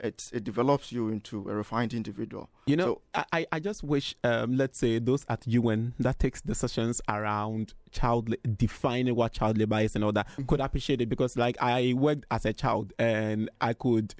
It 0.00 0.28
it 0.32 0.42
develops 0.42 0.90
you 0.90 1.08
into 1.08 1.48
a 1.48 1.54
refined 1.54 1.94
individual. 1.94 2.50
You 2.66 2.74
know, 2.76 2.84
So- 2.84 3.00
I, 3.14 3.24
I- 3.32 3.46
I 3.52 3.60
just 3.60 3.84
wish, 3.84 4.16
um, 4.24 4.56
let's 4.56 4.76
say, 4.78 4.98
those 4.98 5.24
at 5.28 5.46
UN 5.46 5.94
that 6.00 6.18
takes 6.18 6.40
decisions 6.42 7.00
around 7.08 7.74
child 7.92 8.28
la- 8.28 8.36
defining 8.56 9.14
what 9.14 9.32
child 9.32 9.56
labor 9.56 9.78
is 9.78 9.94
and 9.94 10.02
all 10.02 10.12
that 10.12 10.26
Mm-hmm. 10.30 10.46
could 10.46 10.60
appreciate 10.60 11.00
it 11.00 11.08
because, 11.08 11.36
like, 11.36 11.56
I 11.60 11.92
worked 11.96 12.26
as 12.32 12.44
a 12.44 12.52
child 12.52 12.92
and 12.98 13.48
I 13.60 13.72
could 13.74 14.16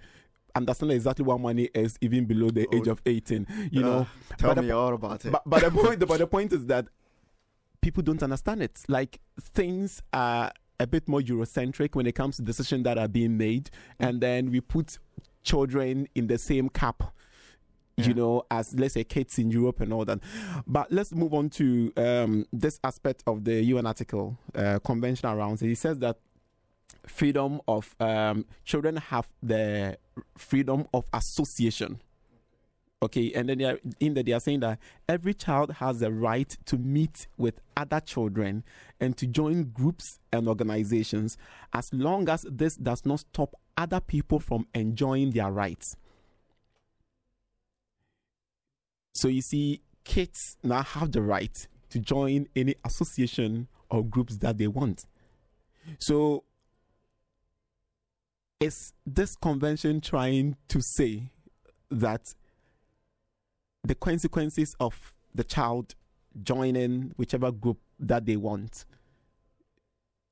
understand 0.57 0.93
exactly 0.93 1.25
what 1.25 1.41
money 1.41 1.65
is 1.75 1.97
even 2.01 2.25
below 2.27 2.51
the 2.51 2.67
age 2.75 2.89
Oh. 2.89 2.93
of 2.93 3.03
18. 3.07 3.47
You 3.71 3.83
know, 3.83 3.99
Uh, 4.01 4.05
tell 4.37 4.55
but 4.55 4.63
me 4.63 4.69
the- 4.69 4.77
all 4.77 4.95
about 4.95 5.25
it. 5.25 5.33
but, 5.33 5.43
but 5.47 5.63
the 5.63 5.71
point, 5.71 5.99
but 6.07 6.19
the 6.19 6.27
point 6.27 6.53
is 6.53 6.67
that 6.67 6.87
people 7.81 8.03
don't 8.03 8.23
understand 8.23 8.63
it. 8.63 8.83
Like 8.89 9.21
things 9.41 10.03
are 10.13 10.53
a 10.81 10.87
bit 10.87 11.09
more 11.09 11.21
Eurocentric 11.21 11.95
when 11.95 12.07
it 12.07 12.15
comes 12.15 12.37
to 12.37 12.43
decisions 12.43 12.85
that 12.85 12.99
are 12.99 13.09
being 13.09 13.37
made, 13.37 13.71
Mm. 14.01 14.09
and 14.09 14.21
then 14.21 14.51
we 14.51 14.61
put 14.61 14.99
children 15.43 16.09
in 16.15 16.27
the 16.27 16.39
same 16.39 16.69
cap. 16.69 17.03
Yeah. 17.97 18.09
You 18.09 18.15
know, 18.15 18.43
as 18.51 18.75
let's 18.75 18.95
say 18.95 19.05
kids 19.05 19.39
in 19.39 19.53
Europe 19.53 19.81
and 19.81 19.93
all 19.93 20.05
that. 20.05 20.19
But 20.67 20.91
let's 20.91 21.13
move 21.15 21.33
on 21.33 21.49
to 21.51 21.93
um, 21.97 22.45
this 22.53 22.81
aspect 22.83 23.23
of 23.27 23.45
the 23.45 23.63
UN 23.63 23.87
article, 23.87 24.37
uh, 24.55 24.81
convention 24.81 25.29
around 25.29 25.63
it. 25.63 25.69
He 25.69 25.77
says 25.77 26.01
that 26.01 26.19
freedom 27.07 27.61
of 27.69 27.95
um, 28.01 28.47
children 28.65 28.97
have 28.97 29.29
the 29.43 29.99
freedom 30.37 30.87
of 30.93 31.05
association. 31.13 32.01
Okay, 33.03 33.33
and 33.35 33.49
then 33.49 33.59
they 33.59 33.65
are, 33.65 33.79
in 34.01 34.15
that 34.15 34.25
they 34.25 34.33
are 34.33 34.41
saying 34.41 34.61
that 34.61 34.79
every 35.09 35.35
child 35.35 35.73
has 35.73 36.01
the 36.01 36.11
right 36.11 36.57
to 36.65 36.79
meet 36.79 37.27
with 37.37 37.61
other 37.77 38.01
children 38.01 38.65
and 38.99 39.15
to 39.19 39.27
join 39.27 39.65
groups 39.65 40.19
and 40.33 40.49
organizations 40.49 41.37
as 41.75 41.93
long 41.93 42.29
as 42.31 42.47
this 42.51 42.77
does 42.77 43.05
not 43.05 43.21
stop 43.21 43.55
other 43.77 44.01
people 44.01 44.39
from 44.39 44.67
enjoying 44.75 45.33
their 45.33 45.51
rights. 45.51 45.97
So 49.13 49.29
you 49.29 49.43
see, 49.43 49.83
kids 50.05 50.57
now 50.63 50.83
have 50.83 51.13
the 51.13 51.21
right 51.23 51.69
to 51.91 51.99
join 51.99 52.49
any 52.57 52.75
association 52.85 53.69
or 53.91 54.03
groups 54.03 54.39
that 54.39 54.57
they 54.59 54.67
want. 54.67 55.05
So 55.99 56.45
is 58.61 58.93
this 59.07 59.37
convention 59.37 60.01
trying 60.01 60.57
to 60.69 60.81
say 60.81 61.31
that 61.91 62.35
the 63.83 63.95
consequences 63.95 64.75
of 64.81 65.15
the 65.35 65.45
child 65.45 65.95
joining 66.43 67.13
whichever 67.17 67.51
group 67.53 67.79
that 67.99 68.27
they 68.27 68.37
want 68.37 68.85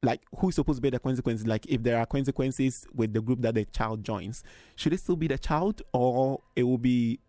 like 0.04 0.20
who's 0.38 0.56
supposed 0.56 0.78
to 0.78 0.82
be 0.82 0.90
the 0.90 0.98
consequences? 0.98 1.46
Like 1.46 1.64
if 1.66 1.84
there 1.84 1.96
are 1.96 2.06
consequences 2.06 2.84
with 2.92 3.12
the 3.12 3.20
group 3.20 3.40
that 3.42 3.54
the 3.54 3.64
child 3.66 4.02
joins 4.02 4.42
should 4.74 4.92
it 4.92 4.98
still 4.98 5.14
be 5.16 5.28
the 5.28 5.38
child 5.38 5.82
or 5.92 6.40
it 6.56 6.64
will 6.64 6.78
be 6.78 7.20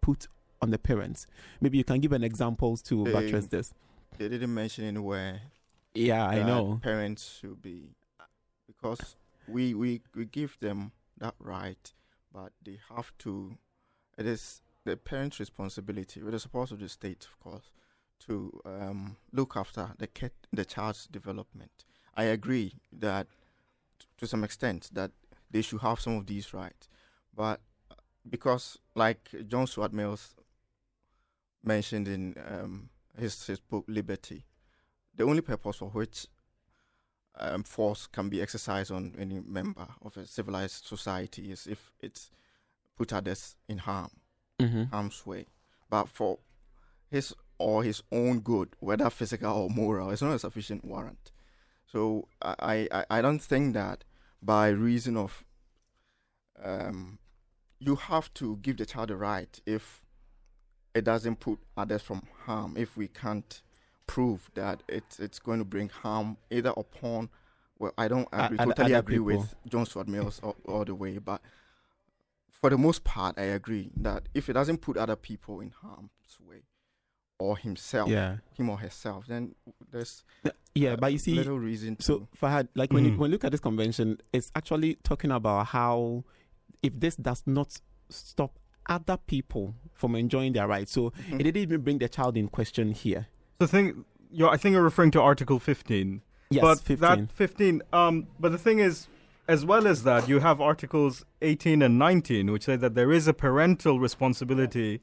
put 0.00 0.26
on 0.62 0.70
the 0.70 0.78
parents? 0.78 1.26
Maybe 1.60 1.76
you 1.78 1.84
can 1.84 2.00
give 2.00 2.12
an 2.12 2.24
examples 2.24 2.80
to 2.82 3.04
Um, 3.06 3.12
buttress 3.12 3.46
this. 3.48 3.74
they 4.16 4.28
didn't 4.30 4.54
mention 4.54 4.84
anywhere. 4.84 5.42
yeah 5.94 6.26
i 6.26 6.42
know. 6.42 6.80
parents 6.82 7.38
should 7.40 7.60
be 7.60 7.90
because 8.66 9.16
we 9.48 9.74
we 9.74 10.02
we 10.14 10.24
give 10.24 10.58
them 10.60 10.92
that 11.18 11.34
right, 11.38 11.92
but 12.32 12.52
they 12.62 12.78
have 12.94 13.12
to. 13.18 13.56
It 14.18 14.26
is 14.26 14.62
the 14.84 14.96
parents' 14.96 15.40
responsibility, 15.40 16.22
with 16.22 16.32
the 16.32 16.40
support 16.40 16.70
of 16.70 16.78
the 16.78 16.88
state, 16.88 17.26
of 17.26 17.38
course, 17.40 17.70
to 18.20 18.60
um, 18.64 19.16
look 19.32 19.56
after 19.56 19.92
the 19.98 20.06
kid, 20.06 20.32
the 20.52 20.64
child's 20.64 21.06
development. 21.06 21.84
I 22.14 22.24
agree 22.24 22.74
that, 22.92 23.26
t- 23.98 24.06
to 24.18 24.26
some 24.26 24.44
extent, 24.44 24.88
that 24.94 25.10
they 25.50 25.60
should 25.60 25.80
have 25.80 26.00
some 26.00 26.16
of 26.16 26.26
these 26.26 26.54
rights. 26.54 26.88
But 27.34 27.60
uh, 27.90 27.94
because, 28.28 28.78
like 28.94 29.28
John 29.48 29.66
Stuart 29.66 29.92
Mills 29.92 30.34
mentioned 31.62 32.08
in 32.08 32.34
um, 32.48 32.88
his 33.18 33.46
his 33.46 33.60
book 33.60 33.84
Liberty, 33.88 34.44
the 35.14 35.24
only 35.24 35.42
purpose 35.42 35.76
for 35.76 35.90
which 35.90 36.26
um, 37.38 37.62
force 37.62 38.06
can 38.06 38.28
be 38.28 38.40
exercised 38.40 38.90
on 38.90 39.14
any 39.18 39.40
member 39.40 39.86
of 40.02 40.16
a 40.16 40.26
civilized 40.26 40.84
society 40.86 41.50
is 41.50 41.66
if 41.66 41.92
it's 42.00 42.30
put 42.96 43.12
others 43.12 43.56
in 43.68 43.78
harm, 43.78 44.10
Mm-hmm. 44.60 44.84
harm's 44.84 45.26
way. 45.26 45.46
But 45.90 46.08
for 46.08 46.38
his 47.10 47.34
or 47.58 47.82
his 47.84 48.02
own 48.10 48.40
good, 48.40 48.70
whether 48.80 49.10
physical 49.10 49.52
or 49.52 49.70
moral, 49.70 50.10
it's 50.10 50.22
not 50.22 50.34
a 50.34 50.38
sufficient 50.38 50.84
warrant. 50.84 51.30
So 51.86 52.28
I, 52.42 52.88
I, 52.90 53.04
I 53.10 53.22
don't 53.22 53.38
think 53.38 53.74
that 53.74 54.04
by 54.42 54.68
reason 54.68 55.16
of 55.16 55.44
um, 56.62 57.18
you 57.78 57.96
have 57.96 58.32
to 58.34 58.56
give 58.62 58.78
the 58.78 58.86
child 58.86 59.10
a 59.10 59.16
right 59.16 59.60
if 59.66 60.02
it 60.94 61.04
doesn't 61.04 61.40
put 61.40 61.58
others 61.76 62.02
from 62.02 62.22
harm. 62.46 62.74
If 62.76 62.96
we 62.96 63.08
can't 63.08 63.60
prove 64.06 64.50
that 64.54 64.82
it's 64.88 65.18
it's 65.20 65.38
going 65.38 65.58
to 65.58 65.64
bring 65.64 65.88
harm 65.88 66.36
either 66.50 66.72
upon 66.76 67.28
well, 67.78 67.92
I 67.98 68.08
don't 68.08 68.26
agree, 68.32 68.56
and 68.58 68.70
totally 68.70 68.94
other 68.94 69.00
agree 69.00 69.18
with 69.18 69.54
John 69.68 69.84
Stuart 69.84 70.08
Mills 70.08 70.40
all, 70.42 70.56
all 70.66 70.84
the 70.84 70.94
way, 70.94 71.18
but 71.18 71.42
for 72.50 72.70
the 72.70 72.78
most 72.78 73.04
part, 73.04 73.38
I 73.38 73.42
agree 73.42 73.90
that 73.98 74.28
if 74.32 74.48
it 74.48 74.54
doesn't 74.54 74.78
put 74.78 74.96
other 74.96 75.14
people 75.16 75.60
in 75.60 75.70
harm's 75.82 76.08
way 76.40 76.62
or 77.38 77.58
himself, 77.58 78.08
Yeah. 78.08 78.38
him 78.56 78.70
or 78.70 78.78
herself, 78.78 79.26
then 79.26 79.54
there's 79.90 80.24
Yeah, 80.74 80.92
uh, 80.92 80.96
but 80.96 81.12
you 81.12 81.18
see, 81.18 81.34
little 81.34 81.58
reason 81.58 81.96
to. 81.96 82.02
So 82.02 82.28
Fahad, 82.40 82.68
like 82.74 82.92
when 82.94 83.04
you, 83.04 83.10
Mhm. 83.12 83.18
when 83.18 83.30
you 83.30 83.34
look 83.34 83.44
at 83.44 83.52
this 83.52 83.60
convention, 83.60 84.18
it's 84.32 84.50
actually 84.54 84.94
talking 85.02 85.30
about 85.30 85.66
how 85.66 86.24
if 86.82 86.98
this 86.98 87.16
does 87.16 87.42
not 87.46 87.78
stop 88.08 88.58
other 88.88 89.18
people 89.18 89.74
from 89.92 90.14
enjoying 90.14 90.52
their 90.54 90.66
rights, 90.66 90.92
so 90.92 91.10
Mhm. 91.10 91.40
it 91.40 91.42
didn't 91.42 91.56
even 91.58 91.82
bring 91.82 91.98
the 91.98 92.08
child 92.08 92.38
in 92.38 92.48
question 92.48 92.92
here. 92.92 93.26
The 93.58 93.68
thing, 93.68 94.04
you're, 94.30 94.48
I 94.50 94.56
think 94.56 94.74
you're 94.74 94.82
referring 94.82 95.10
to 95.12 95.20
Article 95.20 95.58
15. 95.58 96.22
Yes, 96.50 96.60
but 96.62 96.80
15. 96.80 96.96
that 97.00 97.32
15. 97.32 97.82
Um, 97.92 98.26
but 98.38 98.52
the 98.52 98.58
thing 98.58 98.78
is, 98.78 99.08
as 99.48 99.64
well 99.64 99.86
as 99.86 100.02
that, 100.04 100.28
you 100.28 100.40
have 100.40 100.60
Articles 100.60 101.24
18 101.42 101.82
and 101.82 101.98
19, 101.98 102.52
which 102.52 102.64
say 102.64 102.76
that 102.76 102.94
there 102.94 103.12
is 103.12 103.26
a 103.28 103.32
parental 103.32 103.98
responsibility 104.00 105.00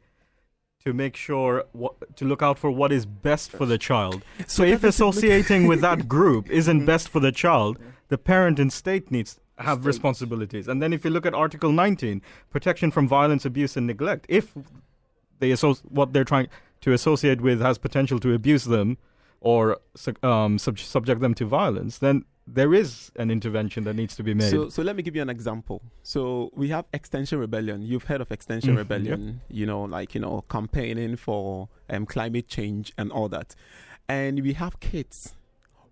to 0.86 0.94
make 0.94 1.16
sure 1.16 1.64
what, 1.72 2.16
to 2.18 2.26
look 2.26 2.42
out 2.42 2.60
for 2.60 2.70
what 2.70 2.92
is 2.92 3.06
best 3.06 3.52
for 3.52 3.66
the 3.66 3.78
child. 3.78 4.24
So 4.48 4.64
if 4.64 4.82
doesn't 4.82 4.84
make- 4.84 4.90
associating 4.90 5.68
with 5.68 5.82
that 5.82 6.08
group 6.16 6.50
isn't 6.50 6.82
Mhm. 6.82 6.86
best 6.86 7.08
for 7.10 7.20
the 7.22 7.32
child, 7.32 7.78
the 8.10 8.18
parent 8.18 8.60
and 8.60 8.72
state 8.72 9.10
needs 9.10 9.40
have 9.60 9.78
State. 9.80 9.88
responsibilities. 9.88 10.68
And 10.68 10.82
then 10.82 10.92
if 10.92 11.06
you 11.06 11.10
look 11.12 11.26
at 11.26 11.34
Article 11.34 11.72
19, 11.72 12.22
protection 12.50 12.92
from 12.92 13.08
violence, 13.08 13.46
abuse, 13.46 13.78
and 13.78 13.88
neglect, 13.88 14.26
if 14.28 14.54
they 15.40 15.52
associ- 15.52 15.82
what 15.90 16.12
they're 16.12 16.26
trying 16.26 16.48
to 16.84 16.92
associate 16.92 17.40
with 17.40 17.62
has 17.62 17.78
potential 17.78 18.20
to 18.20 18.34
abuse 18.34 18.66
them 18.66 18.98
or 19.40 19.78
um, 20.22 20.58
sub- 20.60 20.80
subject 20.80 21.22
them 21.22 21.34
to 21.34 21.46
violence, 21.46 21.98
then 21.98 22.26
there 22.46 22.74
is 22.74 23.10
an 23.16 23.32
intervention 23.32 23.86
that 23.86 23.96
needs 23.96 24.18
to 24.18 24.24
be 24.24 24.34
made. 24.34 24.52
So, 24.52 24.68
so 24.68 24.82
let 24.82 24.98
me 24.98 25.02
give 25.04 25.16
you 25.16 25.22
an 25.22 25.30
example. 25.30 25.82
So 26.02 26.50
we 26.54 26.68
have 26.70 26.86
Extinction 26.92 27.40
Rebellion. 27.40 27.82
You've 27.84 28.04
heard 28.04 28.20
of 28.20 28.32
Extinction 28.34 28.74
Mhm, 28.74 28.78
Rebellion, 28.78 29.42
you 29.50 29.66
know, 29.66 29.84
like 29.84 30.14
you 30.14 30.20
know, 30.20 30.44
campaigning 30.50 31.16
for 31.16 31.70
um, 31.90 32.06
climate 32.06 32.50
change 32.50 32.92
and 32.98 33.12
all 33.14 33.30
that. 33.30 33.56
And 34.10 34.42
we 34.42 34.54
have 34.54 34.82
kids 34.82 35.36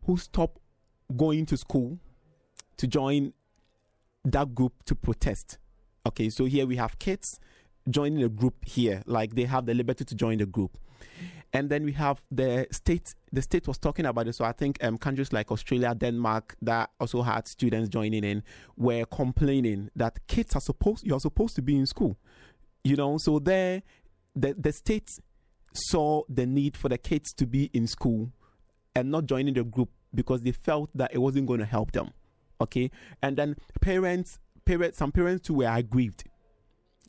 who 0.06 0.18
stop 0.18 0.60
going 1.16 1.46
to 1.46 1.56
school 1.56 2.00
to 2.76 2.86
join 2.86 3.32
that 4.26 4.54
group 4.54 4.84
to 4.88 4.96
protest. 4.96 5.58
Okay, 6.06 6.30
so 6.30 6.46
here 6.46 6.66
we 6.66 6.76
have 6.76 7.00
kids 7.00 7.39
joining 7.92 8.24
a 8.24 8.30
group 8.30 8.66
here, 8.66 9.02
like 9.06 9.36
they 9.36 9.46
have 9.46 9.66
the 9.66 9.74
liberty 9.74 10.06
to 10.06 10.16
join 10.16 10.38
the 10.38 10.46
group. 10.46 10.78
And 11.54 11.70
then 11.70 11.84
we 11.84 11.92
have 11.94 12.22
the 12.32 12.68
state. 12.72 13.14
The 13.34 13.42
state 13.42 13.68
was 13.68 13.78
talking 13.78 14.06
about 14.06 14.28
it. 14.28 14.36
So 14.36 14.46
I 14.46 14.54
think 14.54 14.82
um, 14.84 14.98
countries 14.98 15.34
like 15.34 15.52
Australia, 15.52 15.94
Denmark, 15.94 16.56
that 16.62 16.92
also 17.00 17.22
had 17.22 17.48
students 17.48 17.89
joining 17.89 18.24
in, 18.24 18.44
were 18.78 19.04
complaining 19.06 19.89
that 19.96 20.26
kids 20.28 20.56
are 20.56 20.62
supposed. 20.62 21.06
You 21.06 21.16
are 21.16 21.20
supposed 21.20 21.56
to 21.58 21.62
be 21.62 21.76
in 21.76 21.86
school, 21.86 22.18
you 22.84 22.96
know. 22.96 23.18
So 23.18 23.39
there, 23.39 23.84
the 24.34 24.54
the 24.54 24.72
state 24.72 25.10
saw 25.74 26.24
the 26.30 26.46
need 26.46 26.78
for 26.78 26.88
the 26.88 26.98
kids 26.98 27.34
to 27.34 27.46
be 27.46 27.70
in 27.74 27.88
school 27.88 28.32
and 28.96 29.12
not 29.12 29.26
joining 29.26 29.54
the 29.54 29.64
group 29.64 29.89
because 30.14 30.44
they 30.44 30.52
felt 30.52 30.89
that 30.96 31.14
it 31.14 31.18
wasn't 31.18 31.48
going 31.48 31.60
to 31.60 31.66
help 31.66 31.92
them. 31.92 32.12
Okay, 32.62 32.92
and 33.22 33.36
then 33.36 33.56
parents, 33.82 34.39
parents, 34.64 35.00
some 35.00 35.12
parents 35.12 35.48
too 35.48 35.56
were 35.56 35.68
aggrieved 35.68 36.24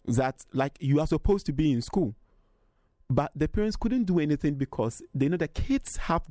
that 0.06 0.44
like 0.52 0.76
you 0.80 1.00
are 1.00 1.06
supposed 1.06 1.46
to 1.46 1.52
be 1.52 1.72
in 1.72 1.82
school. 1.82 2.14
But 3.08 3.30
the 3.36 3.48
parents 3.48 3.76
couldn't 3.76 4.04
do 4.04 4.20
anything 4.20 4.54
because 4.54 5.02
they 5.14 5.28
know 5.28 5.36
the 5.36 5.48
kids 5.48 5.96
have 5.96 6.22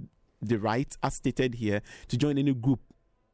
the 0.41 0.57
right, 0.57 0.95
as 1.03 1.15
stated 1.15 1.55
here, 1.55 1.81
to 2.07 2.17
join 2.17 2.37
any 2.37 2.53
group 2.53 2.79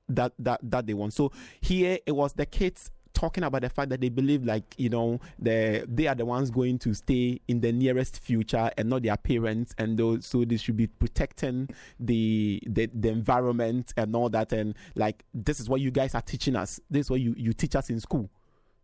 that 0.10 0.34
that 0.40 0.60
that 0.64 0.88
they 0.88 0.94
want. 0.94 1.14
So 1.14 1.32
here 1.62 2.00
it 2.06 2.12
was 2.12 2.34
the 2.34 2.46
kids 2.46 2.92
talking 3.14 3.44
about 3.44 3.64
the 3.64 3.70
fact 3.70 3.90
that 3.90 4.00
they 4.00 4.10
believe 4.10 4.44
like 4.44 4.76
you 4.78 4.90
know 4.90 5.20
the 5.40 5.84
they 5.88 6.06
are 6.06 6.14
the 6.14 6.26
ones 6.26 6.52
going 6.52 6.78
to 6.78 6.94
stay 6.94 7.42
in 7.48 7.60
the 7.62 7.72
nearest 7.72 8.20
future 8.20 8.70
and 8.78 8.90
not 8.90 9.02
their 9.02 9.18
parents 9.18 9.74
and 9.80 9.98
those 9.98 10.26
so 10.28 10.46
they 10.46 10.56
should 10.56 10.78
be 10.78 10.86
protecting 10.86 11.68
the, 12.00 12.62
the 12.68 12.88
the 12.94 13.10
environment 13.10 13.94
and 13.98 14.16
all 14.16 14.30
that. 14.30 14.52
And 14.52 14.76
like 14.96 15.24
this 15.34 15.60
is 15.60 15.68
what 15.70 15.82
you 15.82 15.90
guys 15.90 16.14
are 16.14 16.22
teaching 16.22 16.56
us. 16.56 16.80
This 16.90 17.08
is 17.08 17.10
what 17.10 17.22
you 17.22 17.34
you 17.38 17.54
teach 17.54 17.76
us 17.76 17.90
in 17.90 18.00
school 18.00 18.30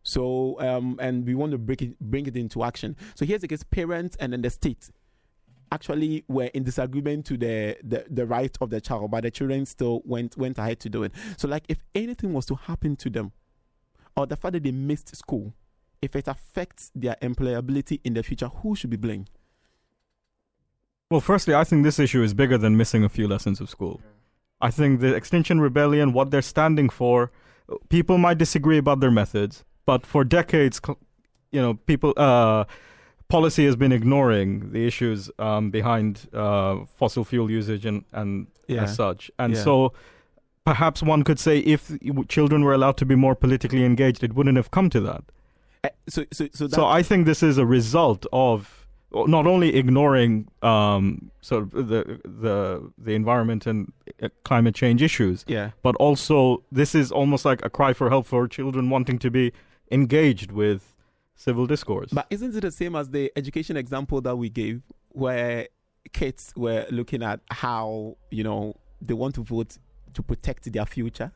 so 0.03 0.59
um, 0.59 0.97
and 1.01 1.25
we 1.25 1.33
want 1.33 1.51
to 1.53 1.57
break 1.57 1.81
it, 1.81 1.99
bring 1.99 2.25
it 2.27 2.35
into 2.35 2.63
action. 2.63 2.95
So 3.15 3.25
here's 3.25 3.41
the 3.41 3.47
case: 3.47 3.63
parents 3.63 4.15
and 4.19 4.33
then 4.33 4.41
the 4.41 4.49
state 4.49 4.89
actually 5.71 6.23
were 6.27 6.51
in 6.53 6.63
disagreement 6.63 7.25
to 7.25 7.37
the, 7.37 7.77
the 7.83 8.05
the 8.09 8.25
right 8.25 8.55
of 8.61 8.69
the 8.69 8.79
child, 8.79 9.09
but 9.09 9.23
the 9.23 9.31
children 9.31 9.65
still 9.65 10.01
went 10.05 10.37
went 10.37 10.57
ahead 10.57 10.79
to 10.81 10.89
do 10.89 11.03
it. 11.03 11.13
So 11.37 11.47
like 11.47 11.63
if 11.69 11.83
anything 11.95 12.33
was 12.33 12.45
to 12.47 12.55
happen 12.55 12.95
to 12.97 13.09
them, 13.09 13.31
or 14.15 14.27
the 14.27 14.35
fact 14.35 14.53
that 14.53 14.63
they 14.63 14.71
missed 14.71 15.15
school, 15.15 15.53
if 16.01 16.15
it 16.15 16.27
affects 16.27 16.91
their 16.93 17.15
employability 17.21 17.99
in 18.03 18.13
the 18.13 18.23
future, 18.23 18.47
who 18.47 18.75
should 18.75 18.89
be 18.89 18.97
blamed? 18.97 19.29
well, 21.13 21.21
firstly, 21.21 21.53
I 21.53 21.63
think 21.63 21.83
this 21.83 21.99
issue 21.99 22.23
is 22.23 22.33
bigger 22.33 22.57
than 22.57 22.75
missing 22.75 23.03
a 23.03 23.09
few 23.09 23.27
lessons 23.27 23.61
of 23.61 23.69
school. 23.69 24.01
I 24.59 24.71
think 24.71 24.99
the 24.99 25.13
Extinction 25.13 25.59
Rebellion, 25.61 26.11
what 26.11 26.31
they're 26.31 26.41
standing 26.41 26.89
for, 26.89 27.31
people 27.89 28.17
might 28.17 28.39
disagree 28.39 28.79
about 28.79 28.99
their 28.99 29.11
methods, 29.11 29.63
but 29.85 30.05
for 30.05 30.23
decades, 30.23 30.79
you 31.51 31.61
know, 31.61 31.73
people, 31.73 32.13
uh, 32.17 32.65
policy 33.27 33.65
has 33.65 33.75
been 33.75 33.91
ignoring 33.91 34.71
the 34.71 34.85
issues 34.85 35.31
um, 35.39 35.71
behind 35.71 36.27
uh, 36.33 36.85
fossil 36.85 37.23
fuel 37.23 37.49
usage 37.49 37.85
and, 37.85 38.05
and 38.11 38.47
as 38.69 38.95
such. 38.95 39.31
And 39.39 39.53
Yeah. 39.53 39.63
so 39.63 39.93
perhaps 40.65 41.01
one 41.03 41.23
could 41.23 41.39
say 41.39 41.59
if 41.59 41.91
children 42.27 42.63
were 42.63 42.73
allowed 42.73 42.97
to 42.97 43.05
be 43.05 43.15
more 43.15 43.35
politically 43.35 43.83
engaged, 43.85 44.23
it 44.23 44.33
wouldn't 44.33 44.57
have 44.57 44.71
come 44.71 44.89
to 44.89 45.01
that. 45.01 45.23
Uh, 45.83 45.89
so 46.07 46.25
so 46.31 46.47
so, 46.53 46.67
that, 46.67 46.75
So 46.75 46.85
I 46.85 47.03
think 47.03 47.25
this 47.25 47.43
is 47.43 47.57
a 47.57 47.65
result 47.65 48.25
of 48.31 48.87
not 49.13 49.45
only 49.45 49.75
ignoring 49.75 50.47
um, 50.61 51.29
sort 51.41 51.63
of 51.63 51.71
the 51.71 52.19
the 52.23 52.91
the 52.97 53.13
environment 53.13 53.67
and 53.67 53.91
uh, 54.21 54.29
climate 54.43 54.75
change 54.75 55.01
issues, 55.03 55.43
yeah. 55.47 55.71
but 55.81 55.95
also 55.97 56.63
this 56.71 56.95
is 56.95 57.11
almost 57.11 57.45
like 57.45 57.63
a 57.65 57.69
cry 57.69 57.93
for 57.93 58.09
help 58.09 58.25
for 58.25 58.47
children 58.47 58.89
wanting 58.89 59.19
to 59.19 59.29
be 59.29 59.51
engaged 59.93 60.51
with 60.51 60.95
civil 61.35 61.67
discourse. 61.67 62.09
But 62.11 62.27
isn't 62.29 62.55
it 62.55 62.61
the 62.61 62.71
same 62.71 62.95
as 62.95 63.09
the 63.09 63.31
education 63.35 63.77
example 63.77 64.21
that 64.21 64.35
we 64.35 64.49
gave, 64.49 64.81
where 65.09 65.67
kids 66.11 66.53
were 66.55 66.85
looking 66.89 67.23
at 67.23 67.39
how 67.51 68.17
you 68.31 68.43
know 68.43 68.75
they 69.01 69.13
want 69.13 69.35
to 69.35 69.43
vote 69.43 69.77
to 70.13 70.21
protect 70.23 70.71
their 70.71 70.85
future, 70.85 71.31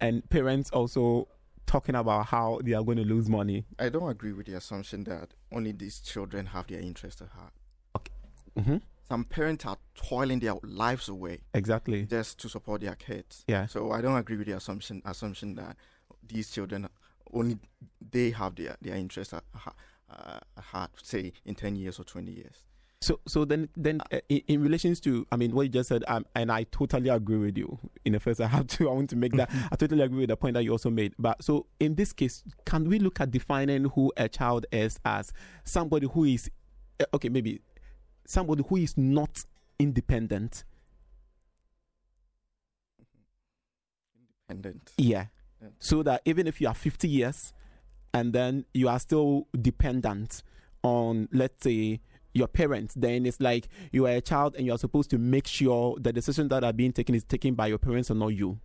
and 0.00 0.28
parents 0.30 0.70
also 0.70 1.28
talking 1.66 1.94
about 1.94 2.26
how 2.26 2.60
they 2.64 2.72
are 2.72 2.82
going 2.82 2.98
to 2.98 3.04
lose 3.04 3.28
money. 3.28 3.64
I 3.78 3.88
don't 3.88 4.08
agree 4.08 4.32
with 4.32 4.46
the 4.46 4.54
assumption 4.54 5.04
that 5.04 5.28
only 5.52 5.72
these 5.72 6.00
children 6.00 6.46
have 6.46 6.66
their 6.66 6.80
interest 6.80 7.22
at 7.22 7.28
heart. 7.28 7.52
Mm-hmm. 8.58 8.76
Some 9.08 9.24
parents 9.24 9.64
are 9.66 9.78
toiling 9.94 10.40
their 10.40 10.54
lives 10.62 11.08
away 11.08 11.40
Exactly. 11.54 12.04
just 12.04 12.38
to 12.40 12.48
support 12.48 12.80
their 12.80 12.94
kids. 12.94 13.44
Yeah. 13.46 13.66
So 13.66 13.92
I 13.92 14.00
don't 14.00 14.16
agree 14.16 14.36
with 14.36 14.46
the 14.46 14.56
assumption 14.56 15.02
assumption 15.04 15.54
that 15.54 15.76
these 16.26 16.50
children 16.50 16.88
only 17.32 17.58
they 18.10 18.30
have 18.30 18.54
their 18.56 18.76
their 18.80 18.96
interest 18.96 19.34
at, 19.34 19.44
uh, 20.10 20.38
at 20.56 20.64
heart. 20.64 20.90
Say 21.02 21.32
in 21.44 21.54
ten 21.54 21.76
years 21.76 21.98
or 21.98 22.04
twenty 22.04 22.32
years. 22.32 22.64
So, 23.02 23.18
so 23.26 23.44
then, 23.44 23.68
then 23.76 24.00
uh, 24.12 24.20
in, 24.28 24.42
in 24.46 24.62
relations 24.62 25.00
to, 25.00 25.26
I 25.32 25.36
mean, 25.36 25.52
what 25.56 25.62
you 25.62 25.68
just 25.70 25.88
said, 25.88 26.04
um, 26.06 26.24
and 26.36 26.52
I 26.52 26.62
totally 26.70 27.08
agree 27.08 27.36
with 27.36 27.58
you. 27.58 27.76
In 28.04 28.12
the 28.12 28.20
first, 28.20 28.40
I 28.40 28.46
have 28.46 28.68
to, 28.68 28.88
I 28.88 28.92
want 28.92 29.10
to 29.10 29.16
make 29.16 29.32
that. 29.32 29.50
I 29.72 29.74
totally 29.74 30.02
agree 30.02 30.20
with 30.20 30.28
the 30.28 30.36
point 30.36 30.54
that 30.54 30.62
you 30.62 30.70
also 30.70 30.88
made. 30.88 31.12
But 31.18 31.42
so, 31.42 31.66
in 31.80 31.96
this 31.96 32.12
case, 32.12 32.44
can 32.64 32.88
we 32.88 33.00
look 33.00 33.20
at 33.20 33.32
defining 33.32 33.86
who 33.86 34.12
a 34.16 34.28
child 34.28 34.66
is 34.70 35.00
as 35.04 35.32
somebody 35.64 36.06
who 36.06 36.24
is, 36.24 36.48
uh, 37.00 37.06
okay, 37.14 37.28
maybe 37.28 37.60
somebody 38.24 38.62
who 38.68 38.76
is 38.76 38.96
not 38.96 39.44
independent? 39.80 40.62
Independent. 44.48 44.92
Yeah. 44.96 45.26
So 45.78 46.02
that 46.02 46.22
even 46.24 46.46
if 46.46 46.60
you 46.60 46.68
are 46.68 46.74
50 46.74 47.08
years 47.08 47.52
and 48.14 48.32
then 48.32 48.64
you 48.74 48.88
are 48.88 48.98
still 48.98 49.46
dependent 49.60 50.42
on, 50.82 51.28
let's 51.32 51.62
say, 51.62 52.00
your 52.34 52.48
parents, 52.48 52.94
then 52.94 53.26
it's 53.26 53.40
like 53.40 53.68
you 53.92 54.06
are 54.06 54.12
a 54.12 54.20
child 54.20 54.54
and 54.56 54.66
you 54.66 54.72
are 54.72 54.78
supposed 54.78 55.10
to 55.10 55.18
make 55.18 55.46
sure 55.46 55.96
the 56.00 56.12
decisions 56.12 56.48
that 56.48 56.64
are 56.64 56.72
being 56.72 56.92
taken 56.92 57.14
is 57.14 57.24
taken 57.24 57.54
by 57.54 57.66
your 57.66 57.78
parents 57.78 58.10
and 58.10 58.20
not 58.20 58.28
you. 58.28 58.58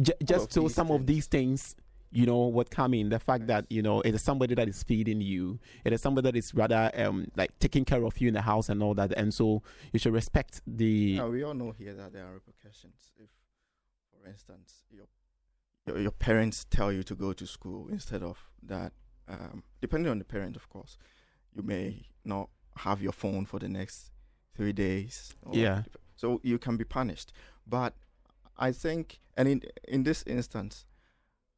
J- 0.00 0.12
just 0.24 0.52
so 0.52 0.68
some 0.68 0.88
things. 0.88 1.00
of 1.00 1.06
these 1.06 1.26
things 1.26 1.76
you 2.12 2.26
know 2.26 2.38
what 2.38 2.70
come 2.70 2.94
in 2.94 3.08
the 3.08 3.18
fact 3.18 3.46
that 3.46 3.64
you 3.70 3.82
know 3.82 4.00
it 4.00 4.14
is 4.14 4.22
somebody 4.22 4.54
that 4.54 4.68
is 4.68 4.82
feeding 4.82 5.20
you 5.20 5.58
it 5.84 5.92
is 5.92 6.00
somebody 6.00 6.28
that 6.28 6.36
is 6.36 6.54
rather 6.54 6.90
um 6.96 7.26
like 7.36 7.56
taking 7.58 7.84
care 7.84 8.04
of 8.04 8.20
you 8.20 8.28
in 8.28 8.34
the 8.34 8.40
house 8.42 8.68
and 8.68 8.82
all 8.82 8.94
that 8.94 9.12
and 9.16 9.32
so 9.32 9.62
you 9.92 9.98
should 9.98 10.12
respect 10.12 10.60
the 10.66 10.84
yeah, 10.84 11.26
we 11.26 11.42
all 11.42 11.54
know 11.54 11.70
here 11.70 11.94
that 11.94 12.12
there 12.12 12.24
are 12.24 12.34
repercussions 12.34 13.12
if 13.16 13.30
for 14.10 14.28
instance 14.28 14.82
your 14.90 15.06
your, 15.86 15.98
your 15.98 16.10
parents 16.10 16.66
tell 16.70 16.92
you 16.92 17.02
to 17.02 17.14
go 17.14 17.32
to 17.32 17.46
school 17.46 17.88
instead 17.90 18.22
of 18.22 18.38
that 18.62 18.92
um, 19.28 19.62
depending 19.80 20.10
on 20.10 20.18
the 20.18 20.24
parent 20.24 20.56
of 20.56 20.68
course 20.68 20.98
you 21.54 21.62
may 21.62 22.06
not 22.24 22.48
have 22.76 23.02
your 23.02 23.12
phone 23.12 23.44
for 23.44 23.58
the 23.58 23.68
next 23.68 24.10
three 24.56 24.72
days 24.72 25.34
yeah 25.52 25.82
so 26.16 26.40
you 26.42 26.58
can 26.58 26.76
be 26.76 26.84
punished 26.84 27.32
but 27.66 27.94
i 28.58 28.72
think 28.72 29.20
and 29.36 29.48
in 29.48 29.62
in 29.88 30.02
this 30.02 30.22
instance 30.26 30.84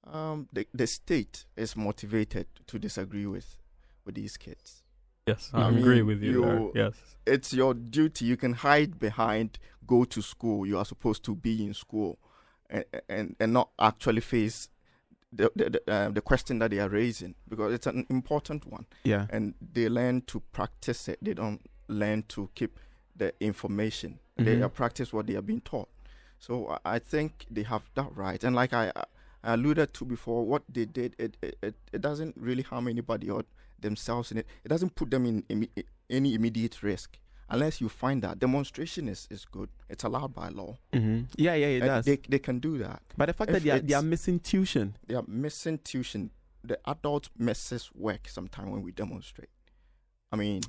um, 0.05 0.49
the 0.53 0.66
the 0.75 0.87
state 0.87 1.47
is 1.57 1.77
motivated 1.77 2.47
to 2.66 2.79
disagree 2.79 3.27
with 3.27 3.57
with 4.05 4.14
these 4.16 4.37
kids. 4.37 4.83
Yes, 5.27 5.51
I, 5.55 5.66
I 5.66 5.70
agree 5.70 6.03
with 6.03 6.23
you. 6.23 6.45
you 6.45 6.73
yes, 6.75 6.95
it's 7.27 7.53
your 7.53 7.75
duty. 7.75 8.25
You 8.25 8.37
can 8.37 8.55
hide 8.55 8.99
behind 8.99 9.59
go 9.87 10.05
to 10.05 10.20
school. 10.20 10.66
You 10.66 10.79
are 10.79 10.85
supposed 10.85 11.25
to 11.25 11.37
be 11.37 11.64
in 11.64 11.75
school, 11.75 12.18
and 12.73 12.85
and, 13.09 13.37
and 13.39 13.53
not 13.53 13.70
actually 13.79 14.20
face 14.20 14.68
the 15.33 15.51
the, 15.55 15.70
the, 15.70 15.93
uh, 15.93 16.11
the 16.11 16.20
question 16.20 16.59
that 16.59 16.70
they 16.70 16.81
are 16.81 16.89
raising 16.89 17.35
because 17.49 17.73
it's 17.73 17.87
an 17.87 18.07
important 18.09 18.66
one. 18.66 18.87
Yeah, 19.05 19.27
and 19.31 19.55
they 19.61 19.89
learn 19.89 20.23
to 20.23 20.41
practice 20.53 21.09
it. 21.09 21.18
They 21.23 21.35
don't 21.35 21.61
learn 21.89 22.25
to 22.29 22.51
keep 22.55 22.79
the 23.14 23.33
information. 23.41 24.18
Mm-hmm. 24.39 24.61
They 24.61 24.68
practice 24.68 25.12
what 25.12 25.27
they 25.27 25.37
are 25.37 25.43
being 25.43 25.61
taught. 25.61 25.89
So 26.39 26.79
I 26.85 26.99
think 26.99 27.47
they 27.51 27.62
have 27.62 27.83
that 27.95 28.16
right. 28.16 28.43
And 28.43 28.57
like 28.57 28.73
I 28.73 28.91
I 29.45 29.55
alluded 29.55 29.93
to 29.95 30.05
before, 30.05 30.45
what 30.45 30.62
they 30.68 30.87
did, 30.87 31.14
it, 31.18 31.37
it, 31.43 31.75
it 31.93 32.01
doesn't 32.01 32.37
really 32.37 32.62
harm 32.62 32.89
anybody 32.89 33.29
or 33.29 33.45
themselves 33.79 34.31
in 34.31 34.39
it. 34.39 34.47
It 34.64 34.68
doesn't 34.68 34.95
put 34.95 35.11
them 35.11 35.27
in 35.27 35.68
any 36.09 36.35
immediate 36.35 36.83
risk 36.83 37.18
unless 37.53 37.80
you 37.80 37.88
find 37.88 38.22
that 38.22 38.38
demonstration 38.38 39.09
is, 39.09 39.28
is 39.30 39.44
good. 39.44 39.68
It's 39.88 40.05
allowed 40.05 40.34
by 40.34 40.48
law. 40.48 40.78
Mm-hmm. 40.92 41.24
Yeah, 41.36 41.55
yeah, 41.55 41.66
it 41.66 41.82
and 41.82 41.86
does. 41.86 42.05
They, 42.05 42.16
they 42.28 42.38
can 42.38 42.59
do 42.59 42.78
that. 42.78 43.03
But 43.16 43.26
the 43.26 43.32
fact 43.32 43.50
if 43.50 43.57
that 43.57 43.62
they 43.62 43.70
are, 43.70 43.78
they 43.78 43.94
are 43.94 44.03
missing 44.03 44.40
tuition. 44.40 44.96
They 45.07 45.14
are 45.14 45.24
missing 45.26 45.78
tuition. 45.78 46.30
The 46.64 46.78
adult 46.86 47.28
messes 47.38 47.90
work 47.94 48.28
sometimes 48.28 48.70
when 48.70 48.82
we 48.82 48.92
demonstrate. 48.92 49.50
I 50.30 50.36
mean, 50.36 50.62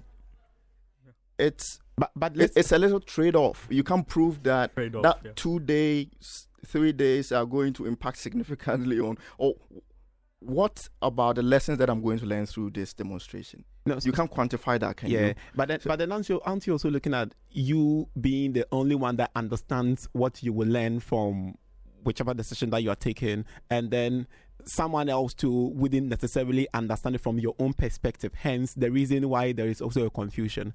it's 1.37 1.79
but 1.97 2.11
but 2.15 2.33
it's 2.35 2.71
a 2.71 2.77
little 2.77 2.99
trade 2.99 3.35
off. 3.35 3.67
You 3.69 3.83
can't 3.83 4.07
prove 4.07 4.43
that 4.43 4.75
that 4.75 5.17
yeah. 5.23 5.31
two 5.35 5.59
days 5.59 6.47
three 6.65 6.91
days 6.91 7.31
are 7.31 7.45
going 7.45 7.73
to 7.73 7.85
impact 7.85 8.17
significantly 8.27 8.99
on 8.99 9.17
or 9.37 9.55
what 10.45 10.87
about 11.01 11.35
the 11.35 11.43
lessons 11.43 11.77
that 11.79 11.89
I'm 11.89 12.01
going 12.01 12.19
to 12.19 12.25
learn 12.25 12.45
through 12.45 12.71
this 12.71 12.93
demonstration? 12.93 13.63
No, 13.85 13.99
you 14.01 14.11
can't 14.11 14.31
quantify 14.31 14.79
that, 14.79 14.97
can 14.97 15.09
yeah, 15.09 15.27
you? 15.27 15.33
but 15.55 15.67
then, 15.67 15.79
so, 15.81 15.89
but 15.89 15.99
then 15.99 16.11
aren't 16.11 16.29
you, 16.29 16.39
aren't 16.41 16.65
you 16.65 16.73
also 16.73 16.89
looking 16.89 17.13
at 17.13 17.33
you 17.49 18.07
being 18.19 18.53
the 18.53 18.65
only 18.71 18.95
one 18.95 19.17
that 19.17 19.31
understands 19.35 20.07
what 20.13 20.41
you 20.41 20.53
will 20.53 20.67
learn 20.67 20.99
from 20.99 21.55
whichever 22.03 22.33
decision 22.33 22.69
that 22.71 22.83
you 22.83 22.89
are 22.89 22.95
taking, 22.95 23.45
and 23.69 23.91
then 23.91 24.27
someone 24.65 25.09
else 25.09 25.33
to 25.33 25.51
wouldn't 25.51 26.07
necessarily 26.07 26.67
understand 26.73 27.15
it 27.15 27.21
from 27.21 27.39
your 27.39 27.55
own 27.59 27.73
perspective. 27.73 28.31
Hence, 28.35 28.73
the 28.73 28.91
reason 28.91 29.27
why 29.29 29.51
there 29.51 29.67
is 29.67 29.81
also 29.81 30.05
a 30.05 30.09
confusion. 30.09 30.73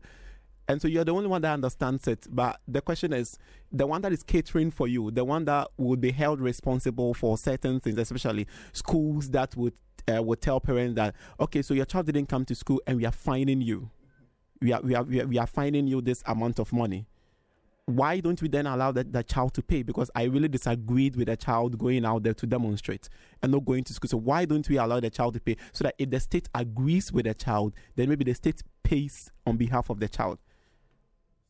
And 0.68 0.82
so 0.82 0.86
you're 0.86 1.04
the 1.04 1.14
only 1.14 1.28
one 1.28 1.40
that 1.42 1.54
understands 1.54 2.06
it. 2.06 2.26
But 2.30 2.60
the 2.68 2.82
question 2.82 3.14
is 3.14 3.38
the 3.72 3.86
one 3.86 4.02
that 4.02 4.12
is 4.12 4.22
catering 4.22 4.70
for 4.70 4.86
you, 4.86 5.10
the 5.10 5.24
one 5.24 5.46
that 5.46 5.68
would 5.78 6.00
be 6.00 6.12
held 6.12 6.40
responsible 6.40 7.14
for 7.14 7.38
certain 7.38 7.80
things, 7.80 7.96
especially 7.96 8.46
schools 8.72 9.30
that 9.30 9.56
would 9.56 9.72
uh, 10.14 10.22
would 10.22 10.40
tell 10.40 10.60
parents 10.60 10.94
that, 10.94 11.14
okay, 11.38 11.60
so 11.60 11.74
your 11.74 11.84
child 11.84 12.06
didn't 12.06 12.26
come 12.26 12.44
to 12.44 12.54
school 12.54 12.80
and 12.86 12.96
we 12.96 13.04
are 13.04 13.12
fining 13.12 13.60
you. 13.60 13.90
We 14.60 14.72
are, 14.72 14.80
we 14.80 14.94
are, 14.94 15.02
we 15.02 15.20
are, 15.20 15.26
we 15.26 15.38
are 15.38 15.46
fining 15.46 15.86
you 15.86 16.00
this 16.00 16.22
amount 16.26 16.58
of 16.58 16.72
money. 16.72 17.06
Why 17.84 18.20
don't 18.20 18.40
we 18.40 18.48
then 18.48 18.66
allow 18.66 18.92
that, 18.92 19.12
that 19.12 19.28
child 19.28 19.54
to 19.54 19.62
pay? 19.62 19.82
Because 19.82 20.10
I 20.14 20.24
really 20.24 20.48
disagreed 20.48 21.16
with 21.16 21.28
the 21.28 21.36
child 21.36 21.78
going 21.78 22.04
out 22.04 22.22
there 22.22 22.34
to 22.34 22.46
demonstrate 22.46 23.08
and 23.42 23.52
not 23.52 23.64
going 23.64 23.84
to 23.84 23.92
school. 23.92 24.08
So 24.08 24.16
why 24.16 24.44
don't 24.44 24.68
we 24.68 24.76
allow 24.76 25.00
the 25.00 25.10
child 25.10 25.34
to 25.34 25.40
pay? 25.40 25.56
So 25.72 25.84
that 25.84 25.94
if 25.98 26.10
the 26.10 26.20
state 26.20 26.48
agrees 26.54 27.12
with 27.12 27.26
the 27.26 27.34
child, 27.34 27.74
then 27.96 28.08
maybe 28.08 28.24
the 28.24 28.34
state 28.34 28.62
pays 28.82 29.30
on 29.46 29.56
behalf 29.56 29.90
of 29.90 30.00
the 30.00 30.08
child 30.08 30.38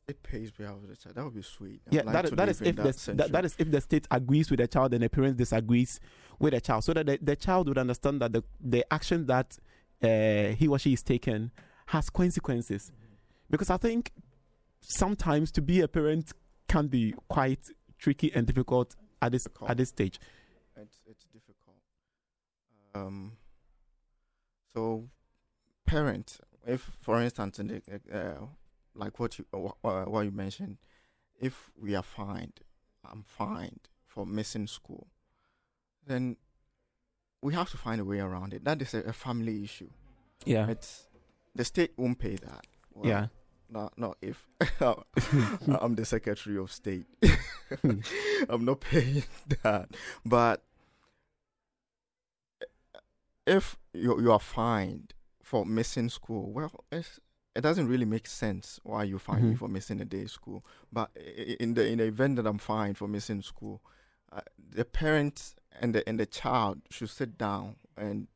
it 0.09 0.23
pays 0.23 0.51
behalf 0.51 0.77
of 0.77 0.89
the 0.89 0.97
child. 0.97 1.15
That 1.15 1.25
would 1.25 1.35
be 1.35 1.43
sweet. 1.43 1.83
yeah, 1.91 2.03
like 2.03 2.13
that, 2.15 2.37
that 2.37 2.49
is 2.49 2.63
if 2.63 2.77
that 2.77 2.97
the 2.97 3.29
that, 3.31 3.45
is 3.45 3.55
if 3.59 3.71
the 3.71 3.81
state 3.81 4.09
agrees 4.11 4.51
with 4.51 4.59
the 4.59 4.67
child 4.67 4.95
and 4.95 5.03
the 5.03 5.11
parents 5.11 5.37
disagrees 5.37 6.01
with 6.39 6.55
the 6.55 6.61
child, 6.61 6.85
so 6.85 6.95
that 6.95 7.07
the, 7.07 7.19
the 7.21 7.37
child 7.37 7.69
would 7.69 7.79
understand 7.79 8.21
that 8.23 8.33
the 8.33 8.43
the 8.59 8.85
action 8.93 9.27
that 9.27 9.59
uh, 10.03 10.55
he 10.57 10.67
or 10.67 10.79
she 10.79 10.95
is 10.95 11.03
taking 11.03 11.51
has 11.87 12.09
consequences. 12.09 12.91
Mm-hmm. 12.91 13.15
Because 13.51 13.71
I 13.71 13.77
think 13.77 14.13
sometimes 14.81 15.53
to 15.53 15.63
be 15.63 15.81
a 15.83 15.89
parent 15.89 16.33
can 16.69 16.89
be 16.89 17.15
quite 17.29 17.67
tricky 17.99 18.33
and 18.35 18.47
difficult 18.47 18.97
at 19.21 19.33
this 19.33 19.45
difficult. 19.45 19.71
at 19.71 19.77
this 19.77 19.91
stage. 19.91 20.19
It's 20.77 21.01
it's 21.07 21.25
difficult. 21.27 21.77
Um. 22.95 23.33
So, 24.73 25.09
parent, 25.87 26.39
if 26.67 26.97
for 27.01 27.21
instance, 27.21 27.59
in 27.59 27.67
the 27.67 27.83
uh, 28.13 28.47
like 28.99 29.19
what 29.19 29.39
you 29.39 29.47
uh, 29.55 30.05
what 30.05 30.23
you 30.23 30.31
mentioned, 30.31 30.79
if 31.41 31.71
we 31.81 31.95
are 31.95 32.03
fined, 32.03 32.61
I'm 33.09 33.23
fined 33.23 33.89
for 34.07 34.27
missing 34.27 34.67
school, 34.67 35.07
then 36.07 36.37
we 37.41 37.55
have 37.55 37.71
to 37.71 37.77
find 37.77 38.01
a 38.01 38.05
way 38.05 38.19
around 38.19 38.53
it. 38.53 38.65
That 38.65 38.83
is 38.83 38.93
a, 38.95 39.01
a 39.01 39.13
family 39.13 39.63
issue. 39.63 39.91
Yeah, 40.45 40.69
it's 40.69 41.07
the 41.55 41.65
state 41.65 41.93
won't 41.97 42.19
pay 42.19 42.37
that. 42.37 42.67
Well, 42.93 43.09
yeah, 43.09 43.27
not 43.71 43.97
not 43.97 44.19
if 44.21 44.47
I'm 44.81 45.95
the 45.95 46.05
Secretary 46.05 46.59
of 46.59 46.73
State. 46.73 47.07
I'm 48.49 48.65
not 48.65 48.81
paying 48.81 49.25
that, 49.63 49.91
but 50.27 50.65
if 53.47 53.77
you 53.93 54.21
you 54.21 54.33
are 54.33 54.41
fined 54.41 55.15
for 55.43 55.65
missing 55.65 56.09
school, 56.09 56.53
well, 56.53 56.85
it's 56.91 57.21
it 57.59 57.63
doesn't 57.63 57.89
really 57.89 58.05
make 58.05 58.29
sense 58.29 58.79
why 58.85 59.03
you 59.03 59.19
fine 59.19 59.39
mm-hmm. 59.39 59.51
me 59.51 59.57
for 59.57 59.67
missing 59.67 60.01
a 60.01 60.05
day 60.05 60.23
of 60.23 60.31
school. 60.31 60.65
But 60.93 61.11
in 61.17 61.75
the 61.75 61.85
in 61.89 61.99
the 61.99 62.05
event 62.05 62.37
that 62.37 62.47
I'm 62.47 62.59
fined 62.59 62.97
for 62.97 63.09
missing 63.09 63.43
school, 63.43 63.83
uh, 64.31 64.43
the 64.71 64.85
parent 64.85 65.57
and 65.81 65.93
the 65.93 66.09
and 66.09 66.21
the 66.21 66.27
child 66.27 66.83
should 66.89 67.11
sit 67.11 67.37
down 67.37 67.75
and 67.97 68.29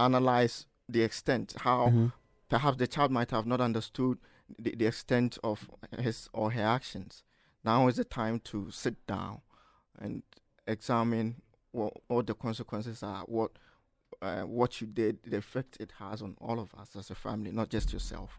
analyze 0.00 0.66
the 0.88 1.02
extent 1.02 1.54
how 1.58 1.86
mm-hmm. 1.86 2.06
perhaps 2.48 2.78
the 2.78 2.88
child 2.88 3.12
might 3.12 3.30
have 3.30 3.46
not 3.46 3.60
understood 3.60 4.18
the, 4.58 4.74
the 4.74 4.86
extent 4.86 5.38
of 5.44 5.70
his 6.00 6.28
or 6.32 6.50
her 6.50 6.64
actions. 6.64 7.22
Now 7.64 7.86
is 7.86 7.96
the 7.96 8.04
time 8.04 8.40
to 8.46 8.72
sit 8.72 9.06
down 9.06 9.42
and 9.96 10.24
examine 10.66 11.42
what, 11.70 11.92
what 12.08 12.26
the 12.26 12.34
consequences 12.34 13.04
are, 13.04 13.22
what 13.26 13.52
uh, 14.22 14.42
what 14.42 14.80
you 14.80 14.86
did, 14.86 15.18
the 15.24 15.36
effect 15.36 15.76
it 15.80 15.92
has 15.98 16.22
on 16.22 16.36
all 16.40 16.58
of 16.60 16.74
us 16.74 16.96
as 16.96 17.10
a 17.10 17.14
family, 17.14 17.50
not 17.50 17.68
just 17.68 17.92
yourself. 17.92 18.38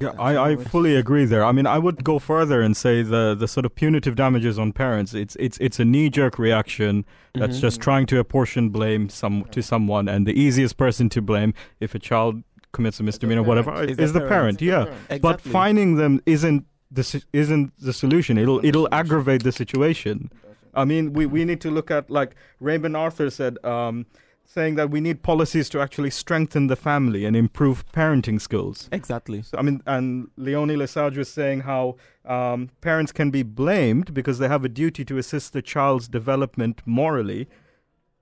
Yeah, 0.00 0.12
I, 0.16 0.52
I 0.52 0.56
fully 0.56 0.94
agree 0.94 1.24
there. 1.24 1.44
I 1.44 1.50
mean, 1.50 1.66
I 1.66 1.78
would 1.78 2.04
go 2.04 2.20
further 2.20 2.62
and 2.62 2.76
say 2.76 3.02
the, 3.02 3.34
the 3.34 3.48
sort 3.48 3.66
of 3.66 3.74
punitive 3.74 4.14
damages 4.14 4.60
on 4.60 4.72
parents. 4.72 5.12
It's 5.12 5.34
it's 5.36 5.58
it's 5.58 5.80
a 5.80 5.84
knee 5.84 6.08
jerk 6.08 6.38
reaction 6.38 7.04
that's 7.34 7.54
mm-hmm. 7.54 7.62
just 7.62 7.80
trying 7.80 8.06
to 8.06 8.20
apportion 8.20 8.68
blame 8.68 9.08
some 9.08 9.44
to 9.50 9.62
someone, 9.64 10.06
and 10.08 10.24
the 10.24 10.38
easiest 10.40 10.76
person 10.76 11.08
to 11.08 11.20
blame 11.20 11.52
if 11.80 11.96
a 11.96 11.98
child 11.98 12.44
commits 12.70 13.00
a 13.00 13.02
misdemeanor, 13.02 13.40
or 13.40 13.44
whatever, 13.44 13.82
is, 13.82 13.98
is 13.98 14.12
the 14.12 14.20
parent. 14.20 14.60
parent. 14.60 14.62
Yeah, 14.62 14.82
exactly. 14.82 15.18
but 15.18 15.40
fining 15.40 15.96
them 15.96 16.20
isn't 16.26 16.64
the 16.92 17.24
isn't 17.32 17.72
the 17.80 17.92
solution. 17.92 18.38
It'll 18.38 18.64
it'll 18.64 18.88
aggravate 18.92 19.42
the 19.42 19.52
situation. 19.52 20.30
I 20.74 20.84
mean, 20.84 21.12
we, 21.12 21.26
we 21.26 21.44
need 21.44 21.60
to 21.62 21.72
look 21.72 21.90
at 21.90 22.08
like 22.08 22.36
Raymond 22.60 22.96
Arthur 22.96 23.30
said. 23.30 23.58
Um, 23.64 24.06
saying 24.46 24.76
that 24.76 24.90
we 24.90 25.00
need 25.00 25.22
policies 25.22 25.68
to 25.70 25.80
actually 25.80 26.10
strengthen 26.10 26.68
the 26.68 26.76
family 26.76 27.24
and 27.24 27.36
improve 27.36 27.84
parenting 27.92 28.40
skills. 28.40 28.88
Exactly. 28.92 29.42
So, 29.42 29.58
I 29.58 29.62
mean, 29.62 29.82
and 29.86 30.28
Leonie 30.36 30.76
Lesage 30.76 31.18
was 31.18 31.28
saying 31.28 31.60
how 31.60 31.96
um, 32.24 32.70
parents 32.80 33.12
can 33.12 33.30
be 33.30 33.42
blamed 33.42 34.14
because 34.14 34.38
they 34.38 34.48
have 34.48 34.64
a 34.64 34.68
duty 34.68 35.04
to 35.04 35.18
assist 35.18 35.52
the 35.52 35.62
child's 35.62 36.08
development 36.08 36.80
morally, 36.86 37.48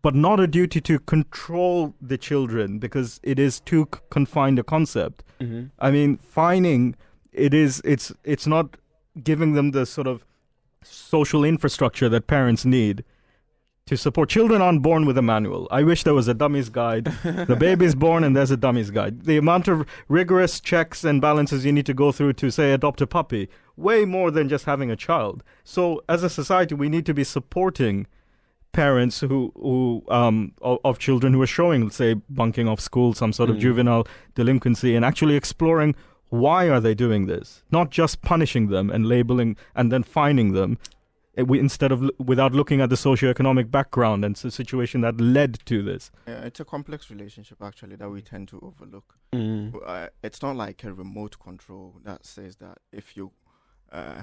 but 0.03 0.15
not 0.15 0.41
a 0.41 0.47
duty 0.47 0.81
to 0.81 0.99
control 0.99 1.95
the 2.01 2.19
children 2.19 2.79
because 2.79 3.21
it 3.23 3.39
is 3.39 3.61
too 3.61 3.89
c- 3.95 4.01
confined 4.11 4.59
a 4.59 4.65
concept. 4.65 5.23
Mm-hmm. 5.41 5.67
I 5.79 5.91
mean, 5.91 6.17
fining 6.17 6.97
it 7.33 7.53
is 7.53 7.83
it's 7.85 8.13
it's 8.23 8.47
not 8.47 8.77
giving 9.23 9.55
them 9.55 9.73
the 9.73 9.85
sort 9.85 10.07
of 10.07 10.25
social 10.83 11.45
infrastructure 11.45 12.09
that 12.09 12.27
parents 12.27 12.65
need 12.65 13.05
to 13.87 13.97
support 13.99 14.31
children 14.31 14.63
aren't 14.63 14.81
born 14.83 15.05
with 15.05 15.19
a 15.19 15.23
manual. 15.23 15.69
I 15.71 15.83
wish 15.83 16.05
there 16.05 16.15
was 16.15 16.27
a 16.27 16.33
dummy's 16.35 16.71
guide. 16.71 17.05
the 17.23 17.57
baby's 17.61 17.95
born 17.95 18.25
and 18.25 18.35
there's 18.35 18.51
a 18.51 18.57
dummy's 18.57 18.91
guide. 18.91 19.25
The 19.25 19.37
amount 19.37 19.69
of 19.69 19.87
rigorous 20.09 20.59
checks 20.59 21.05
and 21.05 21.21
balances 21.21 21.67
you 21.67 21.73
need 21.73 21.85
to 21.87 21.95
go 21.95 22.11
through 22.11 22.33
to 22.35 22.51
say 22.51 22.73
adopt 22.73 23.03
a 23.03 23.07
puppy, 23.07 23.49
way 23.77 24.07
more 24.07 24.31
than 24.31 24.49
just 24.49 24.65
having 24.65 24.91
a 24.91 24.97
child. 24.97 25.43
So 25.65 26.03
as 26.09 26.23
a 26.23 26.31
society, 26.31 26.75
we 26.75 26.89
need 26.89 27.05
to 27.07 27.15
be 27.15 27.25
supporting 27.25 28.07
parents 28.73 29.21
who 29.21 29.53
who 29.55 30.03
um 30.09 30.53
of, 30.61 30.79
of 30.85 30.99
children 30.99 31.33
who 31.33 31.41
are 31.41 31.47
showing 31.47 31.91
say 31.91 32.15
bunking 32.29 32.67
off 32.67 32.81
school 32.81 33.15
some 33.15 33.33
sort 33.33 33.49
of 33.49 33.55
Mm. 33.55 33.61
juvenile 33.61 34.05
delinquency 34.35 34.97
and 34.97 35.05
actually 35.05 35.37
exploring 35.37 35.95
why 36.31 36.69
are 36.69 36.81
they 36.81 36.93
doing 36.93 37.27
this 37.27 37.63
not 37.71 37.91
just 37.91 38.21
punishing 38.23 38.67
them 38.71 38.91
and 38.91 39.07
labeling 39.07 39.57
and 39.77 39.93
then 39.93 40.03
fining 40.03 40.55
them 40.55 40.77
instead 41.37 41.93
of 41.93 42.03
l- 42.03 42.11
without 42.19 42.53
looking 42.53 42.81
at 42.81 42.91
the 42.91 42.97
socioeconomic 42.97 43.71
background 43.71 44.25
and 44.25 44.37
the 44.37 44.51
situation 44.51 45.01
that 45.01 45.21
led 45.21 45.59
to 45.67 45.83
this 45.83 46.11
Yeah, 46.27 46.41
it's 46.45 46.61
a 46.61 46.65
complex 46.65 47.11
relationship 47.11 47.59
actually 47.63 47.97
that 47.97 48.09
we 48.11 48.23
tend 48.23 48.49
to 48.49 48.61
overlook. 48.61 49.19
Mm. 49.33 49.75
Uh, 49.87 50.09
it's 50.23 50.43
not 50.43 50.57
like 50.57 50.85
a 50.85 50.93
remote 50.93 51.39
control 51.39 52.01
that 52.05 52.25
says 52.25 52.57
that 52.57 52.79
if 52.93 53.17
you 53.17 53.33
uh, 53.93 54.23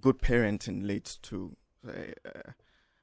good 0.00 0.18
parenting 0.18 0.86
leads 0.86 1.16
to 1.18 1.56
say, 1.84 2.14
uh, 2.24 2.50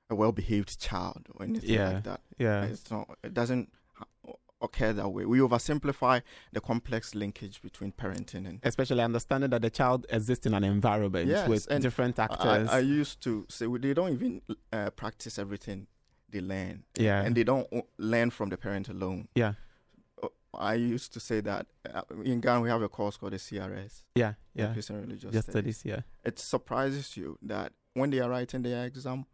a 0.10 0.16
well-behaved 0.16 0.80
child 0.80 1.28
or 1.36 1.46
anything 1.46 1.70
Yeah. 1.70 1.92
like 1.94 2.04
that. 2.04 2.22
Yeah. 2.38 2.64
It's 2.66 2.92
not. 2.92 3.18
It 3.24 3.34
doesn't 3.34 3.72
ha- 3.94 4.34
occur 4.62 4.94
that 4.94 5.10
way. 5.10 5.26
We 5.26 5.40
oversimplify 5.40 6.22
the 6.52 6.62
complex 6.62 7.16
linkage 7.16 7.62
between 7.62 7.92
parenting 7.92 8.48
and. 8.48 8.60
Especially 8.64 9.02
understanding 9.02 9.50
that 9.52 9.62
the 9.62 9.70
child 9.70 10.06
exists 10.10 10.46
in 10.46 10.54
an 10.54 10.64
environment 10.64 11.28
Yes, 11.28 11.48
with 11.48 11.68
different 11.82 12.20
actors. 12.20 12.70
I 12.70 12.80
used 12.80 13.22
to 13.22 13.46
say 13.50 13.68
well, 13.68 13.80
they 13.82 13.94
don't 13.94 14.14
even 14.14 14.42
uh, 14.72 14.90
practice 14.92 15.38
everything 15.40 15.88
they 16.30 16.40
learn, 16.42 16.84
yeah. 16.98 17.22
and 17.24 17.36
they 17.36 17.44
don't 17.44 17.68
learn 17.98 18.30
from 18.30 18.50
the 18.50 18.58
parent 18.58 18.90
alone. 18.90 19.28
yeah. 19.36 19.54
I 20.54 20.74
used 20.74 21.14
to 21.14 21.22
say 21.22 21.40
that 21.42 21.68
uh, 21.94 22.02
in 22.26 22.42
Ghana 22.42 22.60
we 22.60 22.68
have 22.68 22.82
a 22.82 22.90
course 22.90 23.16
called 23.16 23.32
the 23.32 23.38
CRS, 23.38 24.04
Yeah. 24.16 24.34
Yeah. 24.54 24.74
Christian 24.74 25.00
Religious 25.00 25.32
Just 25.32 25.50
Studies. 25.50 25.78
studies. 25.78 26.06
Yeah. 26.06 26.30
It 26.30 26.40
surprises 26.40 27.16
you 27.16 27.38
that 27.44 27.72
when 27.94 28.10
they 28.10 28.20
are 28.20 28.30
writing 28.30 28.62
their 28.62 28.86
exam, 28.86 29.26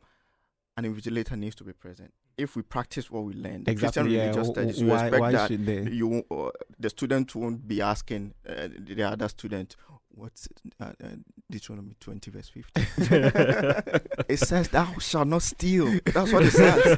an 0.78 0.84
invigilator 0.86 1.36
needs 1.36 1.56
to 1.56 1.64
be 1.64 1.74
present. 1.74 2.14
If 2.38 2.56
we 2.56 2.62
practice 2.62 3.10
what 3.10 3.24
we 3.24 3.34
learn, 3.34 3.64
the 3.64 3.72
Exactly. 3.72 4.04
Christian 4.04 4.08
Yeah. 4.12 4.28
Religious 4.28 4.48
Studies, 4.50 4.84
why 4.84 5.06
expect 5.08 5.22
why 5.22 5.32
that 5.32 5.66
they? 5.66 5.90
you 5.90 6.24
uh, 6.30 6.50
the 6.80 6.90
student 6.90 7.34
won't 7.36 7.68
be 7.68 7.82
asking 7.82 8.34
uh, 8.48 8.68
the 8.78 9.04
other 9.04 9.28
student 9.28 9.76
what's 10.10 10.48
uh, 10.80 10.86
uh, 10.86 11.08
Deuteronomy 11.50 11.94
20 12.00 12.32
verse 12.32 12.50
50 12.50 12.82
it 14.30 14.40
says 14.40 14.68
thou 14.70 14.92
shalt 14.98 15.28
not 15.28 15.44
steal 15.44 16.00
that's 16.06 16.34
what 16.34 16.44
it 16.44 16.52
says 16.52 16.98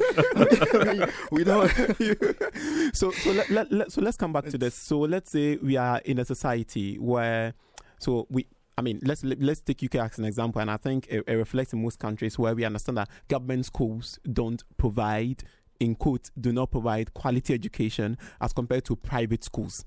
we 1.32 1.44
don't 1.44 1.70
so 2.96 3.12
so 3.12 3.32
let, 3.32 3.50
let, 3.50 3.72
let- 3.72 3.92
so 3.92 4.02
let's 4.02 4.16
come 4.18 4.32
back 4.32 4.46
to 4.46 4.58
this. 4.58 4.74
So 4.76 5.00
let's 5.00 5.32
say 5.32 5.58
we 5.58 5.76
are 5.78 6.00
in 6.06 6.20
a 6.20 6.26
society 6.26 6.98
where 6.98 7.54
so 8.00 8.26
we 8.30 8.46
I 8.80 8.82
mean 8.82 9.00
let's 9.04 9.26
let, 9.26 9.42
let's 9.42 9.60
take 9.60 9.84
UK 9.84 9.96
as 9.96 10.18
an 10.18 10.26
example 10.26 10.62
and 10.62 10.72
I 10.72 10.78
think 10.78 11.06
it, 11.10 11.24
it 11.28 11.34
reflects 11.34 11.74
in 11.74 11.84
most 11.84 12.00
countries 12.00 12.40
where 12.40 12.56
we 12.56 12.64
understand 12.64 12.98
that 12.98 13.10
government 13.28 13.66
schools 13.66 14.18
don't 14.32 14.64
provide 14.78 15.44
in 15.82 15.96
quote, 15.96 16.30
do 16.40 16.52
not 16.52 16.72
provide 16.72 17.14
quality 17.14 17.54
education 17.54 18.18
as 18.42 18.54
compared 18.54 18.86
to 18.86 18.96
private 18.96 19.44
schools. 19.44 19.86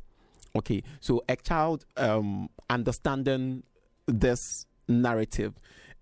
Okay, 0.57 0.83
so 1.01 1.23
a 1.29 1.37
child 1.37 1.85
um, 1.97 2.49
understanding 2.69 3.63
this 4.07 4.67
narrative 4.89 5.55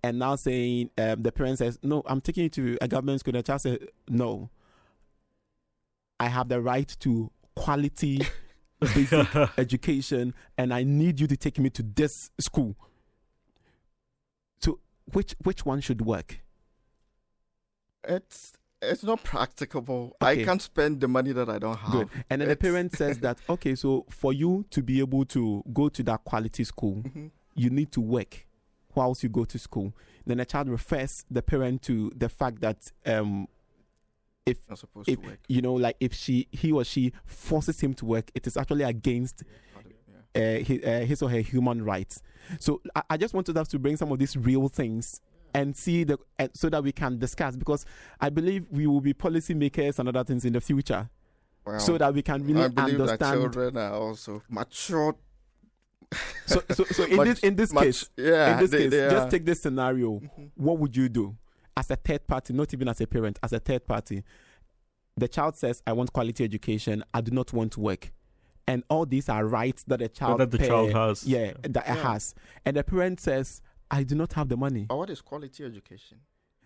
and 0.03 0.19
now 0.19 0.35
saying 0.35 0.91
um, 0.99 1.23
the 1.23 1.31
parent 1.31 1.59
says 1.59 1.79
no 1.83 2.03
i'm 2.07 2.21
taking 2.21 2.45
you 2.45 2.49
to 2.49 2.79
a 2.81 2.89
government 2.89 3.21
school 3.21 3.33
the 3.33 3.43
child 3.43 3.61
says 3.61 3.79
no 4.09 4.49
i 6.19 6.27
have 6.27 6.49
the 6.49 6.61
right 6.61 6.97
to 6.99 7.31
quality 7.55 8.21
basic 8.95 9.29
education 9.59 10.35
and 10.59 10.73
i 10.73 10.83
need 10.83 11.21
you 11.21 11.27
to 11.27 11.37
take 11.37 11.59
me 11.59 11.69
to 11.71 11.83
this 11.83 12.31
school 12.41 12.77
so 14.61 14.79
which 15.13 15.35
which 15.43 15.65
one 15.67 15.81
should 15.81 16.01
work 16.03 16.41
it's 18.09 18.53
it's 18.83 19.03
not 19.05 19.23
practicable 19.23 20.17
Okay. 20.23 20.41
I 20.43 20.45
can't 20.45 20.63
spend 20.63 21.01
the 21.01 21.09
money 21.09 21.33
that 21.33 21.51
I 21.51 21.59
don't 21.59 21.77
have 21.77 21.93
good 21.93 22.09
and 22.31 22.41
then 22.41 22.49
the 22.49 22.57
parent 22.57 22.97
says 22.97 23.19
that 23.19 23.39
okay 23.49 23.75
so 23.75 24.07
for 24.09 24.33
you 24.33 24.65
to 24.71 24.83
be 24.83 25.01
able 25.01 25.27
to 25.27 25.63
go 25.73 25.89
to 25.91 26.03
that 26.05 26.25
quality 26.25 26.65
school 26.65 27.03
Mhm. 27.03 27.31
you 27.55 27.69
need 27.71 27.93
to 27.93 28.01
work 28.01 28.47
whilst 28.95 29.23
you 29.23 29.29
go 29.29 29.45
to 29.45 29.57
school. 29.59 29.93
Then 30.27 30.39
the 30.39 30.45
child 30.45 30.69
refers 30.69 31.25
the 31.31 31.43
parent 31.43 31.83
to 31.83 32.11
the 32.17 32.29
fact 32.29 32.61
that 32.63 32.91
um 33.07 33.47
if 34.47 34.59
if 35.07 35.19
you 35.49 35.61
know 35.63 35.75
like 35.75 35.97
if 36.01 36.15
she 36.15 36.49
he 36.51 36.73
or 36.73 36.85
she 36.85 37.13
forces 37.25 37.81
him 37.81 37.95
to 37.95 38.05
work, 38.05 38.31
it 38.35 38.47
is 38.47 38.57
actually 38.57 38.85
against 38.85 39.43
yeah. 40.35 40.41
uh, 40.61 40.65
his, 40.65 40.83
uh, 40.85 41.05
his 41.07 41.23
or 41.23 41.29
her 41.31 41.41
human 41.41 41.85
rights. 41.85 42.23
So 42.59 42.81
I, 42.95 43.03
I 43.11 43.17
just 43.17 43.35
wanted 43.35 43.57
us 43.57 43.69
to 43.69 43.79
bring 43.79 43.97
some 43.97 44.11
of 44.13 44.19
these 44.19 44.37
real 44.37 44.69
things 44.69 45.21
and 45.55 45.77
see 45.77 46.05
the 46.05 46.19
uh, 46.39 46.49
so 46.55 46.69
that 46.71 46.83
we 46.83 46.93
can 46.93 47.19
discuss 47.19 47.57
because 47.57 47.85
I 48.21 48.31
believe 48.31 48.67
we 48.71 48.87
will 48.87 49.01
be 49.01 49.13
policymakers 49.13 49.99
and 49.99 50.09
other 50.09 50.25
things 50.25 50.45
in 50.45 50.53
the 50.53 50.61
future 50.61 51.09
so 51.79 51.99
that 51.99 52.13
we 52.15 52.23
can 52.23 52.45
really 52.45 52.65
I 52.65 52.69
believe 52.69 52.99
that 52.99 53.03
understand. 53.23 53.41
children 53.41 53.77
are 53.77 53.93
also 53.93 54.43
mature 54.49 55.15
So, 56.47 56.61
so, 56.73 56.85
so 56.85 57.05
in 57.05 57.17
Much- 57.17 57.27
this 57.29 57.39
in 57.41 57.55
this 57.55 57.73
much- 57.73 57.85
case, 57.85 58.11
yeah 58.17 58.55
in 58.55 58.61
this 58.61 58.71
they- 58.71 58.79
case, 58.79 58.91
they 58.91 59.11
just 59.11 59.31
take 59.31 59.45
this 59.45 59.61
scenario. 59.63 60.19
Mhm. 60.21 60.51
What 60.57 60.79
would 60.79 60.97
you 60.97 61.09
do 61.09 61.37
as 61.77 61.91
a 61.91 61.97
third 61.97 62.27
party, 62.27 62.53
not 62.53 62.73
even 62.75 62.89
as 62.89 63.01
a 63.01 63.07
parent, 63.07 63.39
as 63.43 63.53
a 63.53 63.59
third 63.61 63.87
party? 63.87 64.23
The 65.17 65.29
child 65.29 65.57
says, 65.57 65.83
"I 65.87 65.93
want 65.93 66.13
quality 66.13 66.45
education. 66.45 67.03
I 67.13 67.21
do 67.21 67.31
not 67.31 67.53
want 67.53 67.73
to 67.73 67.81
work," 67.81 68.13
and 68.67 68.83
all 68.89 69.05
these 69.07 69.29
are 69.29 69.45
rights 69.45 69.83
that 69.85 69.99
the 69.99 70.09
child 70.09 70.41
that 70.41 70.51
the 70.51 70.59
pay- 70.59 70.69
child 70.69 70.93
has. 70.93 71.27
Yeah, 71.27 71.53
that 71.63 71.85
it 71.89 71.97
Yeah. 71.97 72.13
has, 72.13 72.35
and 72.65 72.77
the 72.77 72.85
parent 72.85 73.21
says, 73.21 73.61
"I 73.91 74.03
do 74.05 74.15
not 74.15 74.33
have 74.35 74.49
the 74.49 74.57
money." 74.57 74.85
But 74.89 74.97
what 74.99 75.11
is 75.11 75.21
quality 75.21 75.65
education 75.65 76.21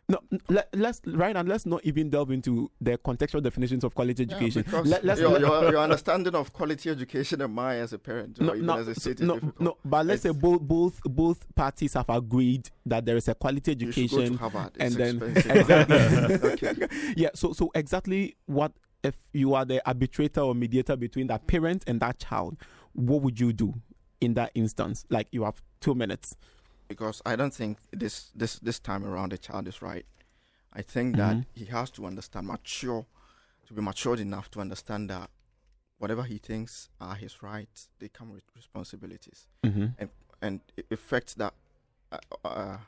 No, 0.06 0.18
let, 0.50 0.68
let's 0.74 1.00
right 1.06 1.32
now. 1.32 1.40
Let's 1.42 1.64
not 1.64 1.82
even 1.84 2.10
delve 2.10 2.30
into 2.30 2.70
the 2.78 2.98
contextual 2.98 3.42
definitions 3.42 3.84
of 3.84 3.94
quality 3.94 4.24
education. 4.24 4.62
because 4.62 4.86
Let, 4.86 5.04
us 5.08 5.18
your, 5.18 5.38
your, 5.40 5.62
your 5.70 5.78
understanding 5.78 6.34
of 6.34 6.52
quality 6.52 6.90
education 6.90 7.40
and 7.40 7.54
mine 7.54 7.78
as 7.78 7.94
a 7.94 7.98
parent 7.98 8.38
no, 8.38 8.52
or 8.52 8.56
even 8.56 8.66
no, 8.66 8.76
as 8.78 8.88
a 8.88 8.94
state 8.94 9.20
no, 9.20 9.40
no, 9.58 9.78
but 9.84 10.04
let's 10.04 10.22
say 10.22 10.30
both 10.30 10.60
both 10.60 11.00
both 11.04 11.54
parties 11.54 11.94
have 11.94 12.10
agreed 12.10 12.68
that 12.84 13.06
there 13.06 13.16
is 13.16 13.28
a 13.28 13.34
quality 13.34 13.70
education 13.72 14.18
go 14.18 14.28
to 14.28 14.36
Harvard. 14.36 14.72
and 14.78 14.88
It's 14.88 14.96
then 14.96 15.22
expensive. 15.36 16.42
exactly 16.44 16.88
yeah 17.16 17.30
so 17.34 17.52
so 17.54 17.70
exactly 17.74 18.36
what 18.44 18.72
if 19.02 19.16
you 19.32 19.54
are 19.54 19.64
the 19.64 19.86
arbitrator 19.88 20.40
or 20.42 20.54
mediator 20.54 20.96
between 20.96 21.28
that 21.28 21.46
parent 21.46 21.82
and 21.86 22.00
that 22.00 22.18
child 22.18 22.58
what 22.92 23.22
would 23.22 23.40
you 23.40 23.52
do 23.54 23.72
in 24.20 24.34
that 24.34 24.50
instance 24.54 25.06
like 25.08 25.28
you 25.30 25.44
have 25.44 25.62
two 25.80 25.94
minutes 25.94 26.36
Because 26.88 27.22
I 27.24 27.36
don't 27.36 27.54
think 27.54 27.78
this 27.92 28.30
this 28.34 28.58
this 28.58 28.78
time 28.78 29.04
around 29.04 29.32
the 29.32 29.38
child 29.38 29.68
is 29.68 29.80
right. 29.82 30.06
I 30.72 30.82
think 30.82 31.16
that 31.16 31.36
Mhm. 31.36 31.46
he 31.54 31.64
has 31.66 31.90
to 31.92 32.04
understand 32.06 32.46
mature 32.46 33.06
to 33.66 33.74
be 33.74 33.80
matured 33.80 34.20
enough 34.20 34.50
to 34.50 34.60
understand 34.60 35.08
that 35.10 35.30
whatever 35.98 36.24
he 36.24 36.38
thinks 36.38 36.88
are 37.00 37.14
his 37.14 37.42
rights, 37.42 37.88
they 37.98 38.08
come 38.08 38.30
with 38.32 38.44
responsibilities. 38.54 39.46
mm-hmm. 39.62 40.04
and 40.42 40.60
it 40.76 40.86
affects 40.90 41.34
that 41.34 41.54
uh, 42.12 42.18
uh, 42.44 42.78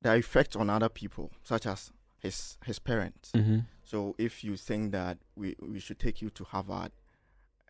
their 0.00 0.16
effect 0.16 0.56
on 0.56 0.70
other 0.70 0.88
people, 0.88 1.30
such 1.42 1.66
as 1.66 1.92
his 2.18 2.56
his 2.64 2.78
parents. 2.78 3.32
Mm-hmm. 3.32 3.58
So 3.84 4.14
if 4.18 4.42
you 4.44 4.56
think 4.56 4.92
that 4.92 5.18
we 5.36 5.56
we 5.60 5.78
should 5.80 5.98
take 5.98 6.22
you 6.22 6.30
to 6.30 6.44
Harvard 6.44 6.92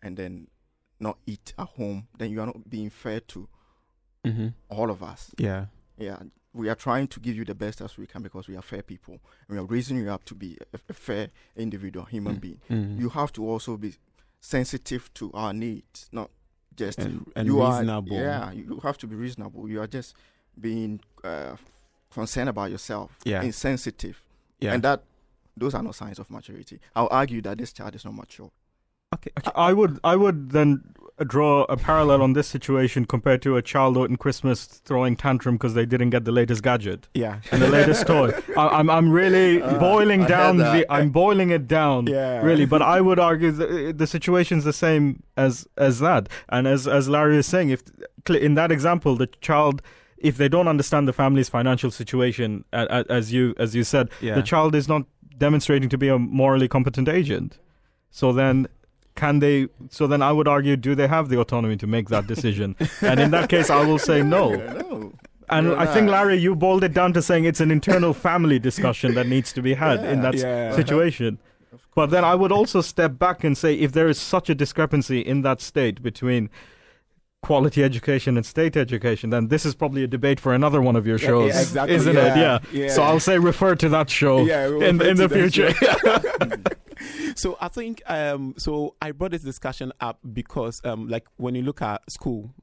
and 0.01 0.15
then 0.17 0.47
not 0.99 1.17
eat 1.25 1.53
at 1.57 1.67
home, 1.69 2.07
then 2.17 2.31
you 2.31 2.39
are 2.41 2.45
not 2.45 2.69
being 2.69 2.89
fair 2.89 3.19
to 3.19 3.49
Mm-hmm. 4.25 4.47
all 4.69 4.89
of 4.89 5.01
us. 5.03 5.31
yeah 5.37 5.65
Yeah, 5.97 6.17
we 6.53 6.69
are 6.69 6.75
trying 6.75 7.07
to 7.07 7.19
give 7.19 7.35
you 7.35 7.45
the 7.45 7.55
best 7.55 7.81
as 7.81 7.97
we 7.97 8.07
can 8.07 8.21
because 8.23 8.47
we 8.47 8.55
are 8.55 8.61
fair 8.61 8.81
people 8.83 9.13
and 9.47 9.57
we 9.57 9.57
are 9.57 9.65
raising 9.65 9.97
you 9.97 10.09
up 10.11 10.23
to 10.25 10.35
be 10.35 10.57
a, 10.73 10.79
a 10.89 10.93
fair 10.93 11.27
individual, 11.55 12.05
human 12.05 12.35
Mm. 12.35 12.41
being. 12.41 12.59
Mhm. 12.69 12.99
You 12.99 13.09
have 13.09 13.31
to 13.33 13.41
also 13.51 13.77
be 13.77 13.93
sensitive 14.39 15.13
to 15.13 15.31
our 15.33 15.53
needs, 15.53 16.09
not 16.11 16.29
just 16.75 16.99
and, 16.99 17.31
and 17.35 17.47
you 17.47 17.61
reasonable 17.63 18.17
Are, 18.17 18.21
yeah, 18.21 18.51
you 18.51 18.79
have 18.83 18.97
to 18.99 19.07
be 19.07 19.15
reasonable. 19.15 19.69
You 19.69 19.81
are 19.81 19.87
just 19.87 20.15
being 20.59 20.99
uh, 21.23 21.55
concerned 22.11 22.49
about 22.49 22.71
yourself, 22.71 23.17
Yeah. 23.25 23.41
insensitive, 23.43 24.21
yeah 24.59 24.73
and 24.73 24.83
that 24.83 25.03
those 25.57 25.73
are 25.77 25.83
not 25.83 25.95
signs 25.95 26.19
of 26.19 26.29
maturity. 26.29 26.79
I'll 26.95 27.09
argue 27.11 27.41
that 27.41 27.57
this 27.57 27.73
child 27.73 27.95
is 27.95 28.05
not 28.05 28.13
mature. 28.15 28.51
okay 29.13 29.31
I 29.55 29.73
would 29.73 29.99
I 30.03 30.15
would 30.15 30.49
then 30.51 30.81
draw 31.27 31.63
a 31.69 31.77
parallel 31.77 32.21
on 32.23 32.33
this 32.33 32.47
situation 32.47 33.05
compared 33.05 33.41
to 33.43 33.55
a 33.55 33.61
child 33.61 33.97
in 33.97 34.15
Christmas 34.17 34.65
throwing 34.65 35.15
tantrum 35.15 35.55
because 35.55 35.73
they 35.75 35.85
didn't 35.85 36.09
get 36.09 36.25
the 36.25 36.31
latest 36.31 36.63
gadget 36.63 37.07
yeah 37.13 37.39
and 37.51 37.61
the 37.61 37.69
latest 37.69 38.07
toy. 38.13 38.31
I, 38.57 38.67
I'm 38.79 38.89
I'm 38.89 39.11
really 39.11 39.61
Uh, 39.61 39.77
boiling 39.79 40.23
I 40.23 40.27
down 40.27 40.57
the. 40.57 40.85
I'm 40.89 41.09
boiling 41.11 41.51
it 41.51 41.67
down. 41.67 42.07
yeah 42.07 42.41
Really, 42.41 42.65
but 42.65 42.81
I 42.81 42.99
would 43.01 43.19
argue 43.19 43.51
that 43.51 43.69
uh, 43.69 43.91
the 43.95 44.07
situation's 44.07 44.63
the 44.63 44.73
same 44.73 45.21
as 45.37 45.67
as 45.77 45.99
that, 45.99 46.29
and 46.49 46.67
as 46.67 46.87
as 46.87 47.07
Larry 47.07 47.37
is 47.37 47.45
saying, 47.45 47.69
if 47.69 47.81
in 48.29 48.55
that 48.55 48.71
example 48.71 49.15
the 49.15 49.27
child, 49.41 49.81
if 50.17 50.37
they 50.37 50.49
don't 50.49 50.67
understand 50.67 51.07
the 51.07 51.13
family's 51.13 51.49
financial 51.49 51.91
situation, 51.91 52.65
as 52.73 53.31
you 53.31 53.53
as 53.57 53.75
you 53.75 53.83
said, 53.83 54.09
yeah 54.19 54.35
the 54.35 54.41
child 54.43 54.73
is 54.73 54.87
not 54.87 55.03
demonstrating 55.37 55.89
to 55.89 55.97
be 55.97 56.07
a 56.07 56.17
morally 56.17 56.67
competent 56.67 57.07
agent. 57.07 57.59
So 58.09 58.31
then 58.33 58.67
can 59.15 59.39
they 59.39 59.67
so 59.89 60.07
then 60.07 60.21
I 60.21 60.31
would 60.31 60.47
argue 60.47 60.75
do 60.75 60.95
they 60.95 61.07
have 61.07 61.29
the 61.29 61.39
autonomy 61.39 61.77
to 61.77 61.87
make 61.87 62.09
that 62.09 62.27
decision? 62.27 62.75
and 63.01 63.19
in 63.19 63.31
that 63.31 63.49
case 63.49 63.69
I 63.69 63.83
will 63.85 63.99
say 63.99 64.23
no. 64.23 64.55
no. 64.55 65.13
And 65.49 65.73
I 65.73 65.85
think. 65.93 66.09
Larry 66.09 66.37
you 66.37 66.55
boiled 66.55 66.83
it 66.83 66.93
down 66.93 67.13
to 67.13 67.21
saying 67.21 67.43
it's 67.45 67.59
an 67.59 67.69
internal 67.69 68.13
family 68.27 68.59
discussion 68.59 69.13
that 69.15 69.27
needs 69.27 69.53
to 69.53 69.61
be 69.61 69.73
had 69.75 70.03
in 70.03 70.21
that 70.21 70.35
Yeah. 70.35 70.73
situation. 70.75 71.37
But 71.95 72.09
then. 72.09 72.23
I 72.23 72.33
would 72.33 72.51
also 72.51 72.81
step 72.81 73.19
back 73.19 73.43
and 73.43 73.55
say 73.57 73.75
if 73.75 73.91
there 73.91 74.07
is 74.07 74.17
such 74.19 74.49
a 74.49 74.55
discrepancy 74.55 75.19
in 75.19 75.41
that 75.43 75.61
state 75.61 76.01
between 76.01 76.49
quality 77.43 77.83
education 77.83 78.37
and 78.37 78.45
state 78.45 78.75
education, 78.75 79.29
then 79.29 79.49
this 79.49 79.65
is 79.65 79.75
probably 79.75 80.03
a 80.03 80.07
debate 80.07 80.39
for 80.39 80.53
another 80.53 80.81
one 80.81 80.95
of 80.95 81.05
your 81.05 81.19
shows, 81.19 81.53
yeah, 81.53 81.61
exactly, 81.61 81.95
isn't 81.95 82.17
it? 82.17 82.37
Yeah. 82.37 82.59
yeah. 82.71 82.87
So 82.89 83.03
I'll 83.03 83.19
say 83.19 83.37
refer 83.37 83.75
to 83.75 83.89
that 83.89 84.09
show 84.09 84.43
Yeah, 84.43 84.67
we'll 84.67 84.81
in 84.81 85.01
in 85.01 85.17
the 85.17 85.29
future. 85.29 85.71
So 87.35 87.57
I 87.59 87.67
think 87.67 88.01
um 88.07 88.55
so 88.57 88.95
I 89.01 89.11
brought 89.11 89.31
this 89.31 89.41
discussion 89.41 89.91
up 89.99 90.19
because 90.33 90.79
um 90.83 91.07
like 91.07 91.25
when 91.37 91.55
you 91.55 91.61
look 91.61 91.81
at 91.81 92.09
school, 92.09 92.53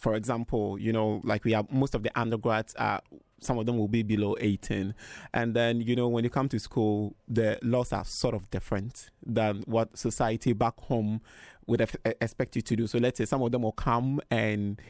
for 0.00 0.14
example, 0.14 0.78
you 0.78 0.92
know, 0.92 1.20
like 1.24 1.44
we 1.44 1.52
have 1.52 1.70
most 1.70 1.94
of 1.94 2.02
the 2.02 2.10
undergrads 2.18 2.74
are 2.74 3.00
some 3.40 3.58
of 3.58 3.66
them 3.66 3.78
will 3.78 3.88
be 3.88 4.02
below 4.02 4.36
18 4.38 4.94
and 5.32 5.54
then 5.56 5.80
you 5.80 5.96
know 5.96 6.08
when 6.08 6.22
you 6.22 6.28
come 6.28 6.46
to 6.46 6.58
school 6.58 7.16
the 7.26 7.58
laws 7.62 7.90
are 7.90 8.04
sort 8.04 8.34
of 8.34 8.50
different 8.50 9.08
than 9.24 9.62
what 9.64 9.96
society 9.96 10.52
back 10.52 10.78
home 10.78 11.22
would 11.66 11.80
have 11.80 11.96
expect 12.20 12.54
you 12.56 12.60
to 12.62 12.76
do. 12.76 12.86
So 12.86 12.98
let's 12.98 13.16
say 13.16 13.24
some 13.24 13.40
of 13.42 13.50
them 13.50 13.62
will 13.62 13.72
come 13.72 14.20
and 14.30 14.80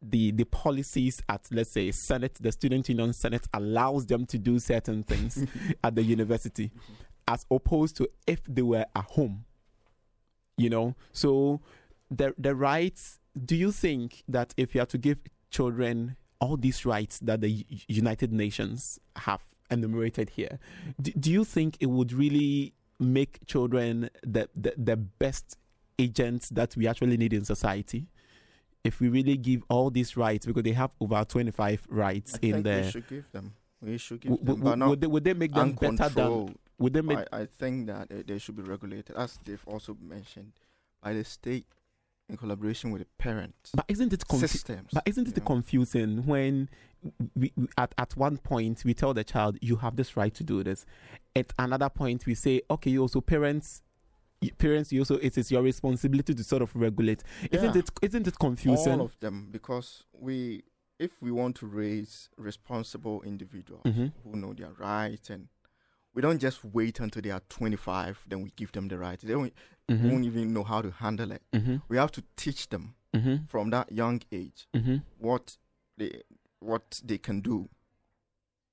the 0.00 0.30
the 0.32 0.44
policies 0.44 1.22
at 1.28 1.46
let's 1.50 1.70
say 1.70 1.90
senate 1.90 2.36
the 2.38 2.52
student 2.52 2.86
union 2.90 3.10
senate 3.14 3.46
allows 3.54 4.04
them 4.04 4.26
to 4.26 4.36
do 4.36 4.58
certain 4.58 5.02
things 5.02 5.42
at 5.84 5.94
the 5.94 6.02
university 6.02 6.70
as 7.26 7.46
opposed 7.50 7.96
to 7.96 8.06
if 8.26 8.42
they 8.44 8.60
were 8.60 8.84
at 8.94 9.04
home 9.12 9.46
you 10.56 10.70
know? 10.70 10.94
So 11.12 11.60
the 12.10 12.34
the 12.38 12.54
rights 12.54 13.18
do 13.44 13.56
you 13.56 13.72
think 13.72 14.22
that 14.28 14.54
if 14.56 14.74
you 14.74 14.80
have 14.80 14.88
to 14.88 14.98
give 14.98 15.18
children 15.50 16.16
all 16.40 16.56
these 16.56 16.84
rights 16.84 17.18
that 17.20 17.40
the 17.40 17.64
united 17.88 18.32
nations 18.32 18.98
have 19.16 19.42
enumerated 19.70 20.30
here 20.30 20.58
do, 21.00 21.10
do 21.12 21.30
you 21.32 21.44
think 21.44 21.76
it 21.80 21.86
would 21.86 22.12
really 22.12 22.72
make 23.00 23.44
children 23.46 24.08
the, 24.22 24.48
the 24.54 24.72
the 24.76 24.96
best 24.96 25.56
agents 25.98 26.48
that 26.50 26.76
we 26.76 26.86
actually 26.86 27.16
need 27.16 27.32
in 27.32 27.44
society? 27.44 28.06
If 28.84 29.00
we 29.00 29.08
really 29.08 29.36
give 29.36 29.62
all 29.68 29.90
these 29.90 30.16
rights 30.16 30.44
because 30.46 30.62
they 30.62 30.72
have 30.72 30.90
over 31.00 31.24
25 31.24 31.86
rights 31.88 32.34
I 32.34 32.38
in 32.46 32.52
think 32.52 32.56
we 32.56 32.62
there. 32.62 32.90
should 32.90 33.06
give 33.08 33.32
them. 33.32 33.52
We 33.80 33.96
should 33.98 34.20
give 34.20 34.30
w- 34.30 34.44
them, 34.44 34.56
w- 34.56 34.70
but 34.70 34.78
not 34.78 34.88
would, 34.90 35.00
they, 35.00 35.06
would 35.06 35.24
they 35.24 35.34
make 35.34 35.52
them 35.54 35.72
better 35.72 36.08
than 36.08 36.54
would 36.78 36.92
they 36.92 37.00
make 37.00 37.18
I, 37.32 37.40
I 37.42 37.46
think 37.46 37.86
that 37.86 38.08
they, 38.10 38.22
they 38.22 38.38
should 38.38 38.56
be 38.56 38.62
regulated, 38.62 39.16
as 39.16 39.38
they've 39.44 39.62
also 39.66 39.96
mentioned, 40.00 40.52
by 41.02 41.14
the 41.14 41.24
state 41.24 41.66
in 42.28 42.36
collaboration 42.36 42.90
with 42.90 43.02
the 43.02 43.08
parents. 43.18 43.70
but 43.74 43.84
isn't 43.88 44.12
it 44.12 44.26
confu- 44.26 44.46
systems. 44.46 44.88
But 44.92 45.02
isn't 45.06 45.28
it 45.28 45.44
confusing 45.44 46.24
when 46.26 46.68
we, 47.36 47.52
we 47.56 47.68
at, 47.76 47.94
at 47.98 48.16
one 48.16 48.38
point 48.38 48.82
we 48.84 48.94
tell 48.94 49.12
the 49.12 49.24
child 49.24 49.58
you 49.60 49.76
have 49.76 49.96
this 49.96 50.16
right 50.16 50.34
to 50.34 50.44
do 50.44 50.62
this, 50.64 50.86
at 51.36 51.52
another 51.58 51.88
point 51.90 52.26
we 52.26 52.34
say 52.34 52.62
okay 52.70 52.90
you 52.90 53.02
also 53.02 53.20
parents 53.20 53.82
parents 54.58 54.92
you 54.92 55.00
also 55.00 55.16
it 55.18 55.36
is 55.38 55.50
your 55.50 55.62
responsibility 55.62 56.34
to 56.34 56.44
sort 56.44 56.62
of 56.62 56.74
regulate. 56.74 57.22
Isn't 57.50 57.74
Yeah. 57.74 57.80
it 57.80 57.90
isn't 58.02 58.26
it 58.26 58.38
confusing? 58.38 58.94
All 58.94 59.02
of 59.02 59.18
them, 59.20 59.48
because 59.50 60.04
we, 60.12 60.62
if 60.98 61.20
we 61.20 61.30
want 61.30 61.56
to 61.56 61.66
raise 61.66 62.28
responsible 62.38 63.22
individuals 63.22 63.82
Mhm. 63.84 64.12
who 64.22 64.36
know 64.36 64.52
their 64.54 64.72
rights, 64.72 65.28
and 65.30 65.48
we 66.14 66.22
don't 66.22 66.38
just 66.40 66.64
wait 66.64 67.00
until 67.00 67.22
they 67.22 67.30
are 67.30 67.42
25, 67.48 68.24
then 68.28 68.42
we 68.42 68.50
give 68.56 68.72
them 68.72 68.88
the 68.88 68.96
right. 68.98 69.18
They 69.20 69.34
won't, 69.88 70.02
Mhm. 70.02 70.10
won't 70.12 70.24
even 70.24 70.52
know 70.52 70.64
how 70.64 70.82
to 70.82 70.90
handle 70.90 71.30
it. 71.32 71.42
Mhm. 71.52 71.82
We 71.88 71.96
have 71.96 72.12
to 72.12 72.22
teach 72.36 72.68
them 72.68 72.94
Mhm. 73.12 73.48
from 73.48 73.70
that 73.70 73.92
young 73.92 74.22
age 74.32 74.66
Mhm. 74.74 75.02
what 75.18 75.56
they 75.98 76.22
what 76.60 77.00
they 77.04 77.18
can 77.18 77.40
do 77.42 77.68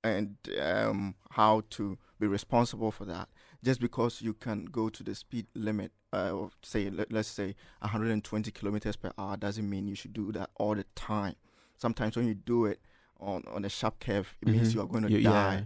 and 0.02 0.36
um, 0.60 1.14
how 1.30 1.62
to 1.70 1.98
be 2.18 2.26
responsible 2.26 2.90
for 2.90 3.04
that. 3.04 3.28
Just 3.62 3.80
because 3.80 4.22
you 4.22 4.32
can 4.34 4.64
go 4.64 4.88
to 4.88 5.02
the 5.04 5.14
speed 5.14 5.46
limit 5.54 5.92
uh, 6.14 6.30
of 6.42 6.56
say 6.62 6.90
let, 6.90 7.12
let's 7.12 7.28
say 7.28 7.54
120 7.80 8.50
kilometers 8.50 8.96
per 8.96 9.12
hour 9.18 9.36
doesn't 9.36 9.68
mean 9.68 9.86
you 9.86 9.94
should 9.94 10.12
do 10.12 10.32
that 10.32 10.50
all 10.56 10.74
the 10.74 10.84
time. 10.94 11.34
Sometimes 11.76 12.16
when 12.16 12.26
you 12.26 12.34
do 12.34 12.64
it 12.66 12.80
on 13.20 13.42
on 13.46 13.64
a 13.64 13.68
sharp 13.68 14.00
curve, 14.00 14.34
it 14.40 14.48
means 14.48 14.70
Mhm. 14.70 14.74
you 14.74 14.80
are 14.80 14.86
going 14.88 15.04
to 15.04 15.10
You- 15.10 15.22
die. 15.22 15.54
yeah. 15.54 15.64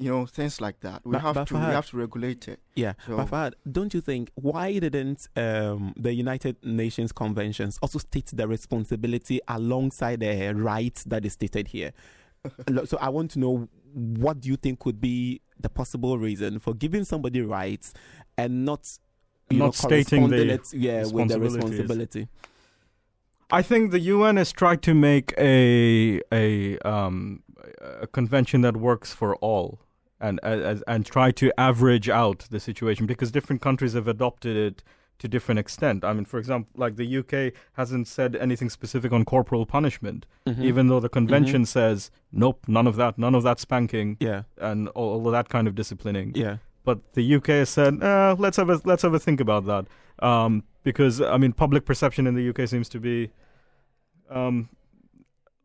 You 0.00 0.10
know 0.10 0.26
things 0.26 0.60
like 0.60 0.78
that. 0.80 1.04
We 1.04 1.12
But- 1.12 1.22
have 1.22 1.34
but 1.34 1.48
to 1.48 1.54
we 1.54 1.60
have 1.60 1.88
to 1.90 1.96
regulate 1.96 2.46
it. 2.48 2.60
Yeah, 2.76 2.92
So- 3.06 3.16
but 3.16 3.26
Fahad, 3.28 3.52
don't 3.70 3.92
you 3.92 4.00
think 4.00 4.30
why 4.36 4.78
didn't 4.78 5.28
um, 5.36 5.92
the 5.96 6.12
United 6.14 6.56
Nations 6.64 7.10
conventions 7.12 7.78
also 7.82 7.98
state 7.98 8.30
the 8.32 8.46
responsibility 8.46 9.40
alongside 9.48 10.20
the 10.20 10.54
rights 10.54 11.02
that 11.04 11.24
is 11.24 11.32
stated 11.32 11.68
here? 11.68 11.92
So 12.86 12.96
I 13.00 13.08
want 13.08 13.32
to 13.32 13.38
know 13.40 13.68
what 13.92 14.40
do 14.40 14.48
you 14.48 14.56
think 14.56 14.78
could 14.78 15.00
be 15.00 15.40
the 15.58 15.68
possible 15.68 16.16
reason 16.18 16.60
for 16.60 16.72
giving 16.74 17.02
somebody 17.04 17.40
rights 17.42 17.92
and 18.36 18.64
not 18.64 18.98
you 19.50 19.58
Not 19.58 19.64
know, 19.64 19.70
stating 19.72 20.28
the 20.28 20.36
corresponding 20.36 20.50
it, 20.50 20.74
yeah 20.74 21.06
with 21.06 21.28
the 21.28 21.40
responsibility. 21.40 22.28
I 23.50 23.62
think 23.62 23.90
the 23.90 24.00
UN 24.00 24.36
has 24.36 24.52
tried 24.52 24.82
to 24.82 24.94
make 24.94 25.32
a 25.38 26.20
a 26.32 26.78
um 26.80 27.42
a 28.02 28.06
convention 28.06 28.60
that 28.60 28.76
works 28.76 29.12
for 29.12 29.34
all 29.36 29.80
and 30.20 30.40
and, 30.42 30.82
and 30.86 31.06
try 31.06 31.30
to 31.32 31.52
average 31.58 32.08
out 32.08 32.46
the 32.50 32.60
situation 32.60 33.06
because 33.06 33.30
different 33.30 33.62
countries 33.62 33.92
have 33.94 34.08
adopted 34.08 34.56
it 34.56 34.82
to 35.18 35.26
different 35.26 35.58
extent. 35.58 36.04
I 36.04 36.12
mean, 36.12 36.24
for 36.24 36.38
example, 36.38 36.70
like 36.76 36.94
the 36.94 37.16
UK 37.18 37.52
hasn't 37.72 38.06
said 38.06 38.36
anything 38.36 38.70
specific 38.70 39.10
on 39.12 39.24
corporal 39.24 39.66
punishment, 39.66 40.26
Mhm. 40.46 40.62
even 40.62 40.86
though 40.88 41.00
the 41.00 41.08
convention 41.08 41.64
says 41.66 42.10
nope, 42.30 42.64
none 42.68 42.86
of 42.86 42.94
that, 42.96 43.18
none 43.18 43.34
of 43.34 43.42
that 43.42 43.58
spanking 43.58 44.16
yeah, 44.20 44.42
and 44.58 44.88
all, 44.90 45.14
all 45.14 45.26
of 45.26 45.32
that 45.32 45.48
kind 45.48 45.66
of 45.66 45.74
disciplining. 45.74 46.32
Yeah, 46.36 46.58
but 46.84 47.14
the 47.14 47.34
UK 47.34 47.48
has 47.48 47.68
said, 47.68 48.00
uh, 48.02 48.36
let's 48.38 48.56
have 48.58 48.70
a 48.70 48.80
let's 48.84 49.02
have 49.02 49.12
a 49.14 49.18
think 49.18 49.40
about 49.40 49.66
that, 49.66 49.86
um, 50.24 50.62
because 50.84 51.20
I 51.20 51.36
mean, 51.36 51.52
public 51.52 51.84
perception 51.84 52.26
in 52.28 52.34
the 52.36 52.48
UK 52.50 52.68
seems 52.68 52.88
to 52.90 53.00
be, 53.00 53.30
um, 54.30 54.68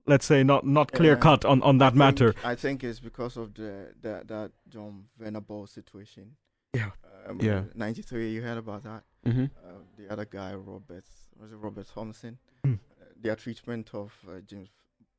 let's 0.05 0.25
say, 0.25 0.43
not 0.43 0.65
not 0.65 0.91
clear 0.91 1.15
cut 1.15 1.45
on, 1.45 1.61
on 1.63 1.77
that 1.79 1.93
I 1.93 1.95
matter. 1.95 2.33
Think, 2.33 2.45
I 2.45 2.55
think 2.55 2.83
it's 2.83 2.99
because 2.99 3.37
of 3.37 3.53
the 3.53 3.93
that 4.01 4.27
that 4.27 4.51
John 4.69 5.05
Venable 5.19 5.67
situation. 5.67 6.35
Yeah. 6.73 6.91
Um, 7.27 7.39
Yeah. 7.41 7.63
93. 7.75 8.31
You 8.33 8.41
heard 8.41 8.57
about 8.57 8.83
that? 8.83 9.03
hmm 9.25 9.45
uh, 9.63 9.79
the 9.97 10.11
other 10.11 10.25
guy, 10.25 10.53
Robert, 10.55 11.05
was 11.39 11.51
it 11.51 11.55
Robert 11.57 11.87
Thompson? 11.93 12.37
Hmm. 12.65 12.73
Uh, 12.73 13.05
their 13.21 13.35
treatment 13.35 13.89
of 13.93 14.11
uh, 14.27 14.39
James 14.45 14.69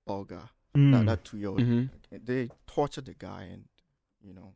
Bulger, 0.07 0.49
Mm. 0.77 0.91
that, 0.93 1.07
that 1.07 1.25
two 1.25 1.39
year 1.39 1.49
old, 1.51 1.63
hmm 1.63 1.85
they 2.11 2.51
tortured 2.67 3.05
the 3.07 3.15
guy, 3.15 3.43
and 3.53 3.65
you 4.21 4.35
know, 4.35 4.55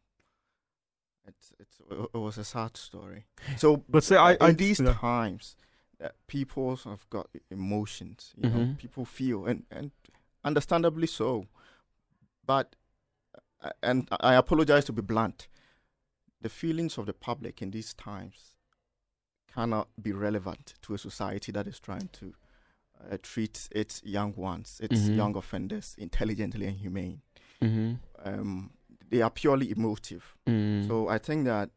it's 1.26 1.52
it's 1.60 1.80
it 2.14 2.18
was 2.18 2.38
a 2.38 2.44
sad 2.44 2.76
story. 2.76 3.24
So, 3.56 3.84
But 3.88 4.02
say 4.04 4.16
I, 4.16 4.32
in 4.32 4.38
I 4.40 4.52
these 4.52 4.80
yeah. 4.80 4.94
times, 4.94 5.56
that 6.00 6.14
people 6.26 6.74
have 6.76 7.08
got 7.10 7.28
emotions. 7.50 8.32
You 8.36 8.50
know, 8.50 8.58
Mhm. 8.58 8.78
people 8.78 9.04
feel, 9.04 9.46
and 9.46 9.64
and 9.70 9.90
understandably 10.44 11.06
so. 11.06 11.46
But 12.46 12.76
uh, 13.62 13.70
and 13.82 14.08
I 14.20 14.34
apologize 14.34 14.84
to 14.86 14.92
be 14.92 15.02
blunt. 15.02 15.48
The 16.40 16.48
feelings 16.48 16.98
of 16.98 17.06
the 17.06 17.12
public 17.12 17.60
in 17.62 17.70
these 17.72 17.92
times 17.94 18.54
cannot 19.52 19.88
be 20.00 20.12
relevant 20.12 20.74
to 20.82 20.94
a 20.94 20.98
society 20.98 21.50
that 21.52 21.66
is 21.66 21.80
trying 21.80 22.08
to 22.12 22.34
uh, 23.10 23.16
treat 23.22 23.68
its 23.72 24.02
young 24.04 24.34
ones, 24.36 24.80
its 24.82 25.08
Mhm. 25.08 25.16
young 25.16 25.36
offenders, 25.36 25.94
intelligently 25.98 26.66
and 26.66 26.76
humane. 26.78 27.22
hmm 27.60 27.94
Um, 28.24 28.70
they 29.10 29.22
are 29.22 29.30
purely 29.30 29.70
emotive. 29.70 30.36
mm 30.46 30.86
So 30.86 31.08
I 31.08 31.18
think 31.18 31.44
that 31.46 31.70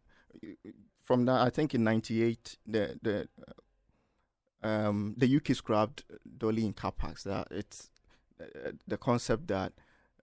from 1.04 1.26
that, 1.26 1.42
I 1.48 1.50
think 1.50 1.74
in 1.76 1.84
'98, 1.84 2.58
the 2.68 2.98
the 3.02 3.28
um, 4.64 5.16
the 5.18 5.28
UK 5.28 5.54
scrapped 5.56 6.04
doli 6.38 6.64
incapax. 6.72 7.24
That 7.24 7.48
it's 7.52 7.90
uh, 8.44 8.72
the 8.88 8.98
concept 8.98 9.48
that 9.48 9.74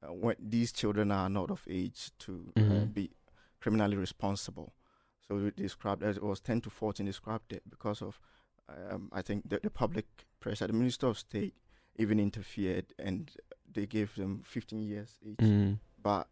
uh, 0.03 0.13
when 0.13 0.37
these 0.39 0.73
children 0.73 1.11
are 1.11 1.29
not 1.29 1.51
of 1.51 1.65
age 1.69 2.11
to 2.19 2.53
uh, 2.57 2.61
Mhm. 2.61 2.95
be 2.95 3.11
criminally 3.61 3.97
responsible, 3.97 4.73
so 5.27 5.51
they 5.57 5.69
scrapped. 5.69 6.03
It 6.03 6.23
was 6.23 6.41
10 6.41 6.61
to 6.63 6.71
14. 6.71 7.07
They 7.07 7.13
scrapped 7.13 7.53
it 7.53 7.63
because 7.69 8.03
of 8.03 8.21
um, 8.69 9.09
I 9.13 9.23
think 9.23 9.49
the, 9.49 9.59
the 9.63 9.71
public 9.71 10.07
pressure. 10.41 10.67
The 10.67 10.73
Minister 10.75 11.07
of 11.07 11.19
State 11.19 11.55
even 11.97 12.21
interfered, 12.21 12.93
and 12.99 13.31
they 13.73 13.87
gave 13.87 14.15
them 14.15 14.43
15 14.45 14.79
years 14.81 15.19
each 15.23 15.39
mm 15.39 15.79
but 16.01 16.29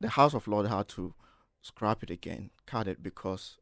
the 0.00 0.10
House 0.10 0.32
of 0.34 0.46
Lords 0.46 0.68
had 0.68 0.86
to 0.88 1.12
scrap 1.60 2.02
it 2.04 2.10
again, 2.10 2.50
cut 2.66 2.86
it 2.86 3.02
because 3.02 3.58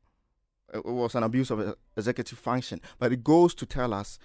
it 0.74 0.84
was 0.84 1.14
an 1.14 1.22
abuse 1.22 1.50
of 1.50 1.76
executive 1.96 2.38
function. 2.38 2.80
But 2.98 3.12
it 3.12 3.24
goes 3.24 3.54
to 3.54 3.64
tell 3.66 3.94
us 3.94 4.18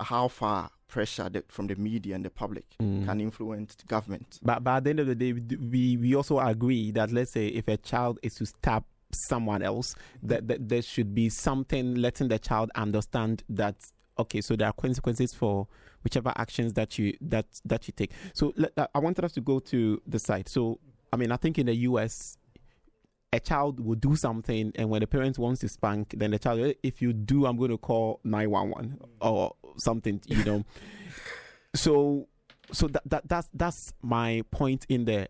how 0.00 0.28
far 0.28 0.70
pressure 0.88 1.28
that 1.28 1.50
from 1.50 1.66
the 1.66 1.74
media 1.76 2.14
and 2.14 2.24
the 2.24 2.30
public 2.30 2.64
Mm. 2.80 3.04
can 3.04 3.20
influence 3.20 3.74
the 3.74 3.86
government. 3.86 4.38
But, 4.42 4.62
but 4.62 4.76
at 4.76 4.84
the 4.84 4.90
end 4.90 5.00
of 5.00 5.06
the 5.06 5.14
day, 5.14 5.32
we, 5.32 5.96
we 5.96 6.14
also 6.14 6.38
agree 6.38 6.90
that 6.92 7.10
let's 7.10 7.32
say 7.32 7.48
if 7.48 7.66
a 7.68 7.76
child 7.76 8.18
is 8.22 8.34
to 8.36 8.46
stab 8.46 8.84
someone 9.28 9.62
else. 9.62 9.94
That, 10.22 10.48
that 10.48 10.68
there 10.68 10.82
should 10.82 11.14
be 11.14 11.28
something 11.28 11.94
letting 11.94 12.28
the 12.28 12.38
child 12.38 12.70
understand 12.74 13.44
that 13.48 13.76
okay, 14.18 14.40
so 14.40 14.56
there 14.56 14.68
are 14.68 14.72
consequences 14.72 15.32
for 15.34 15.66
whichever 16.02 16.32
actions 16.36 16.72
that 16.74 16.98
you 16.98 17.16
that 17.20 17.46
that 17.64 17.86
you 17.88 17.94
take. 17.96 18.10
So 18.32 18.52
let, 18.56 18.72
I 18.94 18.98
wanted 18.98 19.24
us 19.24 19.32
to 19.32 19.40
go 19.40 19.58
to 19.60 20.00
the 20.06 20.18
side. 20.18 20.48
So 20.48 20.78
I 21.12 21.16
mean, 21.16 21.30
I 21.32 21.36
think 21.36 21.58
in 21.58 21.66
the 21.66 21.74
U.S. 21.76 22.36
A 23.32 23.40
child 23.40 23.80
will 23.80 23.96
do 23.96 24.14
something, 24.14 24.72
and 24.76 24.90
when 24.90 25.00
the 25.00 25.08
parent 25.08 25.38
wants 25.38 25.60
to 25.62 25.68
spank, 25.68 26.14
then 26.16 26.30
the 26.30 26.38
child, 26.38 26.74
if 26.84 27.02
you 27.02 27.12
do, 27.12 27.46
I'm 27.46 27.56
going 27.56 27.72
to 27.72 27.78
call 27.78 28.20
nine 28.22 28.50
one 28.50 28.70
one 28.70 28.98
or 29.20 29.54
something, 29.76 30.20
you 30.26 30.44
know. 30.44 30.64
so, 31.74 32.28
so 32.72 32.88
that, 32.88 33.02
that 33.06 33.28
that's 33.28 33.48
that's 33.54 33.92
my 34.02 34.42
point 34.50 34.86
in 34.88 35.04
there. 35.04 35.28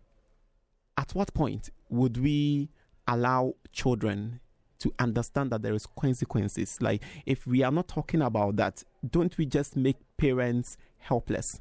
At 0.97 1.11
what 1.11 1.33
point 1.33 1.69
would 1.89 2.17
we 2.17 2.69
allow 3.07 3.55
children 3.71 4.39
to 4.79 4.93
understand 4.99 5.51
that 5.51 5.61
there 5.61 5.73
is 5.73 5.87
consequences. 5.99 6.77
Like 6.81 7.01
if 7.25 7.47
we 7.47 7.63
are 7.63 7.71
not 7.71 7.87
talking 7.87 8.21
about 8.21 8.55
that, 8.57 8.83
don't 9.07 9.37
we 9.37 9.45
just 9.45 9.75
make 9.75 9.97
parents 10.17 10.77
helpless? 10.97 11.59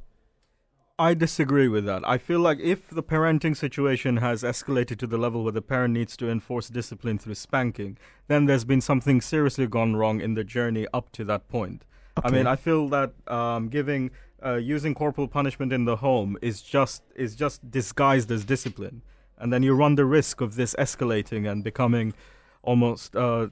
I 0.97 1.15
disagree 1.15 1.67
with 1.67 1.87
that. 1.87 2.07
I 2.07 2.19
feel 2.19 2.39
like 2.39 2.61
if 2.61 2.89
the 2.89 3.03
parenting 3.03 3.57
situation 3.57 4.19
has 4.19 4.45
escalated 4.45 4.99
to 4.99 5.09
the 5.09 5.19
level 5.19 5.43
where 5.43 5.53
the 5.53 5.61
parent 5.61 5.95
needs 5.95 6.17
to 6.19 6.31
enforce 6.31 6.69
discipline 6.69 7.19
through 7.19 7.35
spanking, 7.35 7.99
then 8.29 8.45
there's 8.45 8.65
been 8.65 8.81
something 8.81 9.21
seriously 9.21 9.67
gone 9.67 9.97
wrong 9.97 10.21
in 10.21 10.35
the 10.35 10.45
journey 10.45 10.87
up 10.95 11.11
to 11.13 11.25
that 11.25 11.49
point. 11.49 11.85
Okay. 12.19 12.29
I 12.29 12.31
mean, 12.31 12.47
I 12.47 12.57
feel 12.57 12.89
that 12.91 13.13
um, 13.29 13.69
giving 13.69 14.11
uh, 14.45 14.55
using 14.55 14.95
corporal 14.95 15.27
punishment 15.27 15.73
in 15.73 15.85
the 15.85 15.97
home 15.97 16.37
is 16.43 16.63
just 16.63 17.03
is 17.17 17.35
just 17.35 17.71
disguised 17.71 18.31
as 18.31 18.45
discipline, 18.45 19.03
and 19.39 19.53
then 19.53 19.63
you 19.63 19.75
run 19.75 19.95
the 19.97 20.05
risk 20.05 20.41
of 20.41 20.55
this 20.55 20.75
escalating 20.79 21.51
and 21.51 21.65
becoming 21.65 22.15
almost 22.63 23.17
uh, 23.17 23.49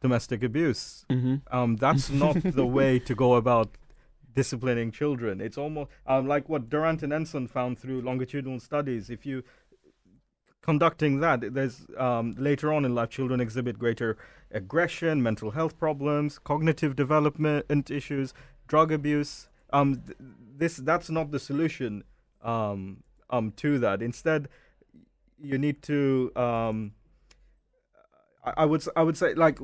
domestic 0.00 0.42
abuse. 0.42 1.04
Mm-hmm. 1.10 1.36
Um, 1.54 1.76
that's 1.76 2.10
not 2.24 2.42
the 2.42 2.66
way 2.66 2.98
to 3.00 3.14
go 3.14 3.34
about 3.34 3.76
disciplining 4.34 4.90
children. 4.92 5.40
It's 5.40 5.58
almost 5.58 5.90
um, 6.06 6.28
like 6.28 6.48
what 6.48 6.70
Durrant 6.70 7.02
and 7.02 7.12
Ensom 7.12 7.48
found 7.48 7.78
through 7.78 8.02
longitudinal 8.02 8.60
studies. 8.60 9.10
If 9.10 9.26
you 9.26 9.42
conducting 10.62 11.20
that, 11.20 11.54
there's 11.54 11.86
um, 11.96 12.34
later 12.38 12.72
on 12.72 12.84
in 12.84 12.94
life, 12.94 13.10
children 13.10 13.40
exhibit 13.40 13.78
greater 13.78 14.16
aggression, 14.50 15.22
mental 15.22 15.52
health 15.52 15.78
problems, 15.78 16.38
cognitive 16.38 16.96
development 16.96 17.90
issues, 17.90 18.34
drug 18.66 18.92
abuse. 18.92 19.48
Um, 19.72 20.02
th- 20.06 20.16
this 20.56 20.76
that's 20.76 21.10
not 21.10 21.30
the 21.30 21.38
solution 21.38 22.04
um, 22.42 23.02
um, 23.30 23.52
to 23.56 23.78
that. 23.78 24.02
Instead, 24.02 24.48
you 25.40 25.58
need 25.58 25.82
to 25.82 26.32
um, 26.36 26.92
I 28.56 28.64
would 28.64 28.84
I 28.96 29.02
would 29.02 29.16
say 29.16 29.34
like 29.34 29.58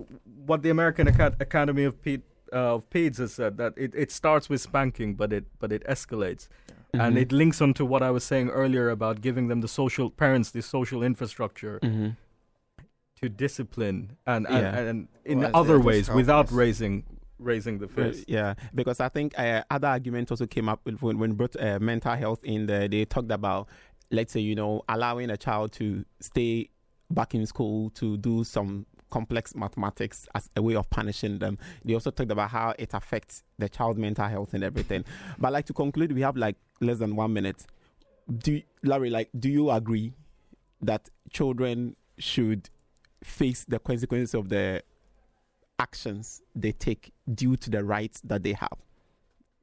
what 0.46 0.62
the 0.62 0.70
American 0.70 1.08
Academy 1.08 1.84
of 1.84 2.02
Ped, 2.02 2.22
uh, 2.52 2.74
of 2.74 2.90
Peds 2.90 3.18
has 3.18 3.32
said 3.32 3.56
that 3.58 3.74
it, 3.76 3.94
it 3.94 4.10
starts 4.10 4.48
with 4.48 4.60
spanking, 4.60 5.14
but 5.14 5.32
it 5.32 5.44
but 5.58 5.72
it 5.72 5.84
escalates, 5.86 6.48
mm-hmm. 6.92 7.00
and 7.00 7.18
it 7.18 7.32
links 7.32 7.60
onto 7.60 7.84
what 7.84 8.02
I 8.02 8.10
was 8.10 8.24
saying 8.24 8.50
earlier 8.50 8.90
about 8.90 9.20
giving 9.20 9.48
them 9.48 9.60
the 9.60 9.68
social 9.68 10.10
parents 10.10 10.50
the 10.50 10.62
social 10.62 11.02
infrastructure 11.02 11.78
mm-hmm. 11.82 12.10
To 13.20 13.28
discipline 13.28 14.16
and 14.26 14.46
and, 14.46 14.56
yeah. 14.56 14.78
and 14.78 15.08
in 15.24 15.40
well, 15.40 15.50
other 15.54 15.80
ways 15.80 16.10
without 16.10 16.50
raising 16.50 17.04
raising 17.38 17.78
the 17.78 17.88
fist. 17.88 18.24
Yeah, 18.28 18.54
because 18.74 19.00
I 19.00 19.08
think 19.08 19.38
uh, 19.38 19.62
other 19.70 19.88
arguments 19.88 20.30
also 20.30 20.46
came 20.46 20.68
up 20.68 20.80
when 21.00 21.18
when 21.18 21.32
brought 21.32 21.56
uh, 21.60 21.78
mental 21.80 22.14
health 22.14 22.44
in 22.44 22.66
there. 22.66 22.88
They 22.88 23.04
talked 23.04 23.30
about 23.30 23.68
let's 24.10 24.32
say 24.32 24.40
you 24.40 24.54
know 24.54 24.82
allowing 24.88 25.30
a 25.30 25.36
child 25.36 25.72
to 25.72 26.04
stay 26.20 26.70
back 27.10 27.34
in 27.34 27.46
school 27.46 27.90
to 27.90 28.16
do 28.16 28.44
some 28.44 28.86
complex 29.10 29.54
mathematics 29.54 30.26
as 30.34 30.48
a 30.56 30.62
way 30.62 30.74
of 30.74 30.90
punishing 30.90 31.38
them. 31.38 31.56
They 31.84 31.94
also 31.94 32.10
talked 32.10 32.32
about 32.32 32.50
how 32.50 32.74
it 32.78 32.94
affects 32.94 33.44
the 33.58 33.68
child's 33.68 33.98
mental 33.98 34.26
health 34.26 34.54
and 34.54 34.64
everything. 34.64 35.04
but 35.38 35.52
like 35.52 35.66
to 35.66 35.72
conclude, 35.72 36.12
we 36.12 36.22
have 36.22 36.36
like 36.36 36.56
less 36.80 36.98
than 36.98 37.14
one 37.14 37.32
minute. 37.32 37.64
Do 38.38 38.60
Larry, 38.82 39.10
like, 39.10 39.28
do 39.38 39.48
you 39.48 39.70
agree 39.70 40.14
that 40.80 41.10
children 41.30 41.94
should 42.18 42.70
face 43.24 43.64
the 43.64 43.78
consequences 43.78 44.34
of 44.34 44.48
the 44.48 44.82
actions 45.78 46.42
they 46.54 46.72
take 46.72 47.12
due 47.34 47.56
to 47.56 47.70
the 47.70 47.82
rights 47.82 48.20
that 48.22 48.42
they 48.42 48.52
have? 48.52 48.78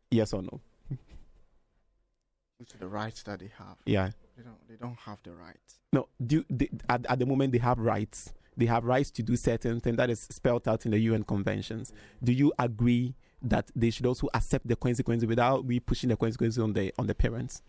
Yes 0.10 0.34
or 0.34 0.42
no? 0.42 0.60
Due 0.90 2.66
to 2.66 2.78
the 2.78 2.88
rights 2.88 3.24
that 3.24 3.40
they 3.40 3.50
have. 3.58 3.78
Yeah. 3.86 4.10
They 4.36 4.44
don't. 4.44 4.70
They 4.70 4.76
don't 4.76 5.00
have 5.00 5.20
the 5.24 5.32
rights. 5.32 5.80
No. 5.94 6.08
Do 6.26 6.44
they, 6.50 6.70
at 6.90 7.06
at 7.06 7.20
the 7.20 7.26
moment 7.26 7.54
they 7.54 7.60
have 7.60 7.80
rights. 7.80 8.34
They 8.58 8.66
have 8.66 8.84
rights 8.84 9.10
to 9.12 9.24
do 9.24 9.36
certain 9.36 9.80
things 9.80 9.98
that 9.98 10.10
is 10.10 10.28
spelled 10.30 10.68
out 10.68 10.86
in 10.86 10.92
the 10.92 11.00
UN 11.00 11.24
conventions. 11.24 11.94
Do 12.24 12.34
you 12.34 12.52
agree 12.60 13.16
that 13.42 13.72
they 13.76 13.90
should 13.90 14.06
also 14.06 14.28
accept 14.34 14.68
the 14.68 14.76
consequences 14.76 15.26
without 15.26 15.66
we 15.66 15.80
pushing 15.80 16.10
the 16.10 16.18
consequences 16.18 16.60
on 16.60 16.74
the 16.74 16.94
on 17.00 17.08
the 17.08 17.16
parents? 17.16 17.62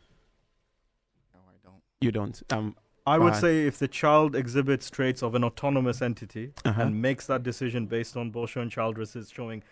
No, 1.33 1.41
I 1.49 1.55
don't. 1.63 1.83
You 2.01 2.13
don't. 2.13 2.43
Um, 2.51 2.77
I 3.07 3.19
would 3.19 3.35
say 3.35 3.67
if 3.67 3.79
the 3.79 3.89
child 3.89 4.37
exhibits 4.37 4.89
traits 4.89 5.23
of 5.23 5.35
an 5.35 5.43
autonomous 5.43 6.03
entity 6.03 6.53
uh-huh. 6.65 6.83
and 6.83 7.03
makes 7.03 7.27
that 7.27 7.43
decision 7.43 7.87
based 7.87 8.17
on 8.17 8.31
Beauchamp 8.31 8.63
and 8.63 8.71
Childress's 8.71 9.31
showing 9.31 9.63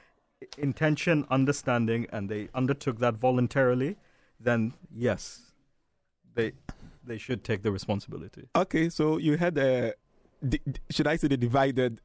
intention, 0.59 1.27
understanding, 1.31 2.07
and 2.13 2.29
they 2.29 2.49
undertook 2.55 2.99
that 2.99 3.15
voluntarily, 3.15 3.97
then 4.41 4.75
yes, 4.95 5.53
they 6.35 6.53
they 7.05 7.19
should 7.19 7.45
take 7.45 7.63
the 7.63 7.71
responsibility. 7.71 8.49
Okay, 8.57 8.89
so 8.89 9.17
you 9.17 9.37
had 9.37 9.57
a, 9.59 9.95
should 10.91 11.07
I 11.07 11.17
say 11.17 11.29
the 11.29 11.37
divided 11.37 12.01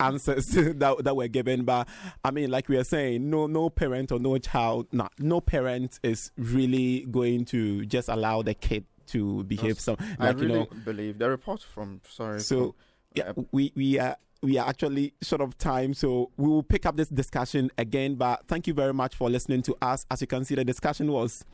answers 0.00 0.46
that 0.46 0.96
that 1.02 1.16
were 1.16 1.28
given, 1.28 1.64
but 1.64 1.88
I 2.24 2.30
mean, 2.30 2.50
like 2.50 2.68
we 2.68 2.76
are 2.76 2.84
saying, 2.84 3.28
no 3.28 3.46
no 3.46 3.70
parent 3.70 4.12
or 4.12 4.18
no 4.18 4.38
child, 4.38 4.86
no 4.92 5.08
no 5.18 5.40
parent 5.40 5.98
is 6.02 6.30
really 6.36 7.06
going 7.10 7.46
to 7.46 7.84
just 7.86 8.08
allow 8.08 8.42
the 8.42 8.54
kid 8.54 8.84
to 9.08 9.44
behave. 9.44 9.80
Some 9.80 9.96
like 10.18 10.20
I 10.20 10.30
really 10.30 10.52
you 10.54 10.58
know, 10.60 10.68
believe 10.84 11.18
the 11.18 11.28
report 11.30 11.62
from 11.62 12.00
sorry. 12.08 12.40
So 12.40 12.56
from, 12.58 12.74
yeah, 13.14 13.30
uh, 13.36 13.42
we 13.52 13.72
we 13.74 13.98
are 13.98 14.16
we 14.42 14.58
are 14.58 14.68
actually 14.68 15.14
short 15.22 15.40
of 15.40 15.58
time, 15.58 15.94
so 15.94 16.30
we 16.36 16.48
will 16.48 16.62
pick 16.62 16.86
up 16.86 16.96
this 16.96 17.08
discussion 17.08 17.70
again. 17.78 18.14
But 18.14 18.46
thank 18.46 18.66
you 18.66 18.74
very 18.74 18.94
much 18.94 19.14
for 19.14 19.28
listening 19.28 19.62
to 19.62 19.76
us. 19.82 20.06
As 20.10 20.20
you 20.20 20.26
can 20.26 20.44
see, 20.44 20.54
the 20.54 20.64
discussion 20.64 21.10
was 21.10 21.44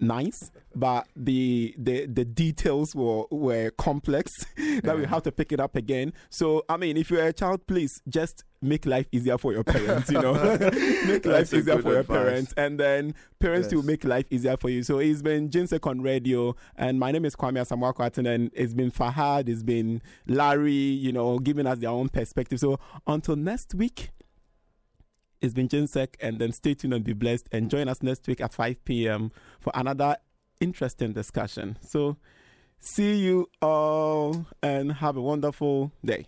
nice, 0.00 0.50
but 0.74 1.06
the 1.16 1.74
the 1.78 2.06
the 2.06 2.24
details 2.24 2.94
were 2.94 3.24
were 3.30 3.70
complex 3.70 4.32
that 4.56 4.82
yeah. 4.84 4.94
we 4.94 5.04
have 5.06 5.22
to 5.24 5.32
pick 5.32 5.52
it 5.52 5.60
up 5.60 5.76
again. 5.76 6.12
So 6.30 6.64
I 6.68 6.76
mean, 6.76 6.96
if 6.96 7.10
you're 7.10 7.24
a 7.24 7.32
child, 7.32 7.66
please 7.66 8.00
just 8.08 8.44
make 8.60 8.86
life 8.86 9.06
easier 9.12 9.38
for 9.38 9.52
your 9.52 9.64
parents. 9.64 10.10
You 10.10 10.20
know, 10.20 10.34
make 11.06 11.26
life 11.26 11.52
easier 11.52 11.80
for 11.80 11.92
your 11.92 12.04
parents, 12.04 12.54
and 12.56 12.78
then 12.78 13.14
parents 13.38 13.66
yes. 13.72 13.80
to 13.80 13.86
make 13.86 14.04
life 14.04 14.26
easier 14.30 14.56
for 14.56 14.68
you. 14.68 14.82
So 14.82 14.98
it's 14.98 15.22
been 15.22 15.48
Jinsek 15.48 15.86
on 15.86 16.00
radio, 16.02 16.54
and 16.76 16.98
my 16.98 17.12
name 17.12 17.24
is 17.24 17.36
Kwame 17.36 17.58
Asamoah 17.58 18.18
and 18.18 18.50
it's 18.54 18.74
been 18.74 18.90
Fahad, 18.90 19.48
it's 19.48 19.62
been 19.62 20.02
Larry. 20.26 20.72
You 20.72 21.12
know, 21.12 21.38
giving 21.38 21.66
us 21.66 21.78
their 21.78 21.90
own 21.90 22.08
perspective. 22.08 22.60
So 22.60 22.78
until 23.06 23.36
next 23.36 23.74
week. 23.74 24.10
It's 25.40 25.54
been 25.54 25.68
Jinsek, 25.68 26.14
and 26.20 26.38
then 26.38 26.52
stay 26.52 26.74
tuned 26.74 26.94
and 26.94 27.04
be 27.04 27.12
blessed. 27.12 27.48
And 27.52 27.70
join 27.70 27.88
us 27.88 28.02
next 28.02 28.26
week 28.26 28.40
at 28.40 28.52
5 28.52 28.84
p.m. 28.84 29.30
for 29.60 29.72
another 29.74 30.16
interesting 30.60 31.12
discussion. 31.12 31.78
So, 31.80 32.16
see 32.78 33.16
you 33.16 33.48
all 33.62 34.46
and 34.62 34.92
have 34.94 35.16
a 35.16 35.22
wonderful 35.22 35.92
day. 36.04 36.26